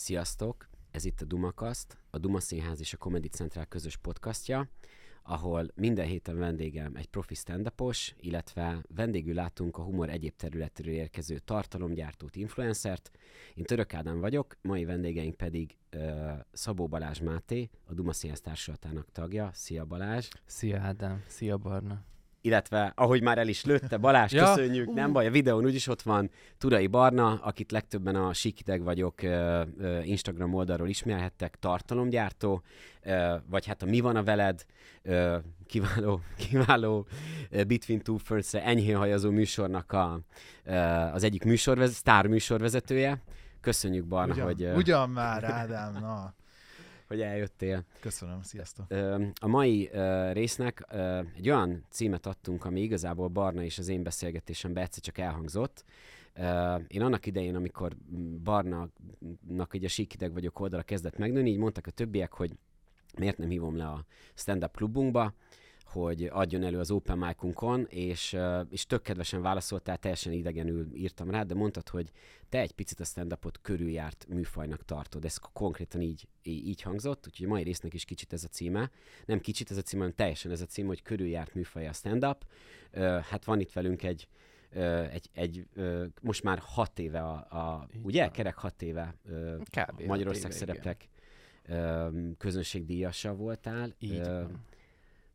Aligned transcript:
Sziasztok! 0.00 0.68
Ez 0.90 1.04
itt 1.04 1.20
a 1.20 1.24
Dumakaszt, 1.24 1.98
a 2.10 2.18
Duma 2.18 2.40
Színház 2.40 2.80
és 2.80 2.92
a 2.92 2.96
Comedy 2.96 3.28
Central 3.28 3.64
közös 3.64 3.96
podcastja, 3.96 4.68
ahol 5.22 5.70
minden 5.74 6.06
héten 6.06 6.38
vendégem 6.38 6.96
egy 6.96 7.06
profi 7.06 7.34
stand 7.34 7.72
illetve 8.16 8.82
vendégül 8.94 9.34
látunk 9.34 9.76
a 9.76 9.82
humor 9.82 10.08
egyéb 10.08 10.36
területéről 10.36 10.94
érkező 10.94 11.38
tartalomgyártót, 11.38 12.36
influencert. 12.36 13.10
Én 13.54 13.64
Török 13.64 13.94
Ádám 13.94 14.20
vagyok, 14.20 14.56
mai 14.62 14.84
vendégeink 14.84 15.34
pedig 15.34 15.76
uh, 15.96 16.32
Szabó 16.52 16.86
Balázs 16.86 17.20
Máté, 17.20 17.70
a 17.84 17.94
Duma 17.94 18.12
Színház 18.12 18.40
társulatának 18.40 19.12
tagja. 19.12 19.50
Szia 19.52 19.84
Balázs! 19.84 20.28
Szia 20.44 20.80
Ádám! 20.80 21.24
Szia 21.26 21.56
Barna! 21.56 22.04
Illetve 22.40 22.92
ahogy 22.96 23.22
már 23.22 23.38
el 23.38 23.48
is 23.48 23.64
lőtte, 23.64 23.96
Balázs, 23.96 24.32
ja. 24.34 24.44
köszönjük, 24.44 24.88
uh. 24.88 24.94
nem 24.94 25.12
baj, 25.12 25.26
a 25.26 25.30
videón 25.30 25.64
úgyis 25.64 25.86
ott 25.86 26.02
van 26.02 26.30
Turai 26.58 26.86
Barna, 26.86 27.40
akit 27.42 27.72
legtöbben 27.72 28.16
a 28.16 28.32
Sikideg 28.32 28.82
vagyok 28.82 29.14
Instagram 30.02 30.54
oldalról 30.54 30.88
ismerhettek, 30.88 31.56
tartalomgyártó, 31.60 32.62
vagy 33.46 33.66
hát 33.66 33.82
a 33.82 33.86
Mi 33.86 34.00
van 34.00 34.16
a 34.16 34.22
veled, 34.22 34.64
kiváló, 35.66 36.20
kiváló 36.48 37.06
Between 37.50 38.02
Two 38.02 38.16
Ferns-re 38.16 38.64
enyhén 38.64 38.96
hajazó 38.96 39.30
műsornak 39.30 39.92
a, 39.92 40.20
az 41.12 41.22
egyik 41.22 41.44
műsorvez, 41.44 41.92
sztár 41.92 42.26
műsorvezetője. 42.26 43.22
Köszönjük, 43.60 44.06
Barna, 44.06 44.32
ugyan, 44.32 44.46
hogy... 44.46 44.62
Ugyan 44.74 45.10
már, 45.10 45.44
Ádám, 45.44 45.92
na 45.92 46.34
hogy 47.10 47.20
eljöttél. 47.20 47.84
Köszönöm, 48.00 48.42
sziasztok. 48.42 48.86
A 49.40 49.46
mai 49.46 49.90
résznek 50.32 50.86
egy 51.36 51.48
olyan 51.48 51.84
címet 51.88 52.26
adtunk, 52.26 52.64
ami 52.64 52.80
igazából 52.80 53.28
Barna 53.28 53.62
és 53.62 53.78
az 53.78 53.88
én 53.88 54.02
beszélgetésemben 54.02 54.82
egyszer 54.82 55.02
csak 55.02 55.18
elhangzott. 55.18 55.84
Én 56.86 57.02
annak 57.02 57.26
idején, 57.26 57.54
amikor 57.54 57.96
Barna-nak 58.42 59.74
egy 59.74 59.84
a 59.84 59.88
síkideg 59.88 60.32
vagyok 60.32 60.60
oldala 60.60 60.82
kezdett 60.82 61.18
megnőni, 61.18 61.50
így 61.50 61.58
mondtak 61.58 61.86
a 61.86 61.90
többiek, 61.90 62.32
hogy 62.32 62.52
miért 63.18 63.38
nem 63.38 63.48
hívom 63.48 63.76
le 63.76 63.86
a 63.86 64.04
stand-up 64.34 64.76
klubunkba, 64.76 65.34
hogy 65.90 66.24
adjon 66.32 66.62
elő 66.62 66.78
az 66.78 66.90
open 66.90 67.18
mic 67.18 67.92
és, 67.92 68.36
és 68.70 68.86
tök 68.86 69.02
kedvesen 69.02 69.42
válaszoltál, 69.42 69.96
teljesen 69.96 70.32
idegenül 70.32 70.94
írtam 70.94 71.30
rá, 71.30 71.42
de 71.42 71.54
mondtad, 71.54 71.88
hogy 71.88 72.10
te 72.48 72.58
egy 72.58 72.72
picit 72.72 73.00
a 73.00 73.04
stand-upot 73.04 73.60
körüljárt 73.60 74.26
műfajnak 74.28 74.84
tartod. 74.84 75.24
Ez 75.24 75.36
konkrétan 75.36 76.00
így, 76.00 76.28
így 76.42 76.82
hangzott, 76.82 77.26
úgyhogy 77.26 77.46
a 77.46 77.48
mai 77.48 77.62
résznek 77.62 77.94
is 77.94 78.04
kicsit 78.04 78.32
ez 78.32 78.44
a 78.44 78.48
címe. 78.48 78.90
Nem 79.26 79.40
kicsit 79.40 79.70
ez 79.70 79.76
a 79.76 79.82
címe, 79.82 80.00
hanem 80.00 80.16
teljesen 80.16 80.50
ez 80.50 80.60
a 80.60 80.66
címe, 80.66 80.88
hogy 80.88 81.02
körüljárt 81.02 81.54
műfaj 81.54 81.88
a 81.88 81.92
stand-up. 81.92 82.46
Hát 83.22 83.44
van 83.44 83.60
itt 83.60 83.72
velünk 83.72 84.02
egy, 84.02 84.28
egy, 85.10 85.30
egy 85.32 85.66
most 86.20 86.42
már 86.42 86.58
hat 86.58 86.98
éve, 86.98 87.20
a, 87.20 87.34
a 87.34 87.88
ugye? 88.02 88.22
Van. 88.22 88.30
Kerek 88.30 88.56
hat 88.56 88.82
éve 88.82 89.14
Kb. 89.70 90.02
Magyarország 90.02 90.50
éve, 90.50 90.58
szereplek 90.58 91.08
közönségdíjasa 92.38 93.34
voltál. 93.34 93.94
Így 93.98 94.18
van 94.18 94.68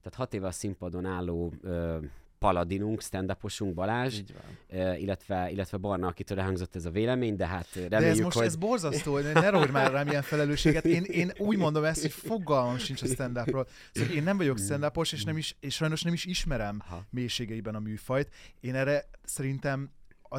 tehát 0.05 0.19
hat 0.19 0.33
éve 0.33 0.47
a 0.47 0.51
színpadon 0.51 1.05
álló 1.05 1.53
ö, 1.61 1.97
paladinunk, 2.39 3.01
stand 3.01 3.37
Balázs, 3.73 4.21
uh, 4.69 5.01
illetve, 5.01 5.49
illetve 5.51 5.77
Barna, 5.77 6.07
akitől 6.07 6.39
elhangzott 6.39 6.75
ez 6.75 6.85
a 6.85 6.89
vélemény, 6.89 7.35
de 7.35 7.47
hát 7.47 7.67
reméljük, 7.73 7.99
De 7.99 8.07
ez 8.07 8.19
most 8.19 8.37
hogy... 8.37 8.45
ez 8.45 8.55
borzasztó, 8.55 9.13
hogy 9.13 9.23
ne 9.33 9.49
rój 9.49 9.67
már 9.71 9.91
rám 9.91 10.07
ilyen 10.07 10.21
felelősséget. 10.21 10.85
Én, 10.85 11.03
én 11.03 11.31
úgy 11.37 11.57
mondom 11.57 11.83
ezt, 11.83 12.01
hogy 12.01 12.11
fogalmam 12.11 12.77
sincs 12.77 13.01
a 13.01 13.05
stand 13.05 13.37
-upról. 13.37 13.67
Szóval 13.91 14.15
én 14.15 14.23
nem 14.23 14.37
vagyok 14.37 14.57
stand 14.57 14.91
és, 15.11 15.23
nem 15.23 15.37
is, 15.37 15.55
és 15.59 15.75
sajnos 15.75 16.01
nem 16.01 16.13
is 16.13 16.25
ismerem 16.25 16.81
Aha. 16.85 17.05
mélységeiben 17.09 17.75
a 17.75 17.79
műfajt. 17.79 18.29
Én 18.59 18.75
erre 18.75 19.09
szerintem 19.23 19.91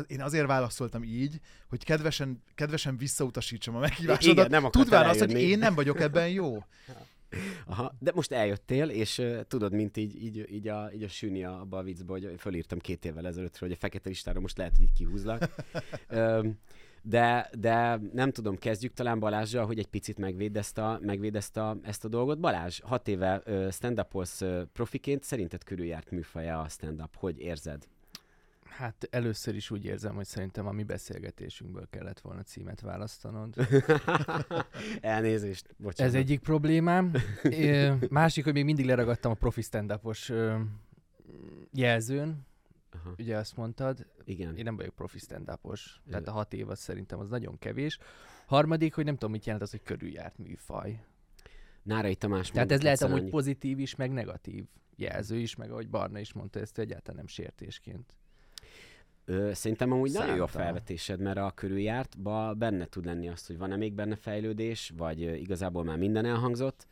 én 0.07 0.23
azért 0.23 0.47
válaszoltam 0.47 1.03
így, 1.03 1.41
hogy 1.69 1.85
kedvesen, 1.85 2.43
kedvesen 2.55 2.97
visszautasítsam 2.97 3.77
a 3.77 3.79
meghívásodat, 3.79 4.47
Igen, 4.47 4.63
nem 4.63 4.71
tudván 4.71 5.09
azt, 5.09 5.19
hogy 5.19 5.31
én 5.31 5.59
nem 5.59 5.75
vagyok 5.75 6.01
ebben 6.01 6.29
jó. 6.29 6.57
Aha, 7.67 7.95
de 7.99 8.13
most 8.15 8.33
eljöttél, 8.33 8.89
és 8.89 9.19
uh, 9.19 9.41
tudod, 9.49 9.73
mint 9.73 9.97
így, 9.97 10.23
így, 10.25 10.53
így, 10.53 10.69
a, 10.69 10.91
így 10.95 11.03
a 11.03 11.09
sűni 11.09 11.45
abba 11.45 11.79
a 11.79 11.83
viccbe, 11.83 12.13
hogy 12.13 12.35
fölírtam 12.39 12.79
két 12.79 13.05
évvel 13.05 13.27
ezelőtt, 13.27 13.59
hogy 13.59 13.73
a 13.73 13.77
fekete 13.77 14.09
listára 14.09 14.41
most 14.41 14.57
lehet, 14.57 14.77
hogy 14.77 14.85
így 14.85 14.93
kihúzlak. 14.93 15.55
um, 16.11 16.59
de, 17.03 17.51
de 17.59 18.01
nem 18.13 18.31
tudom, 18.31 18.57
kezdjük 18.57 18.93
talán 18.93 19.19
Balázsra, 19.19 19.65
hogy 19.65 19.79
egy 19.79 19.87
picit 19.87 20.19
megvéd 20.19 20.57
ezt 20.57 20.79
a, 20.79 20.99
megvéd 21.03 21.37
ezt 21.37 21.57
a, 21.57 22.09
dolgot. 22.09 22.41
Balázs, 22.41 22.81
hat 22.81 23.09
éve 23.09 23.43
stand-up 23.71 24.15
uh, 24.15 24.63
profiként, 24.73 25.23
szerinted 25.23 25.65
körüljárt 25.65 26.11
műfaja 26.11 26.61
a 26.61 26.69
stand-up. 26.69 27.17
Hogy 27.17 27.41
érzed? 27.41 27.89
Hát 28.77 29.09
először 29.11 29.55
is 29.55 29.71
úgy 29.71 29.85
érzem, 29.85 30.15
hogy 30.15 30.25
szerintem 30.25 30.67
a 30.67 30.73
mi 30.73 30.83
beszélgetésünkből 30.83 31.87
kellett 31.91 32.21
volna 32.21 32.43
címet 32.43 32.81
választanod. 32.81 33.55
Elnézést, 35.01 35.75
bocsánat. 35.77 36.15
Ez 36.15 36.21
egyik 36.21 36.41
problémám. 36.41 37.13
Másik, 38.09 38.45
hogy 38.45 38.53
még 38.53 38.65
mindig 38.65 38.87
leragadtam 38.87 39.31
a 39.31 39.35
profi 39.35 39.63
stand 39.63 40.01
jelzőn. 41.73 42.47
Aha. 42.91 43.15
Ugye 43.19 43.37
azt 43.37 43.57
mondtad. 43.57 44.07
Igen. 44.25 44.57
Én 44.57 44.65
nem 44.65 44.77
vagyok 44.77 44.95
profi 44.95 45.19
stand 45.19 45.45
tehát 46.11 46.29
a 46.29 46.33
hat 46.33 46.53
év 46.53 46.69
az 46.69 46.79
szerintem 46.79 47.19
az 47.19 47.29
nagyon 47.29 47.59
kevés. 47.59 47.99
Harmadik, 48.47 48.95
hogy 48.95 49.05
nem 49.05 49.15
tudom, 49.15 49.31
mit 49.31 49.45
jelent 49.45 49.65
az, 49.65 49.71
hogy 49.71 49.83
körüljárt 49.83 50.39
műfaj. 50.39 51.05
Nárai 51.83 52.15
Tamás 52.15 52.51
Tehát 52.51 52.73
ez 52.73 52.83
lehet 52.83 53.03
amúgy 53.03 53.21
annyi... 53.21 53.31
pozitív 53.31 53.79
is, 53.79 53.95
meg 53.95 54.11
negatív 54.13 54.65
jelző 54.97 55.39
is, 55.39 55.57
meg 55.57 55.71
ahogy 55.71 55.89
Barna 55.89 56.19
is 56.19 56.33
mondta, 56.33 56.61
ezt 56.61 56.79
egyáltalán 56.79 57.17
nem 57.17 57.27
sértésként. 57.27 58.17
Ö, 59.29 59.53
szerintem 59.53 59.93
amúgy 59.93 60.09
Szánta. 60.09 60.27
nagyon 60.27 60.39
jó 60.39 60.45
a 60.45 60.47
felvetésed, 60.47 61.21
mert 61.21 61.37
a 61.39 61.53
körüljártba 61.55 62.55
benne 62.55 62.85
tud 62.85 63.05
lenni 63.05 63.29
azt, 63.29 63.47
hogy 63.47 63.59
van-e 63.59 63.77
még 63.77 63.93
benne 63.93 64.17
fejlődés, 64.17 64.93
vagy 64.97 65.21
igazából 65.21 65.85
már 65.85 65.99
minden 65.99 66.25
elhangzott. 66.25 66.87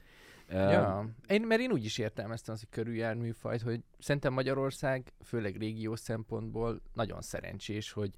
Ja, 0.48 1.08
én, 1.28 1.42
mert 1.42 1.60
én 1.60 1.72
úgy 1.72 1.84
is 1.84 1.98
értelmeztem 1.98 2.54
az, 2.54 2.60
hogy 2.60 2.68
körüljár 2.70 3.14
műfajt, 3.14 3.62
hogy 3.62 3.82
szerintem 3.98 4.32
Magyarország, 4.32 5.12
főleg 5.22 5.56
régió 5.56 5.96
szempontból 5.96 6.80
nagyon 6.92 7.20
szerencsés, 7.20 7.92
hogy 7.92 8.10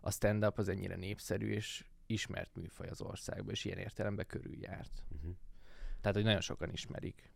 a 0.00 0.10
stand-up 0.10 0.58
az 0.58 0.68
ennyire 0.68 0.96
népszerű 0.96 1.50
és 1.50 1.84
ismert 2.06 2.56
műfaj 2.56 2.88
az 2.88 3.00
országban, 3.00 3.50
és 3.50 3.64
ilyen 3.64 3.78
értelemben 3.78 4.26
körüljárt. 4.26 5.02
Uh-huh. 5.14 5.30
Tehát, 6.00 6.16
hogy 6.16 6.24
nagyon 6.24 6.40
sokan 6.40 6.70
ismerik. 6.72 7.30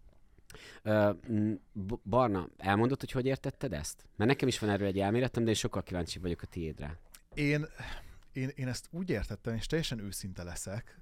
Barna, 2.05 2.49
elmondod, 2.57 3.01
hogy 3.01 3.11
hogy 3.11 3.27
értetted 3.27 3.73
ezt? 3.73 4.05
Mert 4.17 4.31
nekem 4.31 4.49
is 4.49 4.59
van 4.59 4.71
erről 4.71 4.87
egy 4.87 4.99
elméletem, 4.99 5.43
de 5.43 5.49
én 5.49 5.55
sokkal 5.55 5.83
kíváncsi 5.83 6.19
vagyok 6.19 6.43
a 6.43 6.47
tiédre. 6.47 6.99
Én, 7.35 7.67
én, 8.33 8.51
én 8.55 8.69
ezt 8.69 8.89
úgy 8.91 9.11
értettem, 9.11 9.55
és 9.55 9.67
teljesen 9.67 9.99
őszinte 9.99 10.43
leszek, 10.43 10.99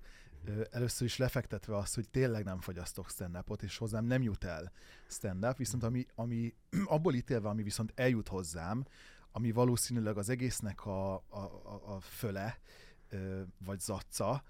először 0.70 1.06
is 1.06 1.16
lefektetve 1.16 1.76
azt, 1.76 1.94
hogy 1.94 2.08
tényleg 2.08 2.44
nem 2.44 2.60
fogyasztok 2.60 3.10
stand 3.10 3.44
és 3.60 3.78
hozzám 3.78 4.04
nem 4.04 4.22
jut 4.22 4.44
el 4.44 4.72
stand-up, 5.08 5.56
viszont 5.56 5.82
ami, 5.82 6.06
ami 6.14 6.54
abból 6.84 7.14
ítélve, 7.14 7.48
ami 7.48 7.62
viszont 7.62 7.92
eljut 7.94 8.28
hozzám, 8.28 8.84
ami 9.32 9.52
valószínűleg 9.52 10.16
az 10.16 10.28
egésznek 10.28 10.86
a, 10.86 11.14
a, 11.14 11.22
a, 11.28 11.94
a 11.94 12.00
föle, 12.00 12.58
vagy 13.64 13.80
zacca, 13.80 14.42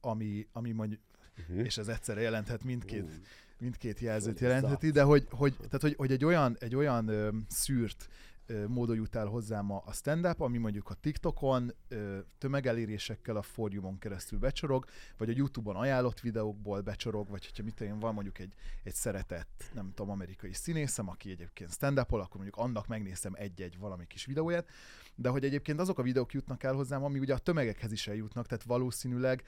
ami, 0.00 0.48
ami 0.52 0.72
mondjuk, 0.72 1.00
uh-huh. 1.38 1.64
és 1.64 1.78
ez 1.78 1.88
egyszerre 1.88 2.20
jelenthet 2.20 2.64
mindkét, 2.64 3.02
uh 3.02 3.12
mindkét 3.58 4.00
jelzőt 4.00 4.40
jelentheti, 4.40 4.90
de 4.90 5.02
hogy, 5.02 5.26
hogy, 5.30 5.56
tehát, 5.56 5.80
hogy, 5.80 5.94
hogy 5.96 6.12
egy 6.12 6.24
olyan, 6.24 6.56
egy 6.60 6.76
olyan 6.76 7.08
ö, 7.08 7.28
szűrt 7.48 8.08
ö, 8.46 8.66
módon 8.66 8.96
jut 8.96 9.16
el 9.16 9.26
hozzám 9.26 9.70
a, 9.70 9.82
a 9.86 9.92
stand-up, 9.92 10.40
ami 10.40 10.58
mondjuk 10.58 10.90
a 10.90 10.94
TikTokon 10.94 11.74
ö, 11.88 12.18
tömegelérésekkel 12.38 13.36
a 13.36 13.42
fóriumon 13.42 13.98
keresztül 13.98 14.38
becsorog, 14.38 14.84
vagy 15.16 15.28
a 15.28 15.32
YouTube-on 15.36 15.76
ajánlott 15.76 16.20
videókból 16.20 16.80
becsorog, 16.80 17.28
vagy 17.28 17.44
hogyha 17.44 17.62
mit 17.62 17.80
én 17.80 17.98
van 17.98 18.14
mondjuk 18.14 18.38
egy, 18.38 18.52
egy 18.82 18.94
szeretett, 18.94 19.70
nem 19.74 19.92
tudom, 19.94 20.10
amerikai 20.10 20.52
színészem, 20.52 21.08
aki 21.08 21.30
egyébként 21.30 21.72
stand 21.72 21.98
up 21.98 22.12
akkor 22.12 22.34
mondjuk 22.34 22.56
annak 22.56 22.86
megnéztem 22.86 23.32
egy-egy 23.36 23.78
valami 23.78 24.06
kis 24.06 24.24
videóját, 24.24 24.68
de 25.14 25.28
hogy 25.28 25.44
egyébként 25.44 25.80
azok 25.80 25.98
a 25.98 26.02
videók 26.02 26.32
jutnak 26.32 26.62
el 26.62 26.74
hozzám, 26.74 27.04
ami 27.04 27.18
ugye 27.18 27.34
a 27.34 27.38
tömegekhez 27.38 27.92
is 27.92 28.06
eljutnak, 28.06 28.46
tehát 28.46 28.64
valószínűleg 28.64 29.42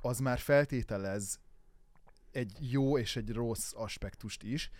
az 0.00 0.18
már 0.18 0.38
feltételez 0.38 1.38
egy 2.36 2.72
jó 2.72 2.98
és 2.98 3.16
egy 3.16 3.32
rossz 3.32 3.72
aspektust 3.74 4.42
is. 4.42 4.70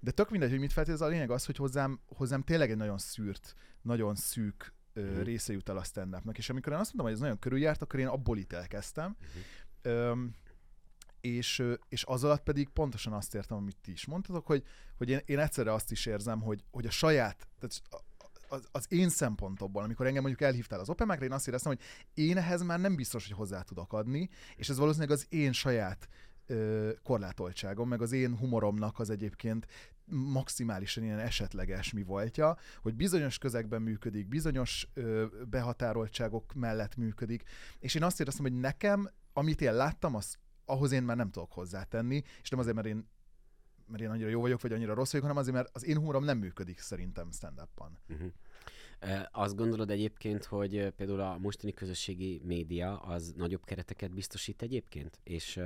De 0.00 0.10
tök 0.10 0.30
mindegy, 0.30 0.50
hogy 0.50 0.58
mit 0.58 0.72
feltételez, 0.72 1.06
a 1.06 1.10
lényeg 1.10 1.30
az, 1.30 1.44
hogy 1.44 1.56
hozzám, 1.56 2.00
hozzám 2.06 2.42
tényleg 2.42 2.70
egy 2.70 2.76
nagyon 2.76 2.98
szűrt, 2.98 3.54
nagyon 3.82 4.14
szűk 4.14 4.74
uh-huh. 4.94 5.22
része 5.22 5.52
jut 5.52 5.68
el 5.68 5.76
a 5.76 5.84
stand. 5.84 6.16
És 6.32 6.50
amikor 6.50 6.72
én 6.72 6.78
azt 6.78 6.94
mondom, 6.94 7.06
hogy 7.06 7.14
ez 7.14 7.20
nagyon 7.20 7.38
körüljárt, 7.38 7.82
akkor 7.82 8.00
én 8.00 8.06
abból 8.06 8.38
ítélkeztem. 8.38 9.16
Uh-huh. 9.84 10.10
Um, 10.10 10.34
és, 11.20 11.62
és 11.88 12.04
az 12.04 12.24
alatt 12.24 12.42
pedig 12.42 12.68
pontosan 12.68 13.12
azt 13.12 13.34
értem, 13.34 13.56
amit 13.56 13.76
ti 13.82 13.92
is 13.92 14.06
mondtatok, 14.06 14.46
hogy, 14.46 14.64
hogy 14.96 15.08
én, 15.08 15.20
én 15.24 15.38
egyszerre 15.38 15.72
azt 15.72 15.90
is 15.90 16.06
érzem, 16.06 16.40
hogy, 16.40 16.64
hogy 16.70 16.86
a 16.86 16.90
saját, 16.90 17.48
tehát 17.58 17.82
az, 18.48 18.68
az 18.72 18.86
én 18.88 19.08
szempontomból, 19.08 19.82
amikor 19.82 20.06
engem 20.06 20.22
mondjuk 20.22 20.48
elhívtál 20.48 20.80
az 20.80 20.88
open 20.88 21.22
én 21.22 21.32
azt 21.32 21.48
éreztem, 21.48 21.72
hogy 21.72 21.82
én 22.14 22.36
ehhez 22.36 22.62
már 22.62 22.80
nem 22.80 22.96
biztos, 22.96 23.26
hogy 23.26 23.36
hozzá 23.36 23.62
tudok 23.62 23.92
adni, 23.92 24.28
és 24.56 24.68
ez 24.68 24.78
valószínűleg 24.78 25.16
az 25.16 25.26
én 25.28 25.52
saját 25.52 26.08
ö, 26.46 26.90
korlátoltságom, 27.02 27.88
meg 27.88 28.02
az 28.02 28.12
én 28.12 28.36
humoromnak 28.36 28.98
az 28.98 29.10
egyébként 29.10 29.66
maximálisan 30.32 31.04
ilyen 31.04 31.18
esetleges 31.18 31.92
mi 31.92 32.02
voltja, 32.02 32.56
hogy 32.82 32.94
bizonyos 32.94 33.38
közegben 33.38 33.82
működik, 33.82 34.28
bizonyos 34.28 34.88
ö, 34.94 35.26
behatároltságok 35.50 36.54
mellett 36.54 36.96
működik, 36.96 37.42
és 37.78 37.94
én 37.94 38.02
azt 38.02 38.20
éreztem, 38.20 38.44
hogy 38.44 38.60
nekem 38.60 39.10
amit 39.32 39.60
én 39.60 39.74
láttam, 39.74 40.14
az, 40.14 40.38
ahhoz 40.64 40.92
én 40.92 41.02
már 41.02 41.16
nem 41.16 41.30
tudok 41.30 41.52
hozzátenni, 41.52 42.22
és 42.42 42.48
nem 42.48 42.58
azért, 42.58 42.74
mert 42.74 42.86
én 42.86 43.10
mert 43.86 44.02
én 44.04 44.10
annyira 44.10 44.28
jó 44.28 44.40
vagyok, 44.40 44.60
vagy 44.60 44.72
annyira 44.72 44.94
rossz 44.94 45.10
vagyok, 45.10 45.26
hanem 45.26 45.40
azért, 45.42 45.56
mert 45.56 45.70
az 45.72 45.84
én 45.84 45.96
humorom 45.96 46.24
nem 46.24 46.38
működik 46.38 46.78
szerintem 46.78 47.30
stand-upban. 47.30 47.98
Uh-huh. 48.08 48.32
Azt 49.30 49.56
gondolod 49.56 49.90
egyébként, 49.90 50.44
hogy 50.44 50.90
például 50.90 51.20
a 51.20 51.38
mostani 51.38 51.72
közösségi 51.72 52.40
média 52.44 52.98
az 52.98 53.32
nagyobb 53.36 53.64
kereteket 53.64 54.14
biztosít 54.14 54.62
egyébként? 54.62 55.18
És 55.22 55.60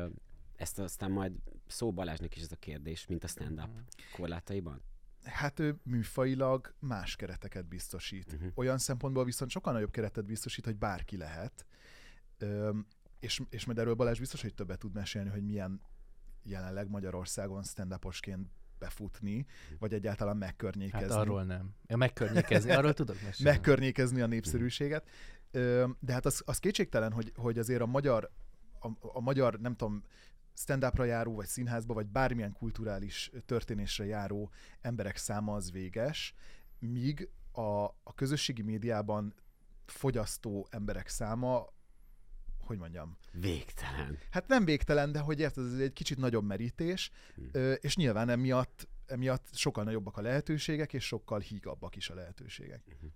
ezt 0.57 0.79
aztán 0.79 1.11
majd 1.11 1.33
szó 1.67 1.93
Balázsnak 1.93 2.37
is 2.37 2.43
ez 2.43 2.53
a 2.53 2.57
kérdés, 2.57 3.07
mint 3.07 3.25
a 3.25 3.27
stand-up 3.27 3.69
uh-huh. 3.69 3.83
korlátaiban? 4.17 4.83
Hát 5.23 5.61
ő 5.61 5.77
műfailag 5.83 6.75
más 6.79 7.17
kereteket 7.17 7.67
biztosít. 7.67 8.33
Uh-huh. 8.33 8.51
Olyan 8.55 8.79
szempontból 8.79 9.25
viszont 9.25 9.51
sokkal 9.51 9.73
nagyobb 9.73 9.91
keretet 9.91 10.25
biztosít, 10.25 10.65
hogy 10.65 10.77
bárki 10.77 11.17
lehet. 11.17 11.67
Üm, 12.39 12.87
és, 13.21 13.43
és 13.51 13.65
majd 13.65 13.79
erről 13.79 13.95
Balázs 13.95 14.19
biztos, 14.19 14.43
hogy 14.43 14.55
többet 14.55 14.79
tud 14.79 14.95
mesélni, 14.95 15.29
hogy 15.31 15.45
milyen 15.45 15.81
jelenleg 16.43 16.89
Magyarországon 16.89 17.63
stand 17.63 17.95
befutni, 18.79 19.47
vagy 19.79 19.93
egyáltalán 19.93 20.37
megkörnyékezni. 20.37 21.09
Hát 21.09 21.19
arról 21.19 21.45
nem. 21.45 21.75
Ja, 21.87 21.97
megkörnyékezni, 21.97 22.71
arról 22.71 22.93
tudok 22.93 23.23
mesélni. 23.23 23.51
megkörnyékezni 23.53 24.21
a 24.21 24.27
népszerűséget. 24.27 25.09
De 26.01 26.13
hát 26.13 26.27
az, 26.27 26.43
az 26.45 26.59
kétségtelen, 26.59 27.13
hogy, 27.13 27.33
hogy 27.37 27.59
azért 27.59 27.81
a 27.81 27.87
magyar, 27.87 28.31
a, 28.81 28.89
a 29.01 29.21
magyar, 29.21 29.61
nem 29.61 29.77
tudom, 29.77 30.03
stand-upra 30.57 31.05
járó, 31.05 31.35
vagy 31.35 31.47
színházba, 31.47 31.95
vagy 31.95 32.07
bármilyen 32.07 32.53
kulturális 32.53 33.31
történésre 33.47 34.05
járó 34.05 34.51
emberek 34.81 35.17
száma 35.17 35.55
az 35.55 35.71
véges, 35.71 36.35
míg 36.79 37.29
a, 37.53 37.85
a 37.85 38.15
közösségi 38.15 38.63
médiában 38.63 39.35
fogyasztó 39.87 40.67
emberek 40.71 41.09
száma 41.09 41.75
hogy 42.67 42.79
mondjam? 42.79 43.17
Végtelen. 43.33 44.19
Hát 44.31 44.49
nem 44.49 44.65
végtelen, 44.65 45.13
de 45.13 45.19
hogy 45.19 45.41
érted, 45.41 45.65
ez 45.65 45.79
egy 45.79 45.93
kicsit 45.93 46.19
nagyobb 46.19 46.45
merítés, 46.45 47.11
hmm. 47.35 47.75
és 47.81 47.97
nyilván 47.97 48.29
emiatt, 48.29 48.89
emiatt 49.07 49.49
sokkal 49.53 49.85
nagyobbak 49.85 50.17
a 50.17 50.21
lehetőségek, 50.21 50.93
és 50.93 51.05
sokkal 51.05 51.41
hígabbak 51.41 51.97
is 51.97 52.11
a 52.11 52.15
lehetőségek. 52.15 52.83
Uh-huh. 52.87 53.11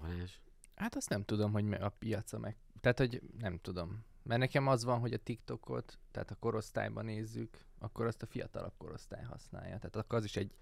Balázs? 0.00 0.32
Hát 0.74 0.96
azt 0.96 1.08
nem 1.08 1.24
tudom, 1.24 1.52
hogy 1.52 1.72
a 1.72 1.88
piaca 1.88 2.38
meg... 2.38 2.56
Tehát, 2.80 2.98
hogy 2.98 3.22
nem 3.38 3.58
tudom. 3.58 4.04
Mert 4.22 4.40
nekem 4.40 4.66
az 4.66 4.84
van, 4.84 5.00
hogy 5.00 5.12
a 5.12 5.18
TikTokot, 5.18 5.98
tehát 6.10 6.30
a 6.30 6.34
korosztályban 6.34 7.04
nézzük, 7.04 7.58
akkor 7.78 8.06
azt 8.06 8.22
a 8.22 8.26
fiatalabb 8.26 8.74
korosztály 8.78 9.22
használja. 9.22 9.76
Tehát 9.76 9.96
akkor 9.96 10.18
az 10.18 10.24
is 10.24 10.36
egy 10.36 10.54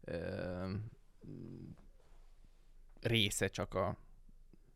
ö, 0.00 0.72
része 3.00 3.48
csak 3.48 3.74
a 3.74 3.96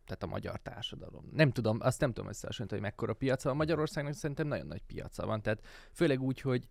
tehát 0.05 0.23
a 0.23 0.27
magyar 0.27 0.61
társadalom. 0.61 1.29
Nem 1.33 1.51
tudom, 1.51 1.79
azt 1.81 2.01
nem 2.01 2.13
tudom 2.13 2.29
összehasonlítani, 2.29 2.81
hogy 2.81 2.91
mekkora 2.91 3.15
piaca 3.15 3.49
van. 3.49 3.57
Magyarországnak 3.57 4.15
szerintem 4.15 4.47
nagyon 4.47 4.67
nagy 4.67 4.83
piaca 4.83 5.27
van, 5.27 5.43
tehát 5.43 5.67
főleg 5.93 6.23
úgy, 6.23 6.41
hogy 6.41 6.69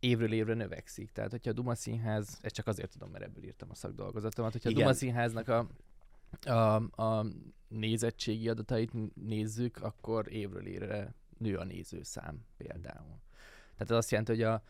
évről 0.00 0.32
évre 0.32 0.54
növekszik. 0.54 1.10
Tehát, 1.10 1.30
hogyha 1.30 1.50
a 1.50 1.52
Duma 1.52 1.74
Színház, 1.74 2.38
ezt 2.42 2.54
csak 2.54 2.66
azért 2.66 2.90
tudom, 2.90 3.10
mert 3.10 3.24
ebből 3.24 3.44
írtam 3.44 3.70
a 3.70 3.74
szakdolgozatomat, 3.74 4.52
hogyha 4.52 4.68
Igen. 4.68 4.80
a 4.80 4.84
Duma 4.84 4.96
Színháznak 4.98 5.48
a, 5.48 5.66
a, 6.40 6.74
a 7.02 7.26
nézettségi 7.68 8.48
adatait 8.48 9.14
nézzük, 9.14 9.82
akkor 9.82 10.32
évről 10.32 10.66
évre 10.66 11.14
nő 11.38 11.56
a 11.56 11.64
nézőszám 11.64 12.44
például. 12.56 13.20
Tehát 13.72 13.90
ez 13.90 13.96
azt 13.96 14.10
jelenti, 14.10 14.32
hogy 14.32 14.42
a 14.42 14.62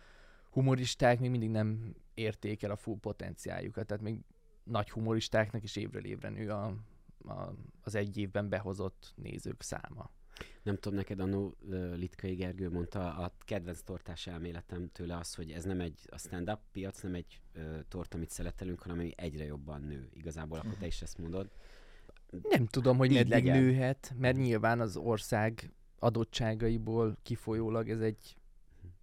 humoristák 0.50 1.20
még 1.20 1.30
mindig 1.30 1.50
nem 1.50 1.94
érték 2.14 2.62
el 2.62 2.70
a 2.70 2.76
full 2.76 2.98
potenciáljukat, 3.00 3.86
tehát 3.86 4.02
még 4.02 4.20
nagy 4.64 4.90
humoristáknak 4.90 5.62
is 5.62 5.76
évről 5.76 6.04
évre 6.04 6.28
nő 6.28 6.50
a, 6.50 6.64
a, 7.24 7.54
az 7.82 7.94
egy 7.94 8.16
évben 8.16 8.48
behozott 8.48 9.12
nézők 9.16 9.62
száma. 9.62 10.10
Nem 10.62 10.76
tudom, 10.76 10.98
neked 10.98 11.20
annó 11.20 11.54
Litkai 11.94 12.34
Gergő 12.34 12.70
mondta, 12.70 13.14
a 13.14 13.32
kedvenc 13.38 13.82
tortás 13.82 14.26
elméletem 14.26 14.88
tőle 14.92 15.16
az, 15.16 15.34
hogy 15.34 15.50
ez 15.50 15.64
nem 15.64 15.80
egy 15.80 16.00
a 16.10 16.18
stand-up 16.18 16.58
piac, 16.72 17.00
nem 17.00 17.14
egy 17.14 17.40
ö, 17.52 17.78
tort, 17.88 18.14
amit 18.14 18.30
szeretelünk, 18.30 18.80
hanem 18.80 18.98
ami 18.98 19.12
egyre 19.16 19.44
jobban 19.44 19.80
nő. 19.80 20.08
Igazából 20.14 20.58
akkor 20.58 20.74
te 20.74 20.86
is 20.86 21.02
ezt 21.02 21.18
mondod. 21.18 21.50
Nem 22.42 22.66
tudom, 22.66 22.96
hogy 22.96 23.12
meddig 23.12 23.30
legyen. 23.30 23.62
nőhet, 23.62 24.14
mert 24.18 24.36
nyilván 24.36 24.80
az 24.80 24.96
ország 24.96 25.72
adottságaiból 25.98 27.16
kifolyólag 27.22 27.90
ez 27.90 28.00
egy, 28.00 28.36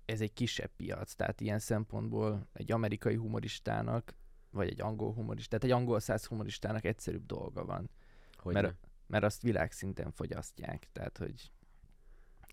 ez 0.06 0.22
egy 0.22 0.34
kisebb 0.34 0.72
piac, 0.76 1.14
tehát 1.14 1.42
ilyen 1.42 1.60
szempontból 1.60 2.48
egy 2.54 2.72
amerikai 2.72 3.16
humoristának, 3.16 4.16
vagy 4.52 4.68
egy 4.68 4.82
angol 4.82 5.14
humoristának, 5.14 5.62
tehát 5.62 5.64
egy 5.76 5.82
angol 5.82 6.00
száz 6.00 6.26
humoristának 6.26 6.86
egyszerűbb 6.86 7.26
dolga 7.26 7.66
van. 7.66 7.90
Hogy 8.38 8.54
mert, 8.54 8.76
mert 9.10 9.24
azt 9.24 9.42
világszinten 9.42 10.12
fogyasztják, 10.12 10.88
tehát 10.92 11.18
hogy 11.18 11.52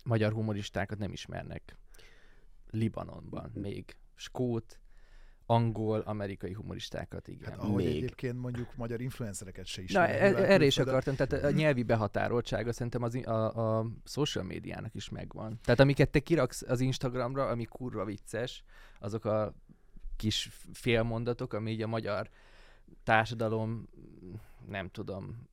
magyar 0.03 0.31
humoristákat 0.31 0.97
nem 0.97 1.11
ismernek 1.11 1.77
Libanonban 2.69 3.51
még. 3.53 3.97
Skót, 4.15 4.79
angol, 5.45 5.99
amerikai 5.99 6.53
humoristákat, 6.53 7.27
igen. 7.27 7.49
Hát, 7.49 7.59
ahogy 7.59 7.83
még. 7.83 7.95
egyébként 7.95 8.39
mondjuk 8.39 8.75
magyar 8.75 9.01
influencereket 9.01 9.65
se 9.65 9.81
ismernek. 9.81 10.31
Na, 10.31 10.37
e- 10.37 10.51
erre 10.51 10.65
is 10.65 10.77
akartam, 10.77 11.15
tehát 11.15 11.43
a 11.43 11.51
nyelvi 11.51 11.83
behatároltsága 11.83 12.73
szerintem 12.73 13.03
az, 13.03 13.15
a, 13.15 13.77
a 13.79 13.85
social 14.05 14.43
médiának 14.43 14.95
is 14.95 15.09
megvan. 15.09 15.59
Tehát 15.63 15.79
amiket 15.79 16.09
te 16.09 16.19
kiraksz 16.19 16.61
az 16.61 16.79
Instagramra, 16.79 17.47
ami 17.47 17.65
kurva 17.65 18.05
vicces, 18.05 18.63
azok 18.99 19.25
a 19.25 19.53
kis 20.15 20.49
félmondatok, 20.73 21.53
ami 21.53 21.71
így 21.71 21.81
a 21.81 21.87
magyar 21.87 22.29
társadalom 23.03 23.89
nem 24.67 24.89
tudom, 24.89 25.47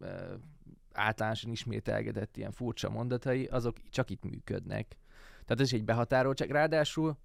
általánosan 0.95 1.51
ismételgetett 1.51 2.37
ilyen 2.37 2.53
furcsa 2.53 2.91
mondatai, 2.91 3.47
azok 3.47 3.77
csak 3.91 4.11
itt 4.11 4.25
működnek. 4.25 4.97
Tehát 5.31 5.61
ez 5.61 5.67
is 5.67 5.73
egy 5.73 5.85
behatároltság. 5.85 6.51
Ráadásul 6.51 7.17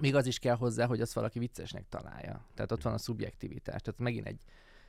még 0.00 0.14
az 0.14 0.26
is 0.26 0.38
kell 0.38 0.56
hozzá, 0.56 0.86
hogy 0.86 1.00
azt 1.00 1.12
valaki 1.12 1.38
viccesnek 1.38 1.88
találja. 1.88 2.46
Tehát 2.54 2.72
ott 2.72 2.82
van 2.82 2.92
a 2.92 2.98
szubjektivitás. 2.98 3.80
Tehát 3.80 4.00
megint 4.00 4.26
egy, 4.26 4.42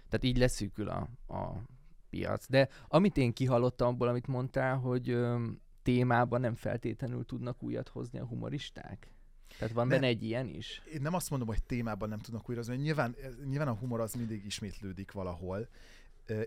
tehát 0.09 0.23
így 0.23 0.37
leszűkül 0.37 0.89
a, 0.89 1.09
a 1.27 1.61
piac. 2.09 2.49
De 2.49 2.69
amit 2.87 3.17
én 3.17 3.33
kihallottam 3.33 3.87
abból, 3.87 4.07
amit 4.07 4.27
mondtál, 4.27 4.77
hogy 4.77 5.09
ö, 5.09 5.45
témában 5.83 6.41
nem 6.41 6.55
feltétlenül 6.55 7.25
tudnak 7.25 7.63
újat 7.63 7.87
hozni 7.87 8.19
a 8.19 8.25
humoristák. 8.25 9.13
Tehát 9.57 9.73
van 9.73 9.87
benne 9.87 10.07
egy 10.07 10.23
ilyen 10.23 10.47
is? 10.47 10.81
Én 10.93 11.01
nem 11.01 11.13
azt 11.13 11.29
mondom, 11.29 11.47
hogy 11.47 11.63
témában 11.63 12.09
nem 12.09 12.19
tudnak 12.19 12.49
újra, 12.49 12.75
nyilván, 12.75 13.15
nyilván 13.45 13.67
a 13.67 13.73
humor 13.73 13.99
az 13.99 14.13
mindig 14.13 14.45
ismétlődik 14.45 15.11
valahol, 15.11 15.67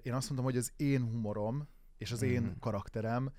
én 0.03 0.13
azt 0.13 0.27
mondom, 0.27 0.45
hogy 0.45 0.57
az 0.57 0.73
én 0.77 1.03
humorom 1.03 1.69
és 1.99 2.13
az 2.13 2.23
én 2.23 2.43
mm. 2.43 2.59
karakterem 2.61 3.33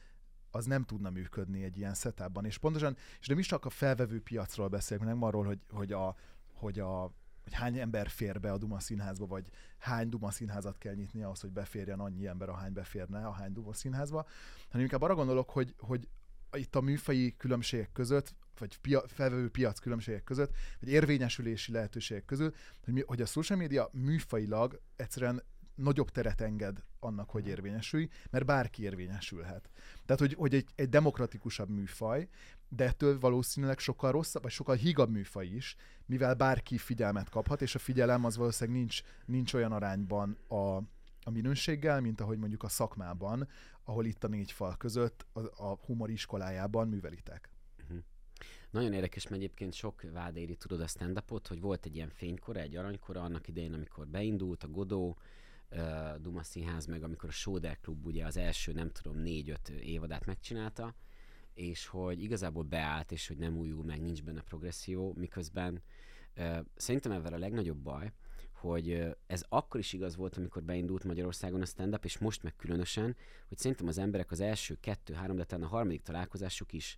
az 0.51 0.65
nem 0.65 0.83
tudna 0.83 1.09
működni 1.09 1.63
egy 1.63 1.77
ilyen 1.77 1.93
setupban. 1.93 2.45
És 2.45 2.57
pontosan, 2.57 2.97
és 3.19 3.27
nem 3.27 3.39
is 3.39 3.47
csak 3.47 3.65
a 3.65 3.69
felvevő 3.69 4.21
piacról 4.21 4.67
beszélünk, 4.67 5.07
nem 5.07 5.23
arról, 5.23 5.45
hogy, 5.45 5.59
hogy, 5.69 5.91
a, 5.91 6.15
hogy, 6.53 6.79
a, 6.79 7.01
hogy 7.43 7.53
hány 7.53 7.79
ember 7.79 8.09
fér 8.09 8.39
be 8.39 8.51
a 8.51 8.57
Duma 8.57 8.79
színházba, 8.79 9.25
vagy 9.25 9.49
hány 9.77 10.09
Duma 10.09 10.31
színházat 10.31 10.77
kell 10.77 10.93
nyitni 10.93 11.23
ahhoz, 11.23 11.41
hogy 11.41 11.51
beférjen 11.51 11.99
annyi 11.99 12.27
ember, 12.27 12.49
ahány 12.49 12.73
beférne 12.73 13.27
a 13.27 13.31
hány 13.31 13.53
Duma 13.53 13.73
színházba, 13.73 14.25
hanem 14.67 14.81
inkább 14.81 15.01
arra 15.01 15.15
gondolok, 15.15 15.49
hogy, 15.49 15.75
hogy 15.77 16.07
itt 16.51 16.75
a 16.75 16.81
műfai 16.81 17.35
különbségek 17.37 17.91
között, 17.91 18.35
vagy 18.59 18.77
pia, 18.77 19.03
felvevő 19.07 19.49
piac 19.49 19.79
különbségek 19.79 20.23
között, 20.23 20.55
vagy 20.79 20.89
érvényesülési 20.89 21.71
lehetőségek 21.71 22.25
között, 22.25 22.55
hogy, 22.83 22.93
mi, 22.93 23.03
hogy 23.05 23.21
a 23.21 23.25
social 23.25 23.59
media 23.59 23.89
műfailag 23.91 24.81
egyszerűen 24.95 25.43
nagyobb 25.75 26.09
teret 26.09 26.41
enged 26.41 26.83
annak, 26.99 27.29
hogy 27.29 27.47
érvényesülj, 27.47 28.09
mert 28.29 28.45
bárki 28.45 28.83
érvényesülhet. 28.83 29.69
Tehát, 30.05 30.21
hogy, 30.21 30.33
hogy 30.33 30.53
egy, 30.53 30.69
egy 30.75 30.89
demokratikusabb 30.89 31.69
műfaj, 31.69 32.27
de 32.69 32.83
ettől 32.85 33.19
valószínűleg 33.19 33.79
sokkal 33.79 34.11
rosszabb, 34.11 34.41
vagy 34.43 34.51
sokkal 34.51 34.75
higabb 34.75 35.09
műfaj 35.09 35.45
is, 35.45 35.75
mivel 36.05 36.33
bárki 36.33 36.77
figyelmet 36.77 37.29
kaphat, 37.29 37.61
és 37.61 37.75
a 37.75 37.79
figyelem 37.79 38.25
az 38.25 38.37
valószínűleg 38.37 38.79
nincs, 38.79 39.01
nincs 39.25 39.53
olyan 39.53 39.71
arányban 39.71 40.37
a, 40.47 40.77
a 41.23 41.29
minőséggel, 41.31 42.01
mint 42.01 42.21
ahogy 42.21 42.37
mondjuk 42.37 42.63
a 42.63 42.69
szakmában, 42.69 43.47
ahol 43.83 44.05
itt 44.05 44.23
a 44.23 44.27
négy 44.27 44.51
fal 44.51 44.77
között 44.77 45.25
a, 45.33 45.39
a 45.39 45.79
humor 45.85 46.09
iskolájában 46.09 46.87
művelitek. 46.87 47.49
Uh-huh. 47.83 47.97
Nagyon 48.71 48.93
érdekes, 48.93 49.27
mert 49.27 49.41
egyébként 49.41 49.73
sok 49.73 50.01
vád 50.13 50.37
éri, 50.37 50.55
tudod 50.55 50.81
a 50.81 50.87
stand 50.87 51.23
hogy 51.47 51.61
volt 51.61 51.85
egy 51.85 51.95
ilyen 51.95 52.09
fénykora, 52.09 52.59
egy 52.59 52.75
aranykora 52.75 53.21
annak 53.21 53.47
idején, 53.47 53.73
amikor 53.73 54.07
beindult 54.07 54.63
a 54.63 54.67
Godó, 54.67 55.17
uh, 55.75 56.21
Duma 56.21 56.43
Színház, 56.43 56.85
meg 56.85 57.03
amikor 57.03 57.29
a 57.29 57.31
Soder 57.31 57.79
Klub 57.79 58.05
ugye 58.05 58.25
az 58.25 58.37
első, 58.37 58.71
nem 58.71 58.91
tudom, 58.91 59.17
négy-öt 59.17 59.69
évadát 59.69 60.25
megcsinálta, 60.25 60.95
és 61.53 61.87
hogy 61.87 62.23
igazából 62.23 62.63
beállt, 62.63 63.11
és 63.11 63.27
hogy 63.27 63.37
nem 63.37 63.57
újul 63.57 63.83
meg, 63.83 64.01
nincs 64.01 64.23
benne 64.23 64.41
progresszió, 64.41 65.13
miközben 65.17 65.81
szerintem 66.75 67.11
ebben 67.11 67.33
a 67.33 67.37
legnagyobb 67.37 67.77
baj, 67.77 68.11
hogy 68.51 69.15
ez 69.27 69.45
akkor 69.49 69.79
is 69.79 69.93
igaz 69.93 70.15
volt, 70.15 70.37
amikor 70.37 70.63
beindult 70.63 71.03
Magyarországon 71.03 71.61
a 71.61 71.65
stand-up, 71.65 72.05
és 72.05 72.17
most 72.17 72.43
meg 72.43 72.55
különösen, 72.55 73.15
hogy 73.47 73.57
szerintem 73.57 73.87
az 73.87 73.97
emberek 73.97 74.31
az 74.31 74.39
első 74.39 74.77
kettő-három, 74.79 75.35
de 75.35 75.43
talán 75.43 75.65
a 75.65 75.69
harmadik 75.69 76.01
találkozásuk 76.01 76.73
is 76.73 76.97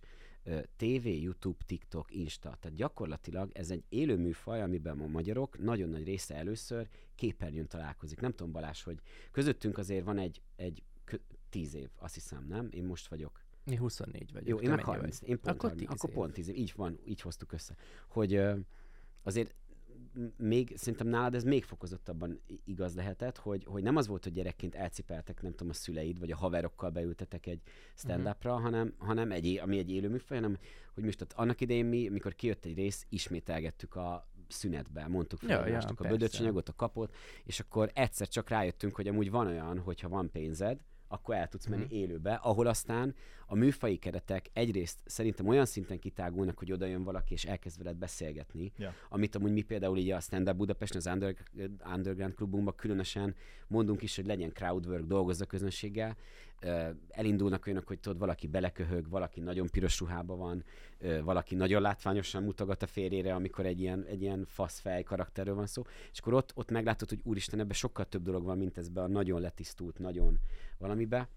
TV, 0.76 1.06
YouTube, 1.06 1.64
TikTok, 1.66 2.14
Insta. 2.14 2.56
Tehát 2.60 2.76
gyakorlatilag 2.76 3.50
ez 3.54 3.70
egy 3.70 3.84
élő 3.88 4.16
műfaj, 4.16 4.62
amiben 4.62 5.00
a 5.00 5.06
magyarok 5.06 5.58
nagyon 5.58 5.88
nagy 5.88 6.04
része 6.04 6.34
először 6.34 6.88
képernyőn 7.14 7.68
találkozik. 7.68 8.20
Nem 8.20 8.30
tudom 8.30 8.52
Balázs, 8.52 8.82
hogy 8.82 8.98
közöttünk 9.30 9.78
azért 9.78 10.04
van 10.04 10.18
egy, 10.18 10.42
egy 10.56 10.82
tíz 11.48 11.74
év, 11.74 11.88
azt 11.96 12.14
hiszem, 12.14 12.46
nem? 12.48 12.68
Én 12.70 12.84
most 12.84 13.08
vagyok 13.08 13.44
Mi 13.64 13.76
24 13.76 14.32
vagyok. 14.32 14.48
Jó, 14.48 14.56
én 14.56 14.68
meg 14.68 14.76
mennyi 14.76 14.88
30. 14.88 15.20
vagy? 15.20 15.28
Én 15.28 15.40
pont 15.40 15.56
Akkor 15.56 15.70
30. 15.70 15.88
10 15.90 15.98
Akkor 15.98 16.14
pont 16.14 16.32
10 16.32 16.48
év. 16.48 16.56
Így 16.56 16.72
van, 16.76 16.98
így 17.04 17.20
hoztuk 17.20 17.52
össze. 17.52 17.76
Hogy 18.08 18.42
azért 19.22 19.54
még, 20.36 20.76
szerintem 20.76 21.06
nálad 21.08 21.34
ez 21.34 21.44
még 21.44 21.64
fokozottabban 21.64 22.40
igaz 22.64 22.94
lehetett, 22.94 23.36
hogy, 23.38 23.64
hogy 23.64 23.82
nem 23.82 23.96
az 23.96 24.06
volt, 24.06 24.24
hogy 24.24 24.32
gyerekként 24.32 24.74
elcipeltek, 24.74 25.42
nem 25.42 25.50
tudom, 25.50 25.68
a 25.68 25.72
szüleid, 25.72 26.18
vagy 26.18 26.30
a 26.30 26.36
haverokkal 26.36 26.90
beültetek 26.90 27.46
egy 27.46 27.60
stand-upra, 27.94 28.54
Mhm. 28.54 28.62
hanem, 28.62 28.94
hanem 28.98 29.30
egy, 29.32 29.58
ami 29.62 29.78
egy 29.78 29.90
élő 29.90 30.08
műfaj, 30.08 30.36
hanem, 30.36 30.58
hogy 30.94 31.04
most 31.04 31.18
tehát 31.18 31.34
annak 31.36 31.60
idején 31.60 31.84
mi, 31.86 32.08
mikor 32.08 32.34
kijött 32.34 32.64
egy 32.64 32.74
rész, 32.74 33.06
ismételgettük 33.08 33.94
a 33.96 34.28
szünetbe, 34.48 35.06
mondtuk 35.06 35.38
fel 35.40 35.68
Ja, 35.68 35.72
ja, 35.78 35.78
a 35.96 36.08
bödöcsanyagot, 36.08 36.68
a 36.68 36.74
kapot, 36.74 37.14
és 37.44 37.60
akkor 37.60 37.90
egyszer 37.94 38.28
csak 38.28 38.48
rájöttünk, 38.48 38.94
hogy 38.94 39.08
amúgy 39.08 39.30
van 39.30 39.46
olyan, 39.46 39.78
hogyha 39.78 40.08
van 40.08 40.30
pénzed, 40.30 40.78
akkor 41.08 41.34
el 41.34 41.48
tudsz 41.48 41.66
menni 41.66 41.84
Mhm. 41.84 41.94
élőbe, 41.94 42.34
ahol 42.34 42.66
aztán 42.66 43.14
a 43.46 43.54
műfai 43.54 43.96
keretek 43.96 44.46
egyrészt 44.52 44.98
szerintem 45.04 45.46
olyan 45.48 45.64
szinten 45.66 45.98
kitágulnak, 45.98 46.58
hogy 46.58 46.72
oda 46.72 46.86
jön 46.86 47.02
valaki 47.04 47.32
és 47.32 47.44
elkezd 47.44 47.78
veled 47.82 47.96
beszélgetni, 47.96 48.72
Ja. 48.76 48.94
amit 49.08 49.34
amúgy 49.34 49.52
mi 49.52 49.62
például 49.62 49.98
így 49.98 50.10
a 50.10 50.20
Stand 50.20 50.48
Up 50.48 50.56
Budapesten, 50.56 50.98
az 50.98 51.06
Under, 51.06 51.36
Underground 51.94 52.34
klubunkban 52.34 52.74
különösen 52.76 53.34
mondunk 53.68 54.02
is, 54.02 54.16
hogy 54.16 54.26
legyen 54.26 54.52
crowdwork, 54.52 55.04
dolgozz 55.06 55.40
a 55.40 55.44
közönséggel, 55.46 56.16
elindulnak 57.08 57.66
olyanok, 57.66 57.86
hogy 57.86 58.00
tudod, 58.00 58.18
valaki 58.18 58.46
beleköhög, 58.46 59.08
valaki 59.08 59.40
nagyon 59.40 59.66
piros 59.66 59.98
ruhában 60.00 60.38
van, 60.38 60.64
valaki 61.22 61.54
nagyon 61.54 61.82
látványosan 61.82 62.42
mutogat 62.42 62.82
a 62.82 62.86
férjére, 62.86 63.34
amikor 63.34 63.66
egy 63.66 63.80
ilyen, 63.80 64.04
egy 64.04 64.22
ilyen 64.22 64.44
faszfej 64.44 65.02
karakterről 65.02 65.54
van 65.54 65.66
szó, 65.66 65.82
és 66.12 66.18
akkor 66.18 66.34
ott, 66.34 66.52
ott 66.54 66.70
meglátod, 66.70 67.08
hogy 67.08 67.20
úristen, 67.22 67.60
ebben 67.60 67.74
sokkal 67.74 68.04
több 68.04 68.22
dolog 68.22 68.44
van, 68.44 68.58
mint 68.58 68.78
ezben 68.78 69.04
a 69.04 69.08
nagyon 69.08 69.40
letisztult, 69.40 69.98
nagyon 69.98 70.38
valamibe. 70.78 71.28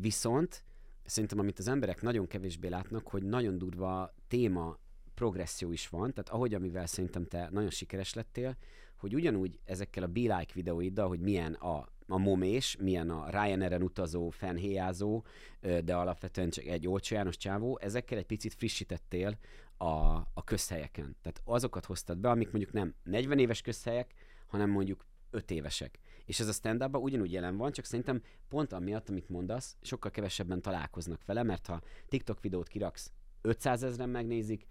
Viszont 0.00 0.64
szerintem, 1.04 1.38
amit 1.38 1.58
az 1.58 1.68
emberek 1.68 2.02
nagyon 2.02 2.26
kevésbé 2.26 2.68
látnak, 2.68 3.08
hogy 3.08 3.22
nagyon 3.22 3.58
durva 3.58 4.14
téma 4.28 4.78
progresszió 5.14 5.72
is 5.72 5.88
van, 5.88 6.12
tehát 6.12 6.28
ahogy 6.28 6.54
amivel 6.54 6.86
szerintem 6.86 7.24
te 7.26 7.48
nagyon 7.52 7.70
sikeres 7.70 8.14
lettél, 8.14 8.56
hogy 8.96 9.14
ugyanúgy 9.14 9.58
ezekkel 9.64 10.02
a 10.02 10.06
Be 10.06 10.20
Like 10.20 10.52
videóiddal, 10.54 11.08
hogy 11.08 11.20
milyen 11.20 11.52
a, 11.52 11.88
a 12.06 12.18
momés, 12.18 12.76
milyen 12.76 13.10
a 13.10 13.30
Ryanair-en 13.30 13.82
utazó, 13.82 14.30
fenhéjázó, 14.30 15.24
ö, 15.60 15.80
de 15.80 15.94
alapvetően 15.94 16.50
csak 16.50 16.64
egy 16.64 16.86
olcsó 16.88 17.14
János 17.14 17.36
csávó, 17.36 17.78
ezekkel 17.82 18.18
egy 18.18 18.26
picit 18.26 18.54
frissítettél 18.54 19.38
a, 19.76 19.86
a 20.34 20.44
közhelyeken. 20.44 21.16
Tehát 21.22 21.40
azokat 21.44 21.84
hoztad 21.84 22.18
be, 22.18 22.30
amik 22.30 22.50
mondjuk 22.50 22.72
nem 22.72 22.94
40 23.02 23.38
éves 23.38 23.60
közhelyek, 23.60 24.14
hanem 24.46 24.70
mondjuk 24.70 25.06
5 25.30 25.50
évesek. 25.50 25.98
És 26.24 26.40
ez 26.40 26.48
a 26.48 26.52
stand 26.52 26.96
ugyanúgy 26.96 27.32
jelen 27.32 27.56
van, 27.56 27.72
csak 27.72 27.84
szerintem 27.84 28.22
pont 28.48 28.72
amiatt, 28.72 29.08
amit 29.08 29.28
mondasz, 29.28 29.76
sokkal 29.80 30.10
kevesebben 30.10 30.62
találkoznak 30.62 31.24
vele, 31.24 31.42
mert 31.42 31.66
ha 31.66 31.82
TikTok 32.08 32.40
videót 32.40 32.68
kiraksz, 32.68 33.12
500 33.40 33.82
ezeren 33.82 34.08
megnézik, 34.08 34.66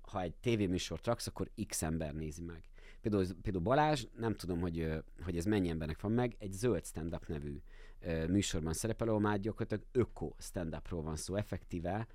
ha 0.00 0.20
egy 0.20 0.34
tévéműsort 0.34 1.06
raksz, 1.06 1.26
akkor 1.26 1.50
x 1.66 1.82
ember 1.82 2.14
nézi 2.14 2.42
meg. 2.42 2.69
Például, 3.00 3.26
például 3.42 3.64
Balázs, 3.64 4.06
nem 4.16 4.34
tudom, 4.34 4.60
hogy, 4.60 4.88
hogy 5.24 5.36
ez 5.36 5.44
mennyi 5.44 5.68
embernek 5.68 6.00
van 6.00 6.12
meg, 6.12 6.36
egy 6.38 6.52
zöld 6.52 6.86
stand-up 6.86 7.26
nevű 7.26 7.60
műsorban 8.28 8.72
szerepel, 8.72 9.08
ahol 9.08 9.20
már 9.20 9.40
gyakorlatilag 9.40 9.84
öko 9.92 10.32
stand-upról 10.38 11.02
van 11.02 11.16
szó, 11.16 11.34
effektíve, 11.34 12.06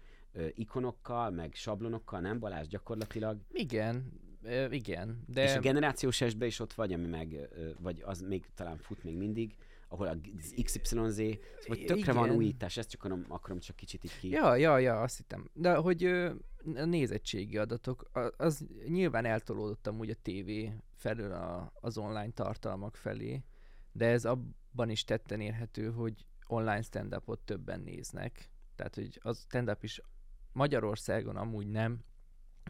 ikonokkal, 0.53 1.29
meg 1.29 1.53
sablonokkal, 1.53 2.19
nem 2.19 2.39
Balázs 2.39 2.67
gyakorlatilag, 2.67 3.37
Igen, 3.51 4.23
igen, 4.69 5.23
de... 5.27 5.43
és 5.43 5.55
a 5.55 5.59
generációs 5.59 6.21
esbe 6.21 6.45
is 6.45 6.59
ott 6.59 6.73
vagy, 6.73 6.93
ami 6.93 7.07
meg, 7.07 7.49
vagy 7.79 8.01
az 8.05 8.21
még 8.21 8.45
talán 8.55 8.77
fut 8.77 9.03
még 9.03 9.17
mindig, 9.17 9.55
ahol 9.87 10.07
a 10.07 10.17
XYZ, 10.63 11.21
vagy 11.67 11.85
tökre 11.85 12.13
van 12.13 12.25
Igen. 12.25 12.37
újítás, 12.37 12.77
ezt 12.77 12.89
csak 12.89 13.03
akarom, 13.03 13.25
akarom 13.27 13.59
csak 13.59 13.75
kicsit 13.75 14.03
így 14.03 14.19
ki. 14.19 14.29
Ja, 14.29 14.55
ja, 14.55 14.77
ja, 14.77 15.01
azt 15.01 15.17
hittem. 15.17 15.49
De 15.53 15.75
hogy 15.75 16.31
a 16.73 16.85
nézettségi 16.85 17.57
adatok, 17.57 18.09
az 18.37 18.65
nyilván 18.87 19.25
eltolódott 19.25 19.87
amúgy 19.87 20.09
a 20.09 20.15
tévé 20.21 20.73
felől 20.93 21.31
a, 21.31 21.71
az 21.79 21.97
online 21.97 22.31
tartalmak 22.31 22.95
felé, 22.95 23.43
de 23.91 24.05
ez 24.07 24.25
abban 24.25 24.89
is 24.89 25.03
tetten 25.03 25.41
érhető, 25.41 25.91
hogy 25.91 26.25
online 26.47 26.81
stand-upot 26.81 27.39
többen 27.39 27.79
néznek. 27.79 28.49
Tehát, 28.75 28.95
hogy 28.95 29.19
az 29.21 29.39
stand-up 29.39 29.83
is 29.83 30.01
Magyarországon 30.51 31.35
amúgy 31.35 31.67
nem, 31.67 32.03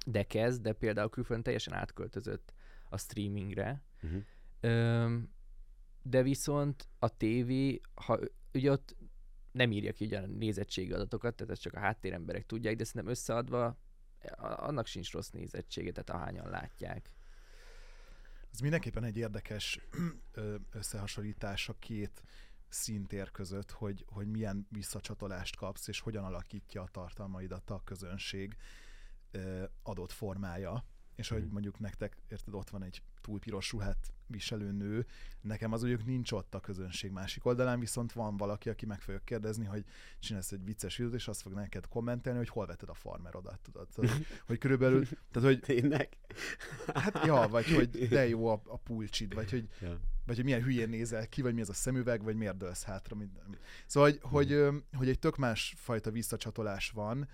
de 0.06 0.24
kezd, 0.24 0.62
de 0.62 0.74
például 0.74 1.10
külföldön 1.10 1.44
teljesen 1.44 1.74
átköltözött 1.74 2.54
a 2.90 2.98
streamingre. 2.98 3.84
Uh-huh. 4.04 4.22
Öm, 4.60 5.30
de 6.02 6.24
viszont 6.24 6.88
a 7.00 7.18
tévé, 7.18 7.82
ha 7.94 8.20
ugye 8.54 8.72
ott 8.72 8.96
nem 9.52 9.72
írja 9.72 9.92
ki 9.92 10.06
ugye 10.06 10.20
a 10.20 10.26
nézettségi 10.26 10.92
adatokat, 10.92 11.36
tehát 11.36 11.52
ezt 11.52 11.62
csak 11.62 11.74
a 11.74 11.80
háttéremberek 11.80 12.46
tudják, 12.46 12.76
de 12.76 12.84
szerintem 12.84 13.12
összeadva 13.12 13.78
annak 14.38 14.86
sincs 14.86 15.12
rossz 15.12 15.30
nézettsége, 15.30 15.92
tehát 15.92 16.10
ahányan 16.10 16.50
látják. 16.50 17.12
Ez 18.52 18.60
mindenképpen 18.60 19.04
egy 19.04 19.18
érdekes 19.18 19.80
összehasonlítás 20.72 21.70
a 21.70 21.76
két 21.80 22.24
szintér 22.70 23.32
között, 23.32 23.72
hogy, 23.72 24.06
hogy 24.08 24.28
milyen 24.28 24.68
visszacsatolást 24.70 25.56
kapsz, 25.56 25.88
és 25.88 26.00
hogyan 26.00 26.24
alakítja 26.24 26.82
a 26.82 26.88
tartalmaidat 26.92 27.70
a 27.70 27.82
közönség 27.84 28.58
adott 29.84 30.12
formája. 30.12 30.86
És 31.16 31.28
hogy 31.30 31.44
Mhm. 31.44 31.52
mondjuk 31.52 31.80
nektek, 31.80 32.18
érted, 32.30 32.54
ott 32.54 32.70
van 32.70 32.84
egy 32.84 33.02
túl 33.22 33.40
piros 33.40 33.72
ruhát 33.72 34.14
viselő 34.28 34.72
nő, 34.72 35.06
nekem 35.42 35.72
az 35.74 35.82
mondjuk 35.82 36.06
nincs 36.06 36.32
ott 36.32 36.56
a 36.56 36.60
közönség 36.60 37.12
másik 37.12 37.46
oldalán, 37.46 37.80
viszont 37.80 38.12
van 38.14 38.38
valaki, 38.38 38.70
aki 38.70 38.86
meg 38.86 39.02
fogja 39.02 39.20
kérdezni, 39.24 39.66
hogy 39.66 39.86
csinálsz 40.20 40.52
egy 40.52 40.64
vicces 40.64 40.98
videót, 40.98 41.16
és 41.16 41.28
azt 41.28 41.42
fog 41.42 41.54
neked 41.54 41.88
kommentelni, 41.88 42.38
hogy 42.38 42.50
hol 42.50 42.66
vetted 42.66 42.90
a 42.90 42.94
farmerodat, 42.94 43.60
tudod? 43.62 43.88
Szóval, 43.92 44.12
hogy 44.46 44.58
körülbelül, 44.58 45.06
tehát 45.32 45.48
hogy 45.48 45.60
Tényleg? 45.60 46.18
Hát 46.94 47.26
ja, 47.26 47.48
vagy 47.48 47.74
hogy 47.74 48.08
de 48.08 48.28
jó 48.28 48.48
a, 48.48 48.62
a 48.66 48.78
pulcsid, 48.78 49.34
vagy 49.34 49.50
hogy, 49.52 49.68
Ja. 49.82 50.00
vagy 50.26 50.36
hogy 50.36 50.46
milyen 50.46 50.64
hülyén 50.64 50.90
nézel 50.90 51.28
ki, 51.28 51.42
vagy 51.42 51.54
mi 51.54 51.62
ez 51.62 51.70
a 51.70 51.74
szemüveg, 51.74 52.24
vagy 52.24 52.36
miért 52.36 52.58
dőlsz 52.58 52.84
hátra. 52.84 53.16
Minden. 53.16 53.58
Szóval, 53.86 54.10
hogy, 54.10 54.20
hogy, 54.22 54.52
ö, 54.52 54.78
hogy 54.98 55.10
egy 55.10 55.20
tök 55.20 55.38
más 55.38 55.74
fajta 55.78 56.12
visszacsatolás 56.12 56.90
van, 56.90 57.28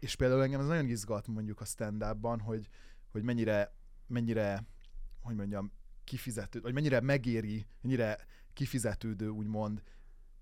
és 0.00 0.14
például 0.16 0.42
engem 0.42 0.60
ez 0.60 0.66
nagyon 0.66 0.88
izgat 0.88 1.26
mondjuk 1.26 1.60
a 1.60 1.64
stand 1.64 2.02
hogy, 2.40 2.68
hogy 3.10 3.22
mennyire, 3.22 3.74
mennyire, 4.06 4.66
hogy 5.20 5.34
mondjam, 5.36 5.72
kifizető, 6.04 6.60
vagy 6.60 6.72
mennyire 6.72 7.00
megéri, 7.00 7.66
mennyire 7.80 8.26
kifizetődő 8.52 9.28
úgymond 9.28 9.82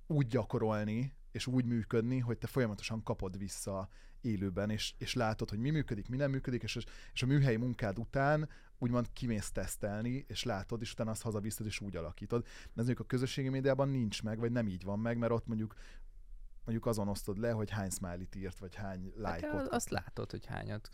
úgy 0.07 0.27
gyakorolni, 0.27 1.15
és 1.31 1.47
úgy 1.47 1.65
működni, 1.65 2.19
hogy 2.19 2.39
te 2.39 2.47
folyamatosan 2.47 3.03
kapod 3.03 3.39
vissza 3.39 3.89
élőben, 4.21 4.71
és, 4.71 4.95
és 4.99 5.15
látod, 5.15 5.51
hogy 5.51 5.59
mi 5.59 5.71
működik, 5.71 6.09
mi 6.09 6.17
nem 6.17 6.31
működik, 6.31 6.63
és, 6.63 6.79
és 7.13 7.23
a 7.23 7.27
műhelyi 7.27 7.57
munkád 7.57 7.99
után 7.99 8.49
úgymond 8.79 9.13
kimész 9.13 9.51
tesztelni, 9.51 10.25
és 10.29 10.43
látod, 10.43 10.81
és 10.81 10.93
utána 10.93 11.11
azt 11.11 11.23
hazaviszed, 11.23 11.67
és 11.67 11.81
úgy 11.81 11.97
alakítod. 11.97 12.43
De 12.43 12.49
ez 12.49 12.73
mondjuk 12.75 13.01
a 13.01 13.05
közösségi 13.05 13.49
médiában 13.49 13.89
nincs 13.89 14.23
meg, 14.23 14.39
vagy 14.39 14.53
nem 14.53 14.69
így 14.69 14.85
van 14.85 14.99
meg, 14.99 15.19
mert 15.19 15.33
ott 15.33 15.47
mondjuk 15.47 15.75
mondjuk 16.65 16.87
azon 16.87 17.09
osztod 17.09 17.39
le, 17.39 17.51
hogy 17.51 17.71
hány 17.71 17.91
smiley-t 17.91 18.35
írt, 18.35 18.59
vagy 18.59 18.75
hány 18.75 19.03
Hát 19.05 19.17
lájkot. 19.17 19.51
kapott. 19.51 19.73
azt 19.73 19.91
látod, 19.91 20.31
hogy 20.31 20.47
hányat. 20.47 20.91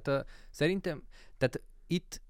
Tehát 0.00 0.20
a, 0.22 0.30
szerintem, 0.50 1.02
tehát 1.38 1.60
itt 1.86 2.20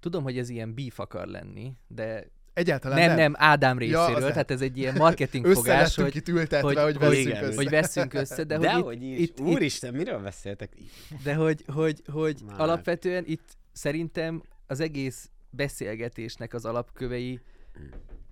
tudom, 0.00 0.22
hogy 0.22 0.38
ez 0.38 0.48
ilyen 0.48 0.74
beef 0.74 0.98
akar 0.98 1.26
lenni, 1.26 1.72
de 1.86 2.26
Egyáltalán 2.52 2.98
nem, 2.98 3.06
nem. 3.08 3.16
nem, 3.16 3.32
Ádám 3.36 3.80
Ja, 3.80 4.06
részéről, 4.06 4.24
az- 4.26 4.32
tehát 4.32 4.50
ez 4.50 4.60
egy 4.60 4.76
ilyen 4.78 4.94
marketing 4.96 5.46
fogás, 5.56 5.94
hogy, 5.94 6.16
itt 6.16 6.28
ültetve, 6.28 6.60
hogy- 6.60 6.76
hogy, 6.76 6.98
veszünk 6.98 7.26
igen, 7.26 7.44
össze. 7.44 7.54
hogy 7.56 7.68
veszünk 7.70 8.14
össze, 8.14 8.44
de, 8.44 8.58
De 8.58 8.72
hogy 8.72 8.82
hogy 8.82 9.02
itt, 9.02 9.18
is. 9.18 9.28
itt, 9.28 9.38
itt, 9.38 9.44
Úristen, 9.46 9.94
miről 9.94 10.18
beszéltek? 10.18 10.72
de 11.22 11.34
hogy, 11.34 11.64
hogy, 11.66 12.02
hogy 12.12 12.40
Már. 12.46 12.60
alapvetően 12.60 13.24
itt 13.26 13.56
szerintem 13.72 14.42
az 14.66 14.80
egész 14.80 15.30
beszélgetésnek 15.50 16.54
az 16.54 16.64
alapkövei 16.64 17.40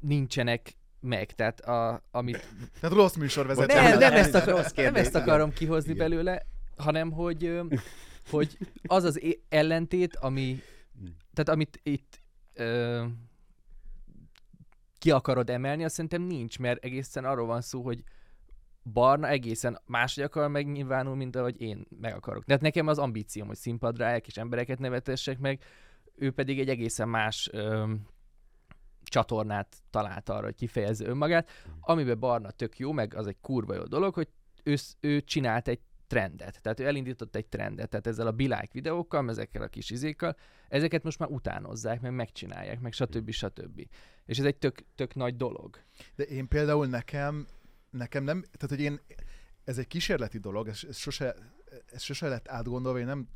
nincsenek 0.00 0.72
meg, 1.00 1.26
tehát 1.32 1.60
a, 1.60 2.02
amit 2.10 2.48
Tehát 2.80 2.96
rossz 2.96 3.14
műsorvezető. 3.14 3.74
nem, 3.74 3.98
nem, 3.98 4.12
ez 4.12 4.18
ezt, 4.26 4.34
a 4.34 4.38
akar, 4.38 4.54
rossz 4.54 4.72
nem 4.72 4.94
ezt 4.94 5.14
akarom 5.14 5.52
kihozni 5.52 5.92
Igen. 5.92 6.08
belőle, 6.08 6.46
hanem 6.76 7.10
hogy, 7.12 7.44
ö, 7.44 7.62
hogy 8.31 8.59
az 8.83 9.04
az 9.04 9.21
ellentét, 9.49 10.16
ami, 10.16 10.61
tehát 11.33 11.49
amit 11.49 11.81
itt 11.83 12.21
ö, 12.52 13.04
ki 14.99 15.11
akarod 15.11 15.50
emelni, 15.50 15.85
azt 15.85 15.95
szerintem 15.95 16.23
nincs, 16.23 16.59
mert 16.59 16.85
egészen 16.85 17.25
arról 17.25 17.47
van 17.47 17.61
szó, 17.61 17.83
hogy 17.83 18.02
Barna 18.93 19.28
egészen 19.28 19.81
máshogy 19.87 20.25
akar 20.25 20.49
megnyilvánul, 20.49 21.14
mint 21.16 21.37
ahogy 21.37 21.61
én 21.61 21.87
meg 22.00 22.14
akarok. 22.14 22.45
Tehát 22.45 22.62
nekem 22.62 22.87
az 22.87 22.99
ambícióm, 22.99 23.47
hogy 23.47 23.57
színpadra 23.57 24.07
álljak 24.07 24.26
és 24.26 24.37
embereket 24.37 24.78
nevetessek 24.78 25.38
meg, 25.38 25.62
ő 26.16 26.31
pedig 26.31 26.61
egy 26.61 26.69
egészen 26.69 27.09
más 27.09 27.49
ö, 27.52 27.93
csatornát 29.02 29.76
talált 29.90 30.28
arra, 30.28 30.45
hogy 30.45 30.54
kifejezze 30.54 31.07
önmagát, 31.07 31.50
amiben 31.81 32.19
Barna 32.19 32.50
tök 32.50 32.78
jó, 32.78 32.93
meg 32.93 33.14
az 33.14 33.26
egy 33.26 33.37
kurva 33.40 33.75
jó 33.75 33.83
dolog, 33.83 34.14
hogy 34.14 34.28
ő, 34.62 34.76
ő 35.00 35.21
csinált 35.21 35.69
egy 35.69 35.81
trendet. 36.14 36.61
Tehát 36.62 36.80
ő 36.80 36.87
elindított 36.87 37.37
egy 37.37 37.47
trendet, 37.47 37.88
tehát 37.88 38.06
ezzel 38.06 38.26
a 38.26 38.33
Bilike 38.33 38.68
videókkal, 38.73 39.28
ezekkel 39.28 39.62
a 39.62 39.68
kis 39.68 39.90
izékkal, 39.90 40.37
ezeket 40.68 41.02
most 41.02 41.18
már 41.18 41.28
utánozzák, 41.28 42.00
meg 42.00 42.12
megcsinálják, 42.12 42.80
meg 42.80 42.92
stb. 42.92 43.30
stb. 43.30 43.87
És 44.26 44.38
ez 44.38 44.44
egy 44.44 44.56
tök, 44.56 44.85
tök 44.94 45.14
nagy 45.14 45.37
dolog. 45.37 45.83
De 46.14 46.25
én 46.25 46.49
például 46.49 46.87
nekem, 46.87 47.47
nekem 47.90 48.25
nem, 48.25 48.42
tehát 48.42 48.68
hogy 48.68 48.80
én, 48.80 49.00
ez 49.64 49.78
egy 49.78 49.87
kísérleti 49.87 50.38
dolog, 50.38 50.68
ez, 50.68 50.80
ez 50.88 50.97
sose, 50.97 51.35
ez 51.87 52.02
sose 52.02 52.28
lett 52.28 52.49
átgondolva, 52.49 52.99
én 52.99 53.06
nem, 53.06 53.28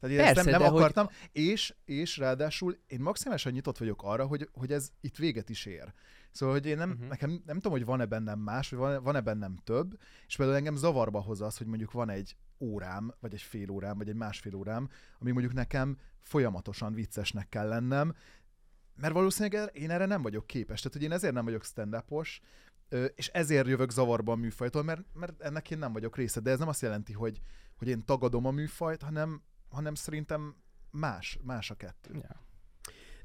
tehát 0.00 0.16
én 0.16 0.24
Persze, 0.24 0.40
ezt 0.40 0.50
nem, 0.50 0.60
nem 0.60 0.74
akartam, 0.74 1.06
hogy... 1.06 1.16
és, 1.32 1.74
és 1.84 2.16
ráadásul 2.16 2.78
én 2.86 3.00
maximálisan 3.00 3.52
nyitott 3.52 3.78
vagyok 3.78 4.02
arra, 4.02 4.26
hogy, 4.26 4.48
hogy 4.52 4.72
ez 4.72 4.90
itt 5.00 5.16
véget 5.16 5.48
is 5.48 5.66
ér. 5.66 5.92
Szóval, 6.36 6.54
hogy 6.54 6.66
én 6.66 6.76
nem, 6.76 6.90
uh-huh. 6.90 7.08
nekem 7.08 7.42
nem 7.46 7.56
tudom, 7.56 7.72
hogy 7.72 7.84
van-e 7.84 8.04
bennem 8.04 8.38
más, 8.38 8.70
vagy 8.70 8.78
van- 8.78 9.02
van-e 9.02 9.20
bennem 9.20 9.56
több, 9.64 9.98
és 10.26 10.36
például 10.36 10.58
engem 10.58 10.76
zavarba 10.76 11.20
hozza 11.20 11.46
az, 11.46 11.56
hogy 11.56 11.66
mondjuk 11.66 11.92
van 11.92 12.08
egy 12.08 12.36
órám, 12.58 13.14
vagy 13.20 13.34
egy 13.34 13.42
fél 13.42 13.70
órám, 13.70 13.98
vagy 13.98 14.08
egy 14.08 14.14
másfél 14.14 14.54
órám, 14.54 14.88
ami 15.18 15.30
mondjuk 15.30 15.52
nekem 15.52 15.98
folyamatosan 16.20 16.94
viccesnek 16.94 17.48
kell 17.48 17.68
lennem, 17.68 18.14
mert 18.94 19.12
valószínűleg 19.12 19.70
én 19.74 19.90
erre 19.90 20.06
nem 20.06 20.22
vagyok 20.22 20.46
képes. 20.46 20.80
Tehát, 20.80 20.96
hogy 20.96 21.06
én 21.06 21.12
ezért 21.12 21.34
nem 21.34 21.44
vagyok 21.44 21.64
stand 21.64 22.04
és 23.14 23.28
ezért 23.28 23.66
jövök 23.66 23.90
zavarba 23.90 24.32
a 24.32 24.36
műfajtól, 24.36 24.82
mert, 24.82 25.02
mert 25.12 25.40
ennek 25.40 25.70
én 25.70 25.78
nem 25.78 25.92
vagyok 25.92 26.16
része. 26.16 26.40
De 26.40 26.50
ez 26.50 26.58
nem 26.58 26.68
azt 26.68 26.82
jelenti, 26.82 27.12
hogy, 27.12 27.40
hogy 27.76 27.88
én 27.88 28.04
tagadom 28.04 28.46
a 28.46 28.50
műfajt, 28.50 29.02
hanem, 29.02 29.42
hanem 29.68 29.94
szerintem 29.94 30.56
más, 30.90 31.38
más 31.42 31.70
a 31.70 31.74
kettő. 31.74 32.14
Ja. 32.14 32.46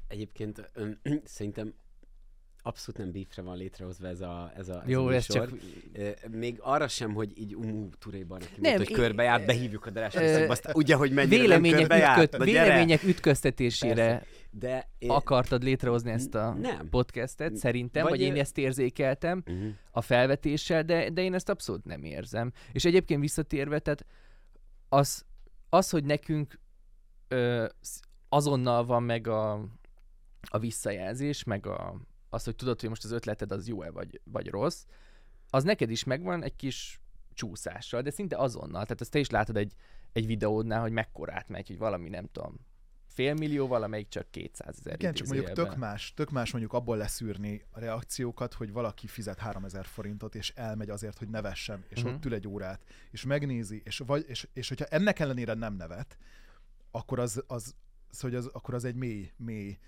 Egyébként 0.06 0.70
szerintem 1.24 1.74
abszolút 2.62 3.00
nem 3.00 3.12
beefre 3.12 3.42
van 3.42 3.56
létrehozva 3.56 4.08
ez 4.08 4.20
a, 4.20 4.52
ez 4.56 4.68
a, 4.68 4.82
ez 4.82 4.88
Jó, 4.90 5.06
a 5.06 5.14
ez 5.14 5.26
csak... 5.26 5.50
Még 6.30 6.56
arra 6.60 6.88
sem, 6.88 7.14
hogy 7.14 7.38
így 7.38 7.54
umú 7.54 7.88
turéban 7.98 8.38
neki 8.38 8.60
Nem, 8.60 8.72
mondta, 8.72 8.88
hogy 8.94 9.02
körbejárt, 9.02 9.46
behívjuk 9.46 9.86
a 9.86 9.90
Darás 9.90 10.14
aztán 10.14 10.74
ugye, 10.74 10.94
hogy 10.94 11.12
mennyire 11.12 11.36
Vélemények, 11.40 11.78
nem 11.78 11.88
körbejárt. 11.88 12.22
ütköt, 12.22 12.44
vélemények 12.44 13.02
ütköztetésére 13.02 14.24
De 14.50 14.88
én... 14.98 15.10
akartad 15.10 15.62
létrehozni 15.62 16.10
ezt 16.10 16.34
a 16.34 16.52
Nem. 16.52 16.88
podcastet, 16.88 17.56
szerintem, 17.56 18.02
vagy, 18.02 18.10
Vagy 18.10 18.20
én 18.20 18.36
ezt 18.36 18.58
érzékeltem 18.58 19.42
Uh-huh. 19.46 19.70
a 19.90 20.00
felvetéssel, 20.00 20.82
de, 20.82 21.10
de 21.10 21.22
én 21.22 21.34
ezt 21.34 21.48
abszolút 21.48 21.84
nem 21.84 22.04
érzem. 22.04 22.52
És 22.72 22.84
egyébként 22.84 23.20
visszatérve, 23.20 23.78
tehát 23.78 24.06
az, 24.88 25.24
az 25.68 25.90
hogy 25.90 26.04
nekünk 26.04 26.58
ö, 27.28 27.66
azonnal 28.28 28.84
van 28.84 29.02
meg 29.02 29.26
a, 29.26 29.52
a 30.40 30.58
visszajelzés, 30.58 31.44
meg 31.44 31.66
a, 31.66 32.00
az, 32.32 32.44
hogy 32.44 32.56
tudod, 32.56 32.80
hogy 32.80 32.88
most 32.88 33.04
az 33.04 33.10
ötleted 33.10 33.52
az 33.52 33.68
jó-e 33.68 33.90
vagy, 33.90 34.20
vagy 34.24 34.48
rossz, 34.48 34.84
az 35.50 35.64
neked 35.64 35.90
is 35.90 36.04
megvan 36.04 36.42
egy 36.42 36.56
kis 36.56 37.00
csúszással, 37.34 38.02
de 38.02 38.10
szinte 38.10 38.36
azonnal. 38.36 38.82
Tehát 38.82 39.00
ezt 39.00 39.10
te 39.10 39.18
is 39.18 39.30
látod 39.30 39.56
egy, 39.56 39.72
egy 40.12 40.26
videódnál, 40.26 40.80
hogy 40.80 40.92
mekkorát 40.92 41.48
megy, 41.48 41.66
hogy 41.66 41.78
valami 41.78 42.08
nem 42.08 42.28
tudom, 42.32 42.60
fél 43.06 43.34
millió, 43.34 43.66
valamelyik 43.66 44.08
csak 44.08 44.30
200 44.30 44.78
ezer 44.78 44.94
Igen, 44.94 45.14
csak 45.14 45.26
mondjuk 45.26 45.52
tök 45.52 45.76
más, 45.76 46.14
tök 46.14 46.30
más 46.30 46.50
mondjuk 46.50 46.72
abból 46.72 46.96
leszűrni 46.96 47.64
a 47.70 47.80
reakciókat, 47.80 48.54
hogy 48.54 48.72
valaki 48.72 49.06
fizet 49.06 49.38
3000 49.38 49.84
forintot, 49.84 50.34
és 50.34 50.52
elmegy 50.56 50.90
azért, 50.90 51.18
hogy 51.18 51.28
nevessen, 51.28 51.84
és 51.88 52.02
Mhm. 52.02 52.12
ott 52.12 52.24
ül 52.24 52.34
egy 52.34 52.48
órát, 52.48 52.84
és 53.10 53.24
megnézi, 53.24 53.82
és, 53.84 53.98
vagy, 53.98 54.24
és, 54.28 54.48
és 54.52 54.68
hogyha 54.68 54.84
ennek 54.84 55.18
ellenére 55.18 55.54
nem 55.54 55.74
nevet, 55.74 56.18
akkor 56.90 57.18
az, 57.18 57.42
az, 57.46 57.74
az, 58.10 58.20
hogy 58.20 58.34
az, 58.34 58.46
akkor 58.46 58.74
az 58.74 58.84
egy 58.84 58.94
mély, 58.94 59.32
mély, 59.36 59.78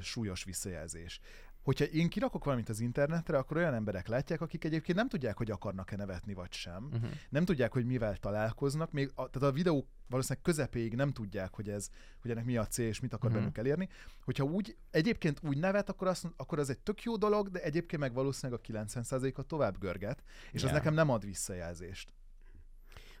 súlyos 0.00 0.44
visszajelzés. 0.44 1.20
Hogyha 1.66 1.84
én 1.84 2.08
kirakok 2.08 2.44
valamit 2.44 2.68
az 2.68 2.80
internetre, 2.80 3.38
akkor 3.38 3.56
olyan 3.56 3.74
emberek 3.74 4.08
látják, 4.08 4.40
akik 4.40 4.64
egyébként 4.64 4.98
nem 4.98 5.08
tudják, 5.08 5.36
hogy 5.36 5.50
akarnak-e 5.50 5.96
nevetni, 5.96 6.34
vagy 6.34 6.52
sem. 6.52 6.84
Uh-huh. 6.92 7.10
nem 7.28 7.44
tudják, 7.44 7.72
hogy 7.72 7.84
mivel 7.84 8.16
találkoznak, 8.16 8.92
még 8.92 9.10
a, 9.14 9.30
tehát 9.30 9.48
a 9.48 9.52
videó 9.52 9.88
valószínűleg 10.08 10.44
közepéig 10.44 10.94
nem 10.94 11.12
tudják, 11.12 11.54
hogy 11.54 11.68
ez, 11.68 11.88
hogy 12.20 12.30
ennek 12.30 12.44
mi 12.44 12.56
a 12.56 12.66
cél, 12.66 12.86
és 12.86 13.00
mit 13.00 13.12
akar 13.12 13.24
uh-huh. 13.26 13.40
bennük 13.42 13.58
elérni. 13.58 13.88
Hogyha 14.24 14.44
úgy, 14.44 14.76
egyébként 14.90 15.40
úgy 15.42 15.58
nevet, 15.58 15.88
akkor, 15.88 16.06
azt, 16.06 16.26
akkor 16.36 16.58
az 16.58 16.70
egy 16.70 16.78
tök 16.78 17.02
jó 17.02 17.16
dolog, 17.16 17.48
de 17.50 17.62
egyébként 17.62 18.02
meg 18.02 18.12
valószínűleg 18.12 18.60
a 18.64 18.72
90%-a 18.72 19.42
tovább 19.42 19.78
görget, 19.78 20.22
és 20.52 20.62
az 20.62 20.68
Ja. 20.68 20.74
nekem 20.74 20.94
nem 20.94 21.10
ad 21.10 21.24
visszajelzést. 21.24 22.12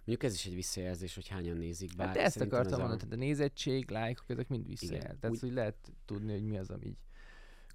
Mondjuk 0.04 0.22
ez 0.22 0.34
is 0.34 0.46
egy 0.46 0.54
visszajelzés, 0.54 1.14
hogy 1.14 1.28
hányan 1.28 1.56
nézik. 1.56 1.96
Bár 1.96 2.06
Hát 2.06 2.16
de 2.16 2.22
ezt 2.22 2.40
akartam 2.40 2.74
a- 2.74 2.78
mondani, 2.78 3.00
tehát 3.00 3.14
a 3.14 3.18
nézettség, 3.18 3.90
lájkok, 3.90 4.30
ezek 4.30 4.48
mind 4.48 4.66
visszajel. 4.66 4.94
Igen. 4.94 5.18
Tehát 5.18 5.36
Úgy- 5.36 5.40
hogy 5.40 5.52
lehet 5.52 5.92
tudni, 6.04 6.32
hogy 6.32 6.44
mi 6.44 6.58
az, 6.58 6.70
ami 6.70 6.86
így 6.86 6.96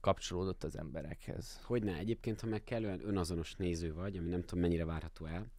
kapcsolódott 0.02 0.64
az 0.64 0.78
emberekhez. 0.78 1.62
Hogyne, 1.64 1.98
egyébként, 1.98 2.40
ha 2.40 2.48
meg 2.48 2.64
kellően 2.64 3.08
önazonos 3.08 3.56
néző 3.56 3.94
vagy, 3.94 4.18
ami 4.18 4.30
nem 4.30 4.42
tudom 4.42 4.60
mennyire 4.60 4.86
várható 4.86 5.26
el, 5.26 5.52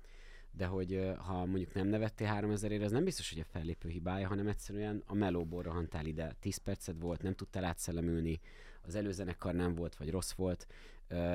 de 0.56 0.66
hogy 0.66 1.12
ha 1.16 1.44
mondjuk 1.44 1.74
nem 1.74 1.86
nevettél 1.86 2.26
3000 2.26 2.72
ére, 2.72 2.84
az 2.84 2.92
nem 2.92 3.04
biztos, 3.04 3.30
hogy 3.32 3.40
a 3.40 3.50
fellépő 3.52 3.88
hibája, 3.88 4.28
hanem 4.28 4.48
egyszerűen 4.48 5.02
a 5.06 5.14
melóból 5.14 5.62
rohantál 5.62 6.06
ide. 6.06 6.36
10 6.40 6.56
percet 6.56 6.96
volt, 7.00 7.22
nem 7.22 7.34
tudtál 7.34 7.64
átszellemülni, 7.64 8.40
az 8.82 8.94
előzenekar 8.94 9.54
nem 9.54 9.74
volt, 9.74 9.96
vagy 9.96 10.10
rossz 10.10 10.32
volt, 10.32 10.66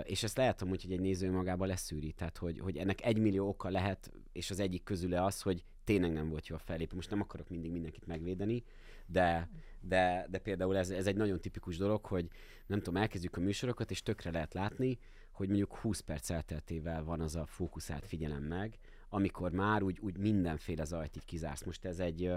és 0.04 0.24
ezt 0.24 0.38
lehet 0.38 0.62
amúgy, 0.62 0.82
hogy 0.84 0.92
egy 0.92 1.00
néző 1.00 1.32
magába 1.32 1.66
leszűri, 1.66 2.12
tehát 2.12 2.38
hogy, 2.38 2.60
hogy 2.60 2.78
ennek 2.78 3.06
egy 3.06 3.18
millió 3.18 3.48
oka 3.48 3.70
lehet, 3.70 4.12
és 4.32 4.50
az 4.50 4.60
egyik 4.60 4.84
közüle 4.84 5.24
az, 5.24 5.42
hogy 5.42 5.64
tényleg 5.84 6.14
nem 6.14 6.30
volt 6.30 6.48
jó 6.48 6.56
a 6.56 6.60
fellépő. 6.60 6.96
Most 6.96 7.10
nem 7.10 7.22
akarok 7.22 7.50
mindig 7.50 7.72
mindenkit 7.72 8.08
megvédeni, 8.08 8.64
de, 9.08 9.50
de, 9.80 10.28
de 10.30 10.38
például 10.38 10.78
ez, 10.78 10.90
ez 10.90 11.08
egy 11.08 11.16
nagyon 11.16 11.40
tipikus 11.40 11.78
dolog, 11.78 12.06
hogy 12.06 12.28
nem 12.68 12.80
tudom, 12.80 13.02
elkezdjük 13.02 13.38
a 13.38 13.42
műsorokat, 13.42 13.92
és 13.92 14.04
tökre 14.04 14.32
lehet 14.32 14.54
látni, 14.54 15.00
hogy 15.32 15.48
mondjuk 15.48 15.76
20 15.76 16.00
perc 16.00 16.30
elteltével 16.30 17.04
van 17.04 17.22
az 17.22 17.36
a 17.36 17.46
fókuszált 17.46 18.08
figyelem 18.08 18.44
meg, 18.44 18.78
amikor 19.10 19.52
már 19.52 19.84
úgy, 19.84 20.00
úgy 20.00 20.18
mindenféle 20.18 20.84
zajt 20.84 21.16
így 21.16 21.26
kizársz. 21.26 21.64
Most 21.64 21.86
ez 21.86 22.00
egy 22.00 22.34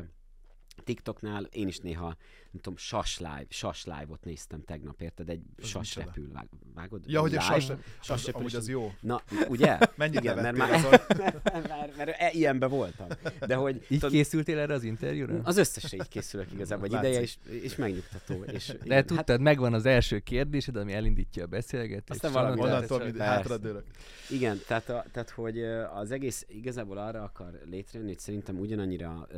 TikToknál 0.84 1.42
én 1.52 1.68
is 1.68 1.78
néha, 1.78 2.16
nem 2.50 2.62
tudom, 2.62 2.76
sas 2.78 3.18
live, 3.18 3.46
sas 3.48 3.84
live-ot 3.84 4.24
néztem 4.24 4.62
tegnap, 4.64 5.00
érted? 5.02 5.28
Egy 5.28 5.40
Az 5.62 5.66
sas 5.68 5.96
repül, 5.96 6.32
vág, 6.32 6.48
vágod? 6.74 7.02
Ja, 7.06 7.20
hogy 7.20 7.34
a 7.34 7.40
Live? 7.42 7.60
sas, 7.60 7.64
sas 8.00 8.16
az, 8.16 8.24
repülés 8.26 8.34
amúgy 8.34 8.54
az 8.54 8.60
az- 8.62 8.68
jó. 8.68 8.92
Na, 9.00 9.22
ugye? 9.48 9.78
Mennyit 9.96 10.20
Igen, 10.20 10.36
mert 10.36 10.56
már, 10.56 10.72
azon? 10.72 10.90
mert, 11.18 11.44
mert, 11.68 11.96
mert 11.96 12.34
ilyenben 12.34 12.68
voltam. 12.70 13.06
De 13.46 13.54
hogy 13.54 13.74
Így 13.88 13.98
tudod, 13.98 14.10
készültél 14.10 14.58
erre 14.58 14.74
az 14.74 14.82
interjúra? 14.84 15.40
az 15.44 15.56
összesre 15.56 15.96
így 15.96 16.08
készülök 16.08 16.52
igazából, 16.52 16.88
vagy 16.88 16.98
ideje, 16.98 17.20
és, 17.20 17.36
és 17.62 17.76
megnyugtató. 17.76 18.44
És, 18.44 18.66
De 18.66 18.78
igen, 18.84 19.06
tudtad, 19.06 19.40
megvan 19.40 19.74
az 19.74 19.86
első 19.86 20.18
kérdésed, 20.18 20.76
ami 20.76 20.92
elindítja 20.92 21.44
a 21.44 21.46
beszélgetést. 21.46 22.10
Aztán 22.24 22.32
valami 22.32 22.60
onnantól- 22.60 22.70
Onnantól 22.76 22.98
Persze. 22.98 23.12
mind 23.12 23.24
hátra 23.24 23.56
dőlök. 23.58 23.84
Igen, 24.30 24.60
tehát, 24.66 24.88
a, 24.88 25.04
tehát 25.12 25.30
hogy 25.30 25.62
az 25.94 26.10
egész 26.10 26.46
igazából 26.48 26.98
arra 26.98 27.22
akar 27.22 27.60
létrejönni, 27.70 28.10
hogy 28.12 28.20
szerintem 28.20 28.58
ugyanannyira 28.58 29.28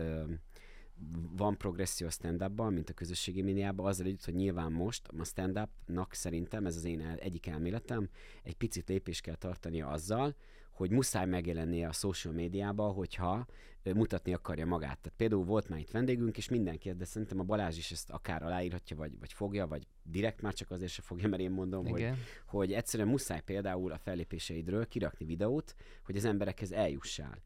van 1.36 1.56
progresszió 1.56 2.06
a 2.06 2.10
stand 2.10 2.60
mint 2.70 2.90
a 2.90 2.92
közösségi 2.92 3.42
médiában, 3.42 3.86
azzal 3.86 4.06
együtt, 4.06 4.24
hogy 4.24 4.34
nyilván 4.34 4.72
most 4.72 5.08
a 5.18 5.24
stand-upnak 5.24 6.14
szerintem, 6.14 6.66
ez 6.66 6.76
az 6.76 6.84
én 6.84 7.00
el, 7.00 7.16
egyik 7.16 7.46
elméletem, 7.46 8.08
egy 8.42 8.54
picit 8.54 8.88
lépés 8.88 9.20
kell 9.20 9.34
tartania 9.34 9.88
azzal, 9.88 10.34
hogy 10.70 10.90
muszáj 10.90 11.26
megjelennie 11.26 11.88
a 11.88 11.92
social 11.92 12.34
médiába, 12.34 12.88
hogyha 12.88 13.46
mutatni 13.84 14.32
akarja 14.34 14.66
magát. 14.66 14.98
Tehát 15.00 15.18
például 15.18 15.44
volt 15.44 15.68
már 15.68 15.78
itt 15.78 15.90
vendégünk, 15.90 16.36
és 16.36 16.48
mindenki, 16.48 16.92
de 16.92 17.04
szerintem 17.04 17.40
a 17.40 17.42
Balázs 17.42 17.76
is 17.76 17.90
ezt 17.90 18.10
akár 18.10 18.42
aláírhatja, 18.42 18.96
vagy, 18.96 19.18
vagy 19.18 19.32
fogja, 19.32 19.66
vagy 19.66 19.86
direkt 20.02 20.42
már 20.42 20.52
csak 20.52 20.70
azért 20.70 20.92
se 20.92 21.02
fogja, 21.02 21.28
mert 21.28 21.42
én 21.42 21.50
mondom, 21.50 21.86
hogy 21.86 22.00
Igen. 22.00 22.16
hogy 22.46 22.72
egyszerűen 22.72 23.08
muszáj 23.08 23.40
például 23.40 23.92
a 23.92 23.98
fellépéseidről 23.98 24.86
kirakni 24.86 25.24
videót, 25.24 25.74
hogy 26.04 26.16
az 26.16 26.24
emberekhez 26.24 26.72
eljussál. 26.72 27.42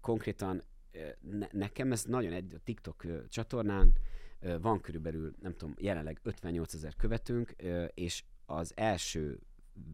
Konkrétan 0.00 0.62
ne, 1.20 1.46
nekem 1.52 1.92
ez 1.92 2.04
nagyon 2.04 2.32
egy 2.32 2.54
a 2.54 2.58
TikTok 2.64 3.28
csatornán 3.28 3.92
van 4.60 4.80
körülbelül, 4.80 5.34
nem 5.40 5.52
tudom, 5.56 5.74
jelenleg 5.78 6.20
58 6.22 6.74
ezer 6.74 6.94
követőnk, 6.96 7.54
ö, 7.56 7.84
és 7.84 8.24
az 8.46 8.72
első 8.76 9.38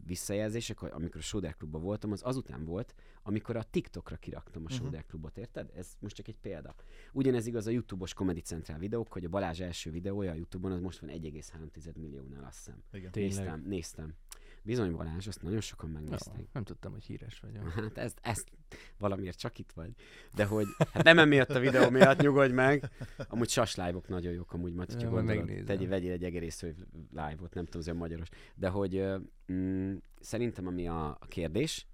visszajelzések, 0.05 0.81
amikor 0.81 1.17
a 1.17 1.23
Soder 1.23 1.55
Klubban 1.55 1.81
voltam, 1.81 2.11
az 2.11 2.21
azután 2.23 2.65
volt, 2.65 2.95
amikor 3.23 3.55
a 3.55 3.63
TikTokra 3.63 4.15
kiraktam 4.15 4.63
a 4.65 4.73
Mhm. 4.73 4.83
Soder 4.83 5.05
Klubot, 5.05 5.37
érted? 5.37 5.71
Ez 5.75 5.93
most 5.99 6.15
csak 6.15 6.27
egy 6.27 6.37
példa. 6.37 6.75
Ugyanez 7.13 7.45
igaz 7.45 7.67
a 7.67 7.71
YouTube-os 7.71 8.13
Comedy 8.13 8.41
Central 8.41 8.77
videók, 8.77 9.13
hogy 9.13 9.25
a 9.25 9.29
Balázs 9.29 9.59
első 9.61 9.91
videója 9.91 10.31
a 10.31 10.35
YouTube-on, 10.35 10.71
az 10.71 10.79
most 10.79 10.99
van 10.99 11.09
1,3 11.09 11.95
milliónál, 11.97 12.43
azt 12.43 12.57
hiszem. 12.57 12.83
Igen. 12.91 13.09
Néztem, 13.13 13.63
néztem. 13.65 14.13
Bizony 14.63 14.91
Balázs, 14.95 15.27
azt 15.27 15.41
nagyon 15.41 15.61
sokan 15.61 15.91
Ja, 15.91 15.99
megnézték. 15.99 16.47
nem 16.53 16.63
tudtam, 16.63 16.91
hogy 16.91 17.03
híres 17.03 17.39
vagyok. 17.39 17.69
Hát 17.81 17.97
ezt, 17.97 18.19
ezt 18.21 18.51
valamiért 18.97 19.37
csak 19.37 19.59
itt 19.59 19.71
vagy. 19.71 19.91
De 20.35 20.45
hogy, 20.45 20.65
hát 20.93 21.03
nem 21.03 21.19
emiatt 21.19 21.49
a 21.49 21.59
videó 21.59 21.89
miatt, 21.89 22.21
nyugodj 22.21 22.53
meg. 22.53 22.89
Amúgy 23.27 23.49
sas 23.49 23.75
live-ok 23.75 24.07
nagyon 24.07 24.33
jók, 24.33 24.53
amúgy 24.53 24.73
majd, 24.73 24.91
hogyha 24.91 25.07
Ja, 25.07 25.13
gondolod, 25.13 25.37
megnézem. 25.45 25.65
tegy, 25.65 25.87
vegyél 25.87 26.11
egy 26.11 26.23
egerésző 26.23 26.75
live-ot, 27.11 27.53
nem 27.53 27.65
tudom, 27.65 27.81
olyan 27.87 27.97
magyaros. 27.99 28.27
De 28.55 28.69
hogy 28.69 29.03
mm, 29.51 29.95
szerintem 30.19 30.67
ami 30.67 30.87
a, 30.87 31.09
a 31.09 31.25
kérdés, 31.27 31.85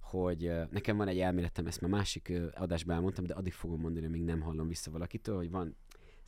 hogy 0.00 0.52
nekem 0.70 0.96
van 0.96 1.08
egy 1.08 1.18
elméletem, 1.18 1.66
ezt 1.66 1.80
már 1.80 1.90
másik 1.90 2.32
adásban 2.54 2.94
elmondtam, 2.94 3.24
de 3.24 3.34
addig 3.34 3.52
fogom 3.52 3.80
mondani, 3.80 4.06
amíg 4.06 4.22
nem 4.24 4.40
hallom 4.40 4.68
vissza 4.68 4.90
valakitől, 4.90 5.36
hogy 5.36 5.50
van 5.50 5.76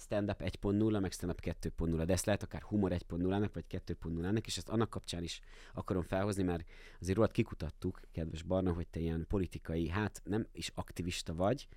stand-up 0.00 0.40
1.0, 0.42 1.00
meg 1.00 1.12
stand-up 1.12 1.40
2.0, 1.42 2.02
de 2.06 2.12
ezt 2.12 2.24
lehet 2.24 2.42
akár 2.42 2.62
humor 2.62 2.90
1.0-nak, 2.92 3.50
vagy 3.52 3.64
2.0-nak, 3.70 4.46
és 4.46 4.56
ezt 4.56 4.68
annak 4.68 4.90
kapcsán 4.90 5.22
is 5.22 5.40
akarom 5.74 6.02
felhozni, 6.02 6.42
mert 6.42 6.64
azért 7.00 7.16
rólad 7.16 7.32
kikutattuk, 7.32 8.00
kedves 8.12 8.42
Barna, 8.42 8.72
hogy 8.72 8.86
te 8.88 9.00
ilyen 9.00 9.26
politikai, 9.28 9.88
hát 9.88 10.20
nem 10.24 10.46
is 10.52 10.72
aktivista 10.74 11.34
vagy, 11.34 11.68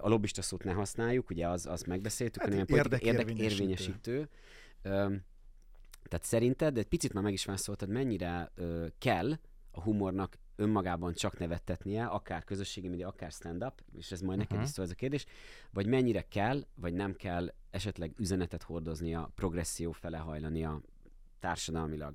a 0.00 0.08
lobbista 0.08 0.42
szót 0.42 0.64
ne 0.64 0.72
használjuk, 0.72 1.30
ugye 1.30 1.48
az, 1.48 1.66
azt 1.66 1.86
megbeszéltük, 1.86 2.42
Hát 2.42 2.50
hanem 2.50 2.66
érdekérvényesítő. 2.68 3.18
érdekérvényesítő. 3.18 4.28
Öm, 4.82 5.22
tehát 6.08 6.24
szerinted, 6.26 6.74
de 6.74 6.80
egy 6.80 6.86
picit 6.86 7.12
már 7.12 7.22
meg 7.22 7.32
is 7.32 7.44
válaszoltad, 7.44 7.88
mennyire 7.88 8.50
ö, 8.54 8.86
kell 8.98 9.32
a 9.70 9.80
humornak 9.82 10.38
önmagában 10.56 11.12
csak 11.14 11.38
nevettetnie, 11.38 12.04
akár 12.06 12.44
közösségi 12.44 12.88
média, 12.88 13.08
akár 13.08 13.30
stand-up, 13.30 13.82
és 13.96 14.12
ez 14.12 14.20
majd 14.20 14.38
neked 14.38 14.56
Mhm. 14.56 14.64
is 14.64 14.70
szól 14.70 14.84
ez 14.84 14.90
a 14.90 14.94
kérdés, 14.94 15.26
vagy 15.70 15.86
mennyire 15.86 16.28
kell, 16.28 16.66
vagy 16.74 16.92
nem 16.94 17.14
kell 17.14 17.52
esetleg 17.70 18.12
üzenetet 18.18 18.62
hordoznia, 18.62 19.30
progresszió 19.34 19.92
fele 19.92 20.18
hajlania 20.18 20.80
társadalmilag, 21.40 22.14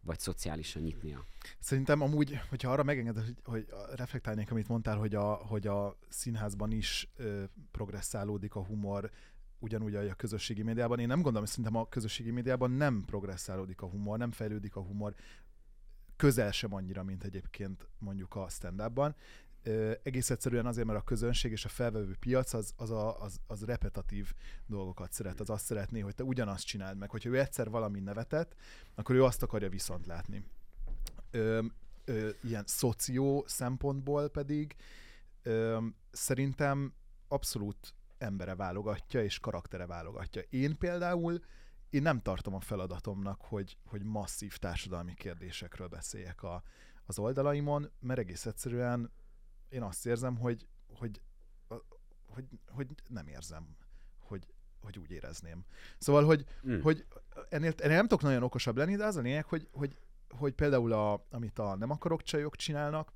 vagy 0.00 0.18
szociálisan 0.18 0.82
nyitnia. 0.82 1.24
Szerintem 1.58 2.00
amúgy, 2.00 2.40
hogyha 2.48 2.70
arra 2.72 2.82
megengeded, 2.82 3.24
hogy, 3.24 3.36
hogy 3.44 3.66
reflektálnék, 3.94 4.50
amit 4.50 4.68
mondtál, 4.68 4.96
hogy 4.96 5.14
a, 5.14 5.34
hogy 5.34 5.66
a 5.66 5.96
színházban 6.08 6.70
is 6.70 7.08
ö, 7.16 7.42
progresszálódik 7.70 8.54
a 8.54 8.64
humor, 8.64 9.10
ugyanúgy 9.58 9.94
ahogy 9.94 10.08
a 10.08 10.14
közösségi 10.14 10.62
médiában. 10.62 10.98
Én 10.98 11.06
nem 11.06 11.16
gondolom, 11.16 11.40
hogy 11.40 11.48
szerintem 11.48 11.76
a 11.76 11.88
közösségi 11.88 12.30
médiában 12.30 12.70
nem 12.70 13.04
progresszálódik 13.04 13.80
a 13.82 13.86
humor, 13.86 14.18
nem 14.18 14.30
fejlődik 14.32 14.76
a 14.76 14.80
humor 14.80 15.14
közel 16.16 16.50
sem 16.50 16.74
annyira, 16.74 17.02
mint 17.02 17.24
egyébként 17.24 17.88
mondjuk 17.98 18.34
a. 18.34 18.46
Ö, 19.64 19.92
egész 20.02 20.30
egyszerűen 20.30 20.66
azért, 20.66 20.86
mert 20.86 20.98
a 20.98 21.04
közönség 21.04 21.52
és 21.52 21.64
a 21.64 21.68
felvevő 21.68 22.16
piac 22.20 22.52
az, 22.52 22.72
az, 22.76 22.90
a, 22.90 23.22
az, 23.22 23.40
az 23.46 23.64
repetatív 23.64 24.32
dolgokat 24.66 25.12
szeret. 25.12 25.40
Az 25.40 25.50
azt 25.50 25.64
szeretné, 25.64 26.00
hogy 26.00 26.14
te 26.14 26.22
ugyanazt 26.24 26.66
csináld 26.66 26.98
meg. 26.98 27.10
Hogyha 27.10 27.28
ő 27.28 27.38
egyszer 27.38 27.70
valami 27.70 28.00
nevetett, 28.00 28.54
akkor 28.94 29.14
ő 29.14 29.24
azt 29.24 29.42
akarja 29.42 29.68
viszont 29.68 30.06
látni. 30.06 30.44
Ö, 31.30 31.62
ö, 32.04 32.30
ilyen 32.42 32.64
szoció 32.66 33.44
szempontból 33.46 34.28
pedig 34.28 34.76
ö, 35.42 35.86
szerintem 36.10 36.92
abszolút 37.28 37.94
embere 38.18 38.54
válogatja, 38.54 39.22
és 39.24 39.38
karaktere 39.38 39.86
válogatja. 39.86 40.42
Én 40.50 40.78
például 40.78 41.40
én 41.92 42.02
nem 42.02 42.20
tartom 42.20 42.54
a 42.54 42.60
feladatomnak, 42.60 43.40
hogy, 43.40 43.76
hogy 43.84 44.02
masszív 44.02 44.56
társadalmi 44.56 45.14
kérdésekről 45.14 45.88
beszéljek 45.88 46.42
a, 46.42 46.62
az 47.06 47.18
oldalaimon, 47.18 47.90
mert 48.00 48.18
egész 48.18 48.46
egyszerűen 48.46 49.10
én 49.68 49.82
azt 49.82 50.06
érzem, 50.06 50.36
hogy, 50.36 50.66
hogy, 50.86 51.20
hogy, 52.26 52.44
hogy 52.68 52.88
nem 53.08 53.26
érzem, 53.26 53.76
hogy, 54.18 54.46
hogy 54.80 54.98
úgy 54.98 55.10
érezném. 55.10 55.64
Szóval, 55.98 56.24
hogy, 56.24 56.44
Mm. 56.66 56.80
hogy 56.80 57.06
ennél, 57.48 57.72
ennél 57.76 57.96
nem 57.96 58.06
tudok 58.06 58.22
nagyon 58.22 58.42
okosabb 58.42 58.76
lenni, 58.76 58.96
de 58.96 59.04
az 59.04 59.16
a 59.16 59.20
lényeg, 59.20 59.44
hogy, 59.44 59.68
hogy, 59.72 59.98
hogy 60.28 60.52
például 60.52 60.92
a, 60.92 61.26
amit 61.30 61.58
a 61.58 61.74
nem 61.76 61.90
akarok 61.90 62.22
csajok 62.22 62.56
csinálnak, 62.56 63.12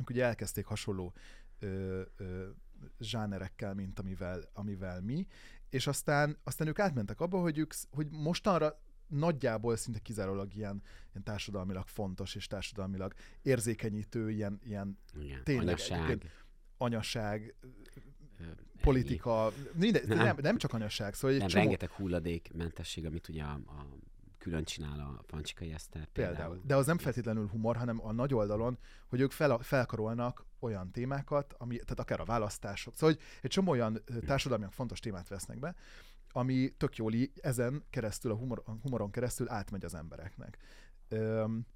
ők 0.00 0.10
ugye 0.10 0.24
elkezdték 0.24 0.66
hasonló 0.66 1.14
ö, 1.58 2.02
ö, 2.16 2.48
zsánerekkel, 2.98 3.74
mint 3.74 3.98
amivel, 3.98 4.50
amivel 4.52 5.00
mi, 5.00 5.26
és 5.70 5.86
aztán, 5.86 6.36
aztán 6.44 6.68
ők 6.68 6.78
átmentek 6.78 7.20
abba, 7.20 7.40
hogy, 7.40 7.58
ők, 7.58 7.72
hogy 7.90 8.06
mostanra 8.10 8.80
nagyjából 9.06 9.76
szinte 9.76 9.98
kizárólag 9.98 10.54
ilyen, 10.54 10.82
ilyen 11.10 11.24
társadalmilag 11.24 11.86
fontos 11.86 12.34
és 12.34 12.46
társadalmilag 12.46 13.14
érzékenyítő, 13.42 14.30
ilyen, 14.30 14.60
ilyen 14.64 14.98
Igen. 15.20 15.44
tényleg 15.44 15.66
Anyaság, 15.68 15.98
egyébként 15.98 16.32
anyaság, 16.76 17.54
politika, 18.80 19.52
minden, 19.72 20.02
Nem. 20.06 20.16
nem. 20.16 20.26
Nem, 20.26 20.36
nem 20.40 20.56
csak 20.56 20.72
anyaság, 20.72 21.14
szóval 21.14 21.30
egy 21.30 21.38
Nem, 21.38 21.48
csomó, 21.48 21.62
rengeteg 21.62 21.90
hulladékmentesség, 21.90 23.06
amit 23.06 23.28
ugye 23.28 23.42
a, 23.42 23.52
a 23.52 23.86
külön 24.38 24.64
csinál 24.64 25.00
a 25.00 25.22
Pancsikai 25.26 25.72
Eszter 25.72 26.06
például. 26.06 26.36
Például. 26.36 26.60
De 26.64 26.76
az 26.76 26.86
nem 26.86 26.98
feltétlenül 26.98 27.48
humor, 27.48 27.76
hanem 27.76 28.06
a 28.06 28.12
nagy 28.12 28.34
oldalon, 28.34 28.78
hogy 29.08 29.20
ők 29.20 29.30
fel, 29.30 29.58
felkarolnak 29.58 30.44
olyan 30.60 30.90
témákat, 30.90 31.54
ami, 31.58 31.74
tehát 31.76 32.00
akár 32.00 32.20
a 32.20 32.24
választások. 32.24 32.94
Szóval 32.94 33.14
hogy 33.14 33.22
egy 33.42 33.50
csomó 33.50 33.70
olyan 33.70 34.02
ö, 34.04 34.18
társadalmilag 34.18 34.72
fontos 34.72 35.00
témát 35.00 35.28
vesznek 35.28 35.58
be, 35.58 35.74
ami 36.32 36.70
tök 36.76 36.96
jól 36.96 37.12
í- 37.12 37.38
ezen 37.38 37.84
keresztül, 37.90 38.30
a, 38.30 38.34
humor, 38.34 38.62
a 38.66 38.70
humoron 38.70 39.10
keresztül 39.10 39.48
átmegy 39.50 39.84
az 39.84 39.94
embereknek. 39.94 40.58
Öm, 41.08 41.66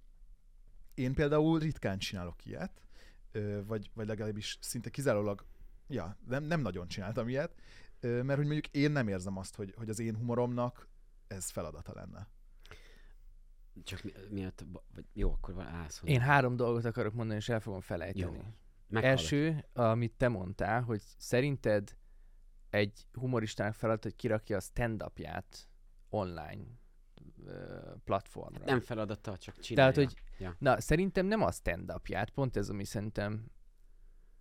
én 0.95 1.15
például 1.15 1.59
ritkán 1.59 1.99
csinálok 1.99 2.47
ilyet, 2.47 2.87
ö, 3.33 3.65
vagy, 3.67 3.91
vagy 3.95 4.07
legalábbis 4.07 4.59
szinte 4.61 4.91
kizárólag, 4.91 5.45
ja, 5.89 6.17
nem, 6.27 6.43
nem 6.45 6.61
nagyon 6.61 6.89
csináltam 6.89 7.29
ilyet, 7.29 7.55
ö, 8.01 8.23
mert 8.23 8.39
hogy 8.39 8.47
mondjuk 8.49 8.75
én 8.75 8.91
nem 8.91 9.09
érzem 9.09 9.37
azt, 9.37 9.55
hogy, 9.57 9.75
hogy 9.77 9.89
az 9.89 9.99
én 9.99 10.17
humoromnak 10.17 10.89
ez 11.27 11.51
feladata 11.51 11.93
lenne. 11.95 12.29
Csak 13.85 14.03
mi, 14.03 14.13
miatt, 14.31 14.65
vagy 14.95 15.05
jó, 15.13 15.33
akkor 15.33 15.55
van- 15.55 15.67
állsz. 15.67 16.01
Én 16.05 16.21
három 16.21 16.57
dolgot 16.57 16.85
akarok 16.85 17.15
mondani, 17.15 17.39
és 17.39 17.49
el 17.49 17.61
fogom 17.61 17.81
felejteni. 17.81 18.37
Jó. 18.37 18.43
Meghallgatom. 18.95 19.25
Első, 19.25 19.65
amit 19.73 20.13
te 20.13 20.29
mondtál, 20.29 20.83
hogy 20.83 21.03
szerinted 21.19 21.97
egy 22.71 23.07
humoristának 23.13 23.75
feladat, 23.75 24.03
hogy 24.03 24.17
kirakja 24.17 24.57
a 24.57 24.61
stand-upját 24.61 25.69
online 26.09 26.65
platformra. 28.05 28.65
Nem 28.65 28.81
feladata, 28.81 29.37
csak 29.37 29.59
csinálja. 29.59 29.93
Tehát, 29.93 30.11
hogy 30.11 30.23
Ja. 30.39 30.57
na, 30.59 30.81
szerintem 30.81 31.27
nem 31.27 31.43
a 31.43 31.51
stand-upját, 31.53 32.31
pont 32.31 32.57
ez, 32.57 32.69
ami 32.69 32.85
szerintem 32.85 33.47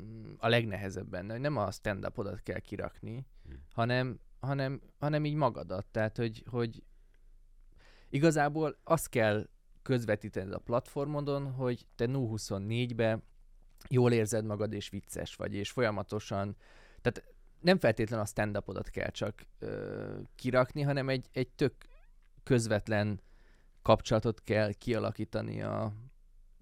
mm, 0.03 0.33
a 0.37 0.47
legnehezebb 0.47 1.07
benne, 1.07 1.31
hogy 1.31 1.41
nem 1.41 1.57
a 1.57 1.71
stand-upodat 1.71 2.41
kell 2.41 2.59
kirakni, 2.59 3.25
Hmm. 3.45 3.63
hanem, 3.73 4.19
hanem, 4.39 4.81
hanem 4.97 5.25
így 5.25 5.35
magadat. 5.35 5.85
Tehát, 5.85 6.17
hogy, 6.17 6.43
hogy 6.49 6.83
igazából 8.09 8.79
azt 8.83 9.09
kell 9.09 9.49
közvetítened 9.81 10.53
a 10.53 10.59
platformodon, 10.59 11.51
hogy 11.51 11.87
te 11.95 12.05
0-24-be 12.07 13.21
jól 13.89 14.11
érzed 14.11 14.45
magad, 14.45 14.73
és 14.73 14.89
vicces 14.89 15.35
vagy, 15.35 15.53
és 15.53 15.71
folyamatosan, 15.71 16.55
tehát 17.01 17.33
nem 17.59 17.79
feltétlen 17.79 18.19
a 18.19 18.25
stand-upodat 18.25 18.89
kell 18.89 19.09
csak 19.09 19.45
ö, 19.59 20.19
kirakni, 20.35 20.81
hanem 20.81 21.09
egy, 21.09 21.29
egy 21.31 21.49
tök 21.49 21.73
közvetlen 22.43 23.21
kapcsolatot 23.81 24.43
kell 24.43 24.71
kialakítani 24.71 25.61
a 25.61 25.93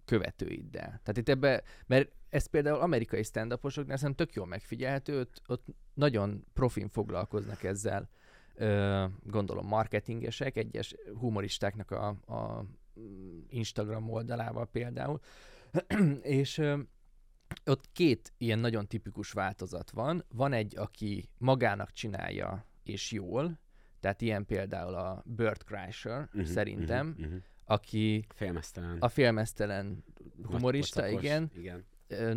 követőiddel. 0.06 0.86
Tehát 0.86 1.18
itt 1.18 1.30
ebbe, 1.30 1.64
mert 1.86 2.12
ez 2.30 2.46
például 2.46 2.80
amerikai 2.80 3.24
stand 3.24 3.54
uposoknál 3.54 3.98
szerintem 3.98 4.26
tök 4.26 4.36
jól 4.36 4.46
megfigyelhető, 4.46 5.20
ott, 5.20 5.42
ott 5.48 5.66
nagyon 5.94 6.46
profin 6.54 6.90
foglalkoznak 6.90 7.64
ezzel, 7.64 8.10
ö, 8.56 9.06
gondolom 9.24 9.68
marketingesek, 9.68 10.58
egyes 10.58 10.96
humoristáknak 11.20 11.92
a, 11.92 12.08
a 12.08 12.66
Instagram 13.48 14.10
oldalával 14.10 14.68
például, 14.68 15.20
és 16.22 16.58
ö, 16.58 16.80
ott 17.66 17.92
két 17.92 18.34
ilyen 18.38 18.60
nagyon 18.60 18.88
tipikus 18.88 19.32
változat 19.32 19.92
van. 19.92 20.26
Van 20.34 20.54
egy, 20.54 20.78
aki 20.78 21.30
magának 21.38 21.92
csinálja 21.92 22.66
és 22.84 23.12
jól, 23.12 23.60
tehát 24.00 24.22
ilyen 24.22 24.46
például 24.46 24.94
a 24.94 25.24
Bert 25.26 25.64
Kreischer, 25.64 26.30
Mhm, 26.32 26.44
szerintem, 26.44 27.08
mhm, 27.08 27.28
mhm. 27.28 27.36
aki 27.66 28.26
Félmeztelen. 28.36 28.98
a 29.00 29.08
félmeztelen 29.08 30.04
humorista, 30.44 31.08
igen, 31.08 31.52
igen. 31.58 31.86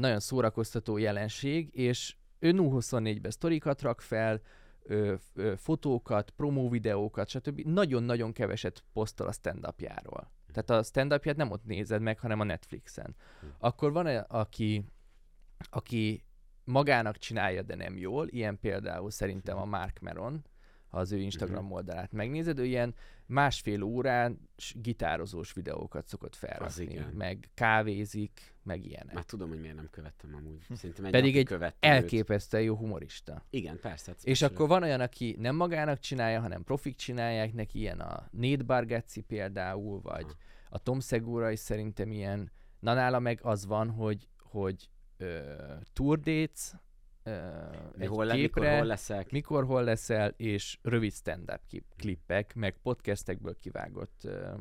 nagyon 0.01 0.21
szórakoztató 0.21 0.97
jelenség, 0.97 1.69
és 1.73 2.17
ő 2.39 2.51
24-ben 2.73 3.31
sztorikat 3.31 3.83
rak 3.83 4.01
fel, 4.01 4.41
ö, 4.83 5.15
ö, 5.35 5.53
fotókat, 5.57 6.31
promóvideókat, 6.31 7.29
stb. 7.29 7.61
Nagyon-nagyon 7.61 8.33
keveset 8.33 8.85
posztol 8.93 9.27
a 9.27 9.33
stand 9.33 9.65
Tehát 10.53 10.71
a 10.71 10.83
stand 10.83 11.13
nem 11.37 11.51
ott 11.51 11.65
nézed 11.65 12.03
meg, 12.03 12.19
hanem 12.19 12.41
a 12.41 12.45
Netflixen. 12.45 13.15
Hm. 13.41 13.47
Akkor 13.59 13.93
van 13.93 14.07
aki, 14.29 14.85
aki 15.71 16.25
magának 16.65 17.19
csinálja, 17.19 17.63
de 17.63 17.75
nem 17.75 17.97
jól, 17.97 18.29
ilyen 18.29 18.59
például 18.61 19.11
szerintem 19.11 19.59
a 19.59 19.65
Mark 19.65 20.01
Meron, 20.01 20.45
ha 20.89 21.01
az 21.01 21.13
ő 21.13 21.19
Instagram 21.19 21.73
oldalát 21.73 22.13
megnézed, 22.13 22.59
ő 22.59 22.65
ilyen 22.65 22.95
másfél 23.27 23.83
órán 23.83 24.49
gitározós 24.75 25.53
videókat 25.53 26.07
szokott 26.07 26.35
felrakni, 26.37 27.07
meg 27.13 27.51
kávézik, 27.55 28.55
meg 28.63 28.85
ilyenek. 28.85 29.15
Már 29.15 29.25
tudom, 29.25 29.49
hogy 29.49 29.61
miért 29.61 29.77
nem 29.77 29.89
követtem 29.91 30.35
amúgy. 30.35 30.67
Szerintem 30.75 31.05
egy 31.05 31.11
Pedig 31.11 31.37
egy 31.37 31.45
követtem 31.45 31.93
elképesztően 31.93 32.63
jó 32.63 32.77
humorista. 32.77 33.45
Igen, 33.51 33.79
persze. 33.81 34.11
hát 34.11 34.25
És 34.25 34.37
special. 34.37 34.51
akkor 34.51 34.69
van 34.69 34.83
olyan, 34.83 35.01
aki 35.01 35.37
nem 35.39 35.57
magának 35.57 35.99
csinálja, 35.99 36.41
hanem 36.41 36.65
profik 36.65 36.97
csinálják 36.97 37.53
neki, 37.53 37.79
ilyen 37.79 38.01
a 38.01 38.29
Nate 38.31 38.63
Bargatze 38.63 39.21
például, 39.21 40.01
vagy 40.01 40.25
Aha. 40.25 40.35
a 40.69 40.79
Tom 40.79 41.01
Segura 41.01 41.51
is 41.51 41.61
szerintem 41.61 42.13
ilyen. 42.13 42.53
Na 42.79 42.95
nála 42.95 43.19
meg 43.19 43.39
az 43.43 43.67
van, 43.67 43.91
hogy, 43.91 44.29
hogy 44.39 44.89
ö, 45.17 45.41
tour 45.93 46.19
dates, 46.19 46.73
egy 47.99 48.09
hol, 48.09 48.27
képre, 48.27 48.37
mikor, 48.37 48.67
hol 48.67 48.85
leszek? 48.85 49.31
mikor 49.31 49.65
hol 49.65 49.85
leszel, 49.85 50.35
és 50.37 50.79
rövid 50.83 51.13
stand-up 51.13 51.61
klippek, 51.97 52.55
meg 52.55 52.77
podcastekből 52.83 53.57
kivágott 53.59 54.21
ö, 54.25 54.55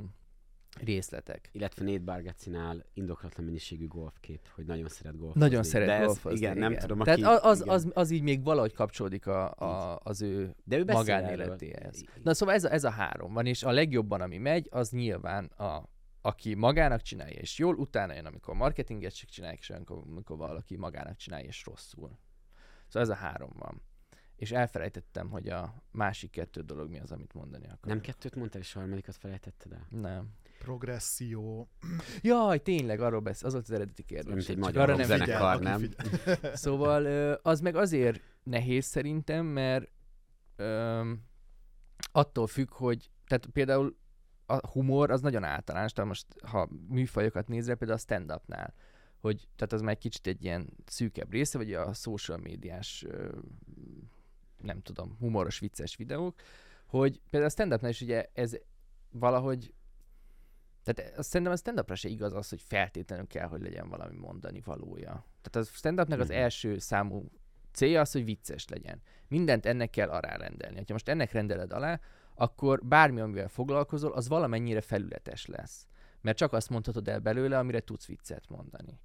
részletek. 0.80 1.50
Illetve 1.52 1.86
Nate 1.86 2.00
Bargatzinál 2.00 2.86
indoklatlan 2.94 3.46
mennyiségű 3.46 3.88
golfkép, 3.88 4.40
hogy 4.56 4.66
nagyon 4.66 4.88
szeret 4.88 5.18
golfozni. 5.18 5.42
Nagyon 5.42 5.64
szeret 5.64 5.88
De 5.88 5.94
ez, 5.94 6.06
golfozni, 6.06 6.38
igen, 6.38 6.58
nem 6.58 6.78
tudom, 6.78 7.00
Tehát 7.00 7.20
aki, 7.20 7.28
az, 7.28 7.40
az, 7.44 7.62
igen. 7.62 7.74
az, 7.74 7.88
az 7.94 8.12
így 8.12 8.22
még 8.22 8.44
valahogy 8.44 8.74
kapcsolódik 8.74 9.28
a, 9.28 9.52
a, 9.52 10.00
az 10.04 10.22
ő 10.22 10.56
De 10.64 10.78
ő 10.78 10.84
magánéletéhez. 10.84 12.04
Na 12.24 12.34
szóval 12.34 12.56
ez 12.56 12.64
a, 12.64 12.72
ez 12.72 12.84
a 12.84 12.90
három 12.90 13.34
van, 13.34 13.46
és 13.46 13.64
a 13.64 13.72
legjobban, 13.72 14.22
ami 14.22 14.38
megy, 14.38 14.68
az 14.72 14.90
nyilván 14.90 15.46
a, 15.46 15.92
aki 16.26 16.54
magának 16.54 17.02
csinálja 17.02 17.40
és 17.40 17.58
jól, 17.58 17.76
utána 17.76 18.14
jön, 18.14 18.26
amikor 18.26 18.56
marketinget 18.56 19.16
csak 19.16 19.30
csinálják, 19.30 19.60
és 19.60 19.70
amikor, 19.70 20.04
amikor 20.08 20.38
valaki 20.38 20.76
magának 20.78 21.16
csinálja 21.16 21.48
és 21.48 21.66
rosszul. 21.66 22.20
Szóval 22.88 23.02
ez 23.02 23.10
a 23.10 23.22
három 23.22 23.52
van. 23.56 23.82
És 24.36 24.52
elfelejtettem, 24.52 25.30
hogy 25.30 25.50
a 25.50 25.84
másik 25.92 26.32
kettő 26.32 26.62
dolog 26.62 26.90
mi 26.90 27.00
az, 27.00 27.12
amit 27.12 27.34
mondani 27.34 27.64
akarok. 27.66 27.86
Nem 27.86 28.02
kettőt 28.02 28.36
mondtál, 28.36 28.62
és 28.62 28.76
a 28.76 28.80
harmadikat 28.80 29.16
felejtetted 29.16 29.72
el? 29.72 29.88
Nem. 29.90 30.30
progresszió. 30.60 31.70
Jaj, 32.22 32.60
tényleg, 32.62 33.00
arról 33.00 33.20
beszél, 33.20 33.48
az 33.48 33.54
volt 33.54 33.66
az 33.66 33.72
eredeti 33.72 34.04
kérdés. 34.04 34.34
Mint 34.34 34.50
egy 34.50 34.58
magyar 34.58 34.90
arra 34.90 35.06
nem 35.06 35.22
aki 35.22 35.64
nem? 35.64 35.80
figyel. 35.80 36.56
Szóval 36.66 37.34
az 37.34 37.60
meg 37.60 37.76
azért 37.76 38.22
nehéz 38.44 38.86
szerintem, 38.86 39.46
mert 39.46 39.92
öm, 40.56 41.24
attól 42.12 42.48
függ, 42.48 42.70
hogy 42.70 43.10
tehát 43.28 43.46
például 43.46 43.98
a 44.54 44.68
humor 44.68 45.12
az 45.12 45.22
nagyon 45.22 45.44
általános, 45.44 45.92
tehát 45.92 46.10
most 46.10 46.26
ha 46.42 46.70
műfajokat 46.88 47.48
nézve, 47.48 47.76
például 47.76 48.00
a 48.00 48.02
stand-upnál, 48.02 48.74
hogy 49.20 49.48
tehát 49.56 49.74
az 49.74 49.82
már 49.82 49.92
egy 49.92 49.98
kicsit 49.98 50.28
egy 50.28 50.44
ilyen 50.44 50.70
szűkebb 50.86 51.32
része, 51.32 51.58
vagy 51.58 51.74
a 51.74 51.94
social 51.94 52.38
médiás, 52.38 53.06
nem 54.62 54.82
tudom, 54.82 55.16
humoros, 55.20 55.60
vicces 55.60 55.96
videók, 55.96 56.36
hogy 56.86 57.22
például 57.30 57.52
a 57.52 57.54
stand-upnál 57.54 57.92
is 57.92 58.02
ugye 58.02 58.30
ez 58.34 58.56
valahogy 59.12 59.74
tehát 60.84 61.18
azt 61.18 61.30
szerintem 61.30 61.56
a 61.56 61.58
stand-upra 61.58 61.96
se 61.96 62.10
igaz 62.10 62.34
az, 62.34 62.50
hogy 62.50 62.62
feltétlenül 62.62 63.28
kell, 63.28 63.48
hogy 63.48 63.62
legyen 63.62 63.90
valami 63.90 64.18
mondani 64.18 64.62
valója. 64.66 65.26
Tehát 65.42 65.68
a 65.68 65.72
stand-upnak 65.74 66.20
az 66.20 66.28
Mhm. 66.28 66.38
első 66.38 66.78
számú 66.78 67.32
célja 67.72 68.02
az, 68.02 68.12
hogy 68.12 68.26
vicces 68.26 68.68
legyen. 68.68 69.02
Mindent 69.28 69.66
ennek 69.66 69.90
kell 69.90 70.10
alárendelni. 70.10 70.76
Ha 70.76 70.84
most 70.88 71.10
ennek 71.10 71.32
rendeled 71.32 71.74
alá, 71.74 72.00
akkor 72.36 72.86
bármi, 72.86 73.20
amivel 73.20 73.48
foglalkozol, 73.48 74.12
az 74.12 74.28
valamennyire 74.28 74.82
felületes 74.82 75.46
lesz. 75.46 75.88
Mert 76.22 76.38
csak 76.38 76.54
azt 76.54 76.70
mondhatod 76.70 77.08
el 77.08 77.20
belőle, 77.20 77.58
amire 77.58 77.80
tudsz 77.80 78.06
viccet 78.06 78.50
mondani. 78.50 79.00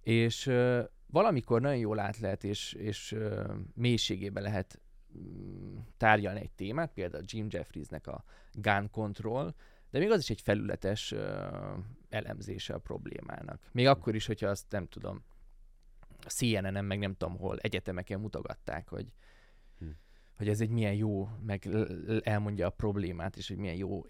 És 0.00 0.46
ö, 0.46 0.82
valamikor 1.06 1.60
nagyon 1.60 1.78
jól 1.78 1.98
át 1.98 2.18
lehet, 2.18 2.44
és, 2.44 2.72
és 2.72 3.12
ö, 3.12 3.54
mélységébe 3.74 4.40
lehet 4.40 4.80
mm, 5.18 5.76
tárgyalni 5.96 6.40
egy 6.40 6.52
témát, 6.52 6.92
például 6.92 7.24
Jim 7.26 7.46
Jeffriesnek 7.50 8.06
a 8.06 8.24
Gun 8.52 8.90
Control, 8.90 9.54
de 9.90 9.98
még 9.98 10.10
az 10.10 10.20
is 10.20 10.30
egy 10.30 10.40
felületes 10.40 11.12
ö, 11.12 11.48
elemzése 12.08 12.74
a 12.74 12.78
problémának. 12.78 13.60
Még 13.72 13.86
akkor 13.86 14.14
is, 14.14 14.26
hogyha 14.26 14.48
azt 14.48 14.66
nem 14.70 14.86
tudom, 14.86 15.24
CNN-en, 16.26 16.84
meg 16.84 16.98
nem 16.98 17.14
tudom 17.14 17.38
hol, 17.38 17.58
egyetemeken 17.58 18.20
mutogatták, 18.20 18.88
hogy, 18.88 19.12
Hm. 19.80 19.88
Hogy 20.40 20.48
ez 20.48 20.60
egy 20.60 20.70
milyen 20.70 20.94
jó, 20.94 21.28
meg 21.42 21.68
elmondja 22.22 22.66
a 22.66 22.70
problémát, 22.70 23.36
és 23.36 23.48
hogy 23.48 23.56
milyen 23.56 23.76
jó 23.76 24.06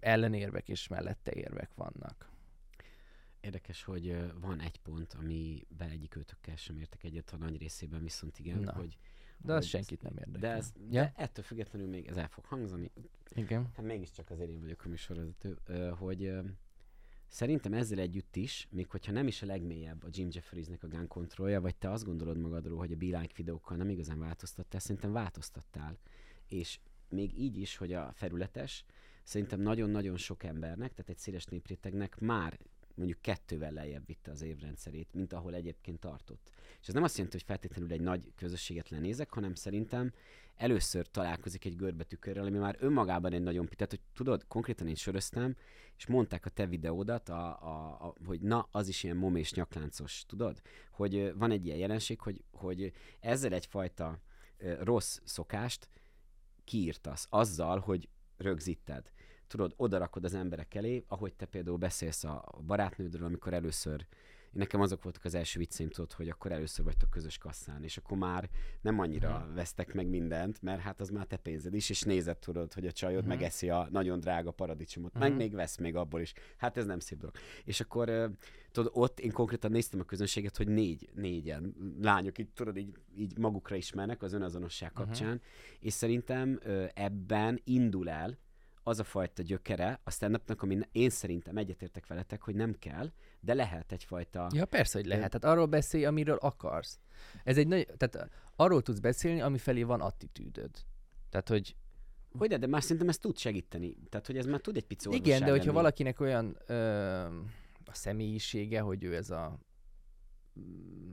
ellenérvek 0.00 0.68
és 0.68 0.88
mellette 0.88 1.32
érvek 1.32 1.70
vannak. 1.74 2.30
Érdekes, 3.40 3.84
hogy 3.84 4.16
van 4.40 4.60
egy 4.60 4.78
pont, 4.78 5.12
amiben 5.12 5.90
egyik 5.90 6.16
őtökkel 6.16 6.56
sem 6.56 6.78
értek 6.78 7.04
egyet, 7.04 7.30
a 7.30 7.36
nagy 7.36 7.58
részében 7.58 8.02
viszont 8.02 8.38
igen, 8.38 8.58
Na. 8.58 8.74
hogy... 8.74 8.98
De 9.38 9.52
az 9.52 9.66
senkit 9.66 10.02
nem 10.02 10.12
érdekel. 10.16 10.40
De, 10.40 10.56
ez, 10.56 10.72
Ja? 10.90 11.02
de 11.02 11.12
ettől 11.16 11.44
függetlenül 11.44 11.88
még 11.88 12.06
ez 12.06 12.16
el 12.16 12.28
fog 12.28 12.44
hangzani. 12.44 12.90
Igen. 13.34 13.70
Hát 13.74 13.84
mégiscsak 13.84 14.30
azért 14.30 14.50
én 14.50 14.60
vagyok 14.60 14.84
a 14.84 14.88
műsorvezető, 14.88 15.58
hogy 15.98 16.32
szerintem 17.28 17.72
ezzel 17.72 17.98
együtt 17.98 18.36
is, 18.36 18.68
még 18.70 18.90
hogyha 18.90 19.12
nem 19.12 19.26
is 19.26 19.42
a 19.42 19.46
legmélyebb 19.46 20.04
a 20.04 20.08
Jim 20.10 20.28
Jeffriesnek 20.32 20.82
a 20.82 20.88
gun 20.88 21.08
controlja, 21.08 21.60
vagy 21.60 21.76
te 21.76 21.90
azt 21.90 22.04
gondolod 22.04 22.38
magadról, 22.38 22.78
hogy 22.78 22.92
a 22.92 22.96
Be-like 22.96 23.34
videókkal 23.36 23.76
nem 23.76 23.88
igazán 23.88 24.18
változtattál, 24.18 24.80
szerintem 24.80 25.12
változtattál. 25.12 25.98
És 26.46 26.78
még 27.08 27.38
így 27.38 27.58
is, 27.58 27.76
hogy 27.76 27.92
a 27.92 28.12
felületes, 28.14 28.84
szerintem 29.22 29.60
nagyon-nagyon 29.60 30.16
sok 30.16 30.42
embernek, 30.42 30.92
tehát 30.92 31.10
egy 31.10 31.18
széles 31.18 31.44
néprétegnek 31.44 32.18
már 32.18 32.58
mondjuk 32.96 33.20
kettővel 33.20 33.72
lejjebb 33.72 34.06
vitte 34.06 34.30
az 34.30 34.42
évrendszerét, 34.42 35.08
mint 35.12 35.32
ahol 35.32 35.54
egyébként 35.54 35.98
tartott. 35.98 36.50
És 36.80 36.88
ez 36.88 36.94
nem 36.94 37.02
azt 37.02 37.14
jelenti, 37.16 37.36
hogy 37.36 37.46
feltétlenül 37.46 37.92
egy 37.92 38.00
nagy 38.00 38.32
közösséget 38.36 38.88
lenézek, 38.88 39.32
hanem 39.32 39.54
szerintem 39.54 40.12
először 40.56 41.06
találkozik 41.06 41.64
egy 41.64 41.76
görbetükörrel, 41.76 42.44
ami 42.44 42.58
már 42.58 42.76
önmagában 42.78 43.32
egy 43.32 43.42
nagyon... 43.42 43.66
Tehát, 43.66 43.90
hogy 43.90 44.00
tudod, 44.14 44.46
konkrétan 44.46 44.88
én 44.88 44.94
söröztem, 44.94 45.56
és 45.96 46.06
mondták 46.06 46.46
a 46.46 46.50
te 46.50 46.66
videódat, 46.66 47.28
a, 47.28 47.62
a, 47.62 48.06
a, 48.06 48.14
hogy 48.24 48.40
na, 48.40 48.68
az 48.70 48.88
is 48.88 49.02
ilyen 49.02 49.16
mom 49.16 49.36
és 49.36 49.52
nyakláncos, 49.52 50.24
tudod? 50.26 50.60
Hogy 50.90 51.32
van 51.36 51.50
egy 51.50 51.66
ilyen 51.66 51.78
jelenség, 51.78 52.20
hogy, 52.20 52.44
hogy 52.50 52.92
ezzel 53.20 53.52
egyfajta 53.52 54.20
rossz 54.80 55.18
szokást 55.24 55.88
kiírtasz 56.64 57.26
azzal, 57.30 57.78
hogy 57.78 58.08
rögzíted. 58.36 59.12
Tudod, 59.46 59.72
odarakod 59.76 60.24
az 60.24 60.34
emberek 60.34 60.74
elé, 60.74 61.04
ahogy 61.08 61.34
te 61.34 61.46
például 61.46 61.76
beszélsz 61.76 62.24
a 62.24 62.44
barátnődről, 62.66 63.26
amikor 63.26 63.52
először 63.54 64.06
Nekem 64.52 64.80
azok 64.80 65.02
voltak 65.02 65.24
az 65.24 65.34
első 65.34 65.58
vicceim, 65.58 65.88
tudod, 65.90 66.12
hogy 66.12 66.28
akkor 66.28 66.52
először 66.52 66.84
vagytok 66.84 67.10
közös 67.10 67.38
kasszán, 67.38 67.82
és 67.82 67.96
akkor 67.96 68.18
már 68.18 68.48
nem 68.80 68.98
annyira 68.98 69.44
Mhm. 69.46 69.54
vesztek 69.54 69.94
meg 69.94 70.06
mindent, 70.06 70.62
mert 70.62 70.80
hát 70.80 71.00
az 71.00 71.08
már 71.10 71.26
te 71.26 71.36
pénzed 71.36 71.74
is, 71.74 71.90
és 71.90 72.02
nézed, 72.02 72.36
tudod, 72.38 72.72
hogy 72.72 72.86
a 72.86 72.92
csajod 72.92 73.20
Mhm. 73.20 73.28
megeszi 73.28 73.70
a 73.70 73.88
nagyon 73.90 74.20
drága 74.20 74.50
paradicsomot, 74.50 75.12
Mhm. 75.12 75.22
meg 75.22 75.36
még 75.36 75.54
vesz 75.54 75.76
még 75.76 75.96
abból 75.96 76.20
is. 76.20 76.32
Hát 76.56 76.76
ez 76.76 76.86
nem 76.86 76.98
szép 76.98 77.18
dolog. 77.18 77.34
És 77.64 77.80
akkor 77.80 78.30
tudod, 78.72 78.90
ott 78.94 79.20
én 79.20 79.32
konkrétan 79.32 79.70
néztem 79.70 80.00
a 80.00 80.04
közönséget, 80.04 80.56
hogy 80.56 80.68
négy, 80.68 81.08
négyen 81.14 81.74
lányok 82.02 82.38
itt, 82.38 82.54
tudod, 82.54 82.76
így, 82.76 82.92
így 83.16 83.38
magukra 83.38 83.76
ismernek 83.76 84.22
az 84.22 84.32
önazonosság 84.32 84.90
Mhm. 84.94 85.00
kapcsán, 85.02 85.40
és 85.80 85.92
szerintem 85.92 86.60
ebben 86.94 87.60
indul 87.64 88.08
el 88.08 88.38
az 88.88 88.98
a 88.98 89.04
fajta 89.04 89.42
gyökere 89.42 90.00
a 90.04 90.10
stand 90.10 90.40
ami 90.46 90.78
én 90.92 91.10
szerintem 91.10 91.56
egyetértek 91.56 92.06
veletek, 92.06 92.42
hogy 92.42 92.54
nem 92.54 92.78
kell, 92.78 93.12
de 93.40 93.54
lehet 93.54 93.92
egyfajta... 93.92 94.48
Ja, 94.52 94.64
persze, 94.64 94.98
hogy 94.98 95.06
lehet. 95.06 95.30
Tehát 95.30 95.56
arról 95.56 95.66
beszélj, 95.66 96.04
amiről 96.04 96.36
akarsz. 96.36 96.98
Ez 97.44 97.58
egy 97.58 97.66
nagy, 97.66 97.86
tehát 97.96 98.30
arról 98.56 98.82
tudsz 98.82 98.98
beszélni, 98.98 99.40
ami 99.40 99.58
felé 99.58 99.82
van 99.82 100.00
attitűdöd. 100.00 100.70
Tehát, 101.30 101.48
hogy 101.48 101.76
Hogy 102.38 102.48
de, 102.48 102.56
de 102.56 102.66
már 102.66 102.82
szerintem 102.82 103.08
ez 103.08 103.18
tud 103.18 103.38
segíteni. 103.38 103.96
Tehát, 104.08 104.26
hogy 104.26 104.36
ez 104.36 104.46
már 104.46 104.60
tud 104.60 104.76
egy 104.76 104.86
pici 104.86 105.14
igen, 105.14 105.44
de 105.44 105.50
hogyha 105.50 105.72
valakinek 105.72 106.20
olyan 106.20 106.56
ö, 106.66 106.76
a 107.84 107.94
személyisége, 107.94 108.80
hogy 108.80 109.04
ő 109.04 109.14
ez 109.16 109.30
a 109.30 109.58
mm, 110.60 111.12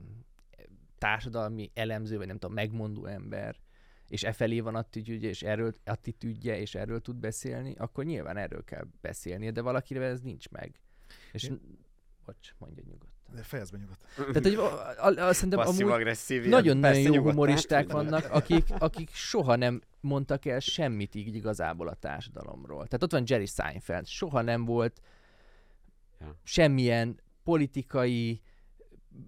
társadalmi 0.98 1.70
elemző, 1.74 2.16
vagy 2.16 2.26
nem 2.26 2.38
tudom, 2.38 2.54
megmondó 2.54 3.06
ember, 3.06 3.56
és 4.08 4.22
e 4.22 4.32
felé 4.32 4.60
van 4.60 4.74
attitűdje, 4.74 5.28
és 5.28 5.42
erről, 5.42 5.72
attitűdje, 5.84 6.58
és 6.58 6.74
erről 6.74 7.00
tud 7.00 7.16
beszélni, 7.16 7.74
akkor 7.78 8.04
nyilván 8.04 8.36
erről 8.36 8.64
kell 8.64 8.84
beszélnie, 9.00 9.50
de 9.50 9.60
valakire 9.60 10.04
ez 10.04 10.20
nincs 10.20 10.48
meg. 10.48 10.80
És, 11.32 11.44
Én- 11.44 11.60
bocs, 12.24 12.54
mondja 12.58 12.82
nyugodtan. 12.86 13.12
De 13.34 13.42
fejezd 13.42 13.72
be 13.72 13.78
nyugodtan. 13.78 14.08
Tehát, 14.16 14.42
hogy 14.42 14.54
a, 14.54 15.06
a, 15.06 15.28
a, 15.28 15.32
szerintem 15.32 15.58
amúgy 15.58 16.48
nagyon-nagyon 16.48 17.00
jó 17.00 17.10
nyugodtan, 17.10 17.32
humoristák 17.32 17.92
vannak, 17.92 18.30
akik, 18.30 18.64
akik 18.78 19.10
soha 19.10 19.56
nem 19.56 19.82
mondtak 20.00 20.44
el 20.44 20.58
semmit 20.60 21.14
így 21.14 21.34
igazából 21.34 21.88
a 21.88 21.94
társadalomról. 21.94 22.86
Tehát 22.86 23.02
ott 23.02 23.12
van 23.12 23.22
Jerry 23.26 23.46
Seinfeld, 23.46 24.06
soha 24.06 24.40
nem 24.40 24.64
volt 24.64 25.00
Ja. 26.20 26.36
semmilyen 26.42 27.20
politikai, 27.42 28.40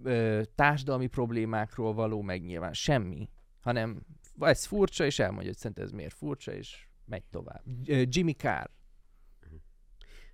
ö, 0.03 0.41
társadalmi 0.55 1.07
problémákról 1.07 1.93
való 1.93 2.21
megnyilván. 2.21 2.73
Semmi. 2.73 3.29
Hanem 3.59 4.01
ez 4.39 4.65
furcsa, 4.65 5.05
és 5.05 5.19
elmondja, 5.19 5.47
hogy 5.47 5.57
szerintem 5.57 5.85
ez 5.85 5.91
miért 5.91 6.13
furcsa, 6.13 6.53
és 6.53 6.87
megy 7.05 7.23
tovább. 7.31 7.63
Ö, 7.85 8.01
Jimmy 8.07 8.33
Carr. 8.33 8.69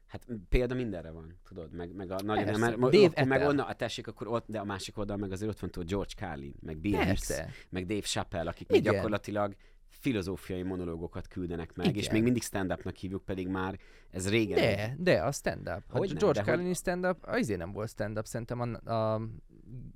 Hát 0.07 0.25
példa 0.49 0.75
mindenre 0.75 1.11
van, 1.11 1.39
tudod, 1.47 1.71
meg, 1.73 1.93
meg 1.95 2.11
a 2.11 2.21
nagyon... 2.23 2.43
Persze. 2.45 2.59
Mert, 2.59 2.79
Dave 2.79 3.05
akkor 3.05 3.25
meg 3.25 3.41
onnan, 3.41 3.65
a 3.65 3.73
tessék, 3.73 4.07
akkor 4.07 4.27
ott, 4.27 4.45
de 4.47 4.59
a 4.59 4.63
másik 4.63 4.97
oldal 4.97 5.17
meg 5.17 5.31
azért 5.31 5.51
ott 5.51 5.59
van 5.59 5.69
tudod, 5.69 5.89
George 5.89 6.13
Carlin, 6.15 6.53
meg 6.59 6.77
Bill 6.77 6.91
Hicks, 7.03 7.27
Persze. 7.27 7.49
meg 7.69 7.85
Dave 7.85 8.01
Chappelle, 8.01 8.49
akik 8.49 8.69
még 8.69 8.79
Igen. 8.79 8.93
gyakorlatilag 8.93 9.55
filozófiai 9.87 10.61
monológokat 10.61 11.27
küldenek 11.27 11.75
meg, 11.75 11.95
és 11.95 12.01
Igen. 12.01 12.13
még 12.13 12.23
mindig 12.23 12.41
stand-upnak 12.41 12.95
hívjuk, 12.95 13.25
pedig 13.25 13.47
már 13.47 13.79
ez 14.11 14.29
régen... 14.29 14.55
De, 14.57 14.95
de 14.97 15.23
a 15.23 15.31
stand-up. 15.31 15.83
A 15.87 15.97
Hogyne, 15.97 16.19
George 16.19 16.39
de 16.39 16.45
hogy- 16.45 16.55
Carlin 16.55 16.73
stand-up, 16.73 17.17
azért 17.21 17.59
nem 17.59 17.71
volt 17.71 17.89
stand-up, 17.89 18.25
szerintem 18.25 18.59
a, 18.59 18.91
a 18.93 19.21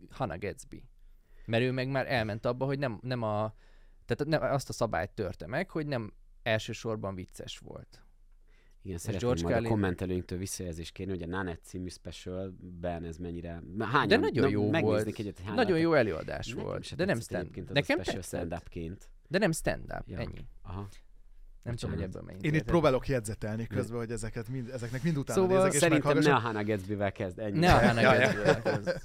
Hannah 0.09 0.39
Gatsby. 0.39 0.83
Mert 1.45 1.63
ő 1.63 1.71
meg 1.71 1.89
már 1.89 2.11
elment 2.11 2.45
abba, 2.45 2.65
hogy 2.65 2.79
nem, 2.79 2.99
nem 3.01 3.21
a, 3.23 3.53
tehát 4.07 4.41
nem, 4.41 4.51
azt 4.53 4.69
a 4.69 4.73
szabályt 4.73 5.11
törte 5.11 5.47
meg, 5.47 5.69
hogy 5.69 5.87
nem 5.87 6.13
elsősorban 6.43 7.15
vicces 7.15 7.57
volt. 7.57 8.01
Igen, 8.81 8.97
szeretném 8.99 9.29
George 9.29 9.41
majd 9.43 9.53
a 9.53 9.57
Carlin- 9.57 9.73
kommentelőinktől 9.73 10.37
visszajelzést 10.37 10.91
kérni, 10.93 11.11
hogy 11.11 11.21
a 11.21 11.27
Nanette 11.27 11.61
című 11.63 11.89
specialben 11.89 13.03
ez 13.03 13.17
mennyire... 13.17 13.61
Hányan, 13.79 14.07
De 14.07 14.17
nagyon 14.17 14.49
jó 14.49 14.69
megnéznék 14.69 15.05
volt. 15.05 15.19
Egyet, 15.19 15.37
hogy 15.37 15.45
hány 15.45 15.55
Nagyon 15.55 15.71
látok. 15.71 15.87
jó 15.87 15.93
előadás 15.93 16.47
Nekem 16.47 16.63
volt. 16.63 16.95
De 16.95 17.05
nem 17.05 17.19
stand 17.19 17.71
Nekem 17.73 17.99
a 17.99 18.21
stand-upként. 18.21 19.09
De 19.27 19.37
nem 19.37 19.51
stand-up. 19.51 20.03
Ja. 20.05 20.19
Ennyi. 20.19 20.47
Aha. 20.61 20.87
Nem 21.63 21.75
tudom, 21.75 21.95
hogy 21.95 22.03
ebből 22.03 22.21
mennyit 22.21 22.43
Én 22.43 22.53
itt 22.53 22.63
próbálok 22.63 23.07
jegyzetelni 23.07 23.67
közben, 23.67 23.97
hogy 23.97 24.11
ezeket 24.11 24.47
mind, 24.47 24.69
ezeknek 24.69 25.03
mind 25.03 25.17
utána 25.17 25.41
Szóval 25.41 25.57
nézek, 25.57 25.73
és 25.73 25.79
Szerintem 25.79 26.17
ne 26.17 26.33
a. 26.35 26.39
Hannah 26.39 26.65
Gatsby-vel 26.65 27.11
kezd. 27.11 27.39
Ennyi. 27.39 27.59
Ne 27.59 27.73
a 27.73 27.85
Hannah. 27.85 28.03
Gatsby-vel 28.03 28.61
kezd. 28.61 28.87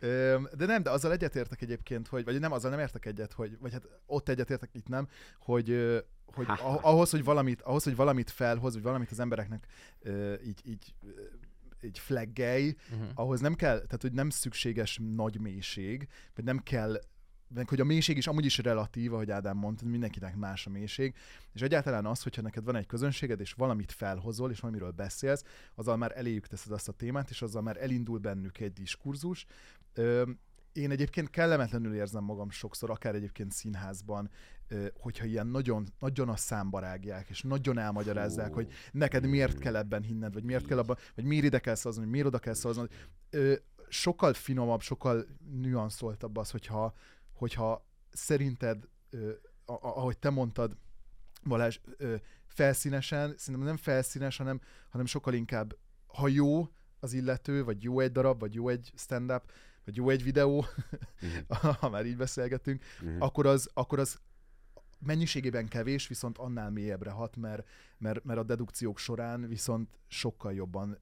De 0.00 0.66
nem, 0.66 0.82
de 0.82 0.90
azzal 0.90 1.12
egyetértek 1.12 1.62
egyébként, 1.62 2.08
hogy, 2.08 2.24
vagy 2.24 2.40
nem, 2.40 2.52
azzal 2.52 2.70
nem 2.70 2.80
értek 2.80 3.06
egyet, 3.06 3.32
hogy, 3.32 3.58
vagy 3.60 3.72
hát 3.72 3.88
ott 4.06 4.28
egyetértek, 4.28 4.70
itt 4.72 4.88
nem, 4.88 5.08
hogy, 5.38 5.68
hogy 6.26 6.44
ah- 6.48 6.84
ahhoz, 6.84 7.10
hogy 7.10 7.24
valamit, 7.24 7.62
ahhoz, 7.62 7.84
hogy 7.84 7.96
valamit 7.96 8.30
felhoz, 8.30 8.74
vagy 8.74 8.82
valamit 8.82 9.10
az 9.10 9.20
embereknek 9.20 9.66
így, 10.44 10.60
így, 10.64 10.94
ö, 11.06 11.20
így 11.86 11.98
flaggelj, 11.98 12.76
Mhm. 12.90 13.02
ahhoz 13.14 13.40
nem 13.40 13.54
kell, 13.54 13.76
tehát 13.76 14.02
hogy 14.02 14.12
nem 14.12 14.30
szükséges 14.30 15.00
nagy 15.14 15.40
mélység, 15.40 16.08
vagy 16.34 16.44
nem 16.44 16.58
kell 16.58 17.00
meg 17.48 17.68
hogy 17.68 17.80
a 17.80 17.84
mélység 17.84 18.16
is 18.16 18.26
amúgy 18.26 18.44
is 18.44 18.58
relatív, 18.58 19.12
ahogy 19.12 19.30
Ádám 19.30 19.56
mondta, 19.56 19.86
mindenkinek 19.86 20.36
más 20.36 20.66
a 20.66 20.70
mélység, 20.70 21.14
és 21.52 21.62
egyáltalán 21.62 22.06
az, 22.06 22.22
hogyha 22.22 22.42
neked 22.42 22.64
van 22.64 22.76
egy 22.76 22.86
közönséged, 22.86 23.40
és 23.40 23.52
valamit 23.52 23.92
felhozol, 23.92 24.50
és 24.50 24.60
valamiről 24.60 24.90
beszélsz, 24.90 25.44
azzal 25.74 25.96
már 25.96 26.12
eléjük 26.16 26.46
teszed 26.46 26.72
azt 26.72 26.88
a 26.88 26.92
témát, 26.92 27.30
és 27.30 27.42
azzal 27.42 27.62
már 27.62 27.76
elindul 27.82 28.18
bennük 28.18 28.58
egy 28.58 28.72
diskurzus. 28.72 29.46
Én 30.72 30.90
egyébként 30.90 31.30
kellemetlenül 31.30 31.94
érzem 31.94 32.24
magam 32.24 32.50
sokszor, 32.50 32.90
akár 32.90 33.14
egyébként 33.14 33.52
színházban, 33.52 34.30
hogyha 34.94 35.24
ilyen 35.24 35.46
nagyon, 35.46 35.86
nagyon 35.98 36.28
a 36.28 36.36
számba 36.36 36.78
rágják, 36.78 37.28
és 37.28 37.42
nagyon 37.42 37.78
elmagyarázzák, 37.78 38.52
hogy 38.52 38.72
neked 38.92 39.26
miért 39.26 39.58
kell 39.58 39.76
ebben 39.76 40.02
hinned, 40.02 40.32
vagy 40.32 40.42
miért 40.42 40.66
kell 40.66 40.78
abban, 40.78 40.96
vagy 41.14 41.24
miért 41.24 41.44
ide 41.44 41.58
kell 41.58 41.74
szavazni, 41.74 42.02
vagy 42.02 42.10
miért 42.10 42.26
oda 42.26 42.38
kell 42.38 42.54
szavazni. 42.54 42.88
Sokkal 43.88 44.34
finomabb, 44.34 44.80
sokkal 44.80 45.26
nüanszoltabb 45.60 46.36
az, 46.36 46.50
hogyha, 46.50 46.94
hogyha 47.36 47.86
szerinted, 48.12 48.88
ahogy 49.64 50.18
te 50.18 50.30
mondtad, 50.30 50.76
Balázs, 51.44 51.80
felszínesen, 52.46 53.34
szerintem 53.36 53.64
nem 53.64 53.76
felszínes, 53.76 54.36
hanem, 54.36 54.60
hanem 54.88 55.06
sokkal 55.06 55.34
inkább, 55.34 55.76
ha 56.06 56.28
jó 56.28 56.68
az 57.00 57.12
illető, 57.12 57.64
vagy 57.64 57.82
jó 57.82 58.00
egy 58.00 58.12
darab, 58.12 58.40
vagy 58.40 58.54
jó 58.54 58.68
egy 58.68 58.92
stand-up, 58.96 59.52
vagy 59.84 59.96
jó 59.96 60.10
egy 60.10 60.22
videó, 60.22 60.64
uh-huh. 61.22 61.74
ha 61.80 61.88
már 61.88 62.06
így 62.06 62.16
beszélgetünk, 62.16 62.82
uh-huh. 63.02 63.22
akkor, 63.22 63.46
az, 63.46 63.70
akkor 63.74 63.98
az 63.98 64.18
mennyiségében 64.98 65.68
kevés, 65.68 66.08
viszont 66.08 66.38
annál 66.38 66.70
mélyebbre 66.70 67.10
hat, 67.10 67.36
mert, 67.36 67.68
mert, 67.98 68.24
mert 68.24 68.38
a 68.38 68.42
dedukciók 68.42 68.98
során 68.98 69.48
viszont 69.48 69.98
sokkal 70.08 70.54
jobban 70.54 70.98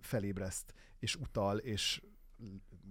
felébreszt, 0.00 0.74
és 0.98 1.16
utal, 1.16 1.58
és 1.58 2.02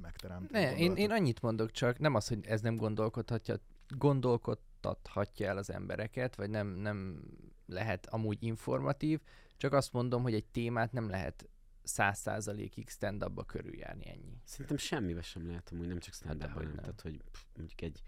megteremt. 0.01 0.51
Ne, 0.51 0.77
én, 0.77 0.95
én 0.95 1.12
annyit 1.12 1.41
mondok 1.41 1.71
csak, 1.71 1.99
nem 1.99 2.15
az, 2.15 2.27
hogy 2.27 2.45
ez 2.45 2.62
nem 2.62 2.75
gondolkodhatja, 2.75 3.55
gondolkodtathatja 3.88 5.47
el 5.47 5.58
az 5.58 5.69
embereket, 5.69 6.36
vagy 6.36 6.49
nem, 6.49 6.67
nem 6.67 7.23
lehet 7.65 8.05
amúgy 8.05 8.38
informatív, 8.43 9.19
csak 9.58 9.73
azt 9.73 9.93
mondom, 9.93 10.21
hogy 10.21 10.34
egy 10.34 10.45
témát 10.45 10.91
nem 10.91 11.10
lehet 11.10 11.49
száz 11.84 12.19
százalékig 12.19 12.89
stand-upba 12.89 13.43
körüljárni 13.43 14.08
ennyi. 14.08 14.41
Szerintem 14.43 14.77
semmibe 14.77 15.21
sem 15.21 15.47
lehet 15.47 15.69
amúgy, 15.71 15.88
nem 15.88 15.99
csak 15.99 16.13
stand 16.13 16.43
up 16.43 16.49
hát, 16.49 16.75
Tehát, 16.75 17.01
hogy 17.01 17.21
pff, 17.31 17.41
mondjuk 17.58 17.81
egy 17.81 18.01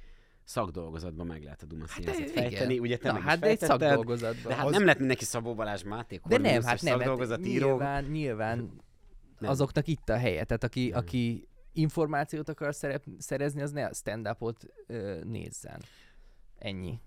szakdolgozatban 0.43 1.28
meg 1.28 1.43
lehet 1.43 1.62
a 1.62 1.65
Duma 1.65 1.86
hát 1.88 2.04
fejteni, 2.04 2.73
igen. 2.73 2.86
ugye 2.86 2.97
te 2.97 3.12
Na, 3.12 3.19
hát 3.19 3.39
de 3.39 3.47
egy 3.47 3.60
szakdolgozatban. 3.60 4.52
De 4.52 4.56
hát 4.56 4.65
az... 4.65 4.71
nem 4.71 4.84
lehet 4.84 5.00
mindenki 5.00 5.23
Szabó 5.23 5.56
Balázs 5.56 5.84
Máté, 5.84 6.19
de 6.26 6.38
nem, 6.38 6.63
hát 6.63 6.82
nem, 6.82 7.00
hát 7.00 7.39
nyilván, 7.39 8.04
nyilván 8.04 8.82
nem. 9.39 9.50
azoknak 9.50 9.88
itt 9.88 10.10
a 10.10 10.17
helye, 10.17 10.43
tehát 10.43 10.63
aki, 10.63 10.88
nem. 10.88 11.00
aki 11.00 11.47
információt 11.71 12.50
akar 12.50 12.76
szerep, 12.76 13.04
szerezni, 13.17 13.62
az 13.62 13.71
ne 13.71 13.86
a 13.86 13.93
stand-upot 13.93 14.65
ö, 14.88 15.23
nézzen. 15.23 15.82
Ennyi. 16.58 17.00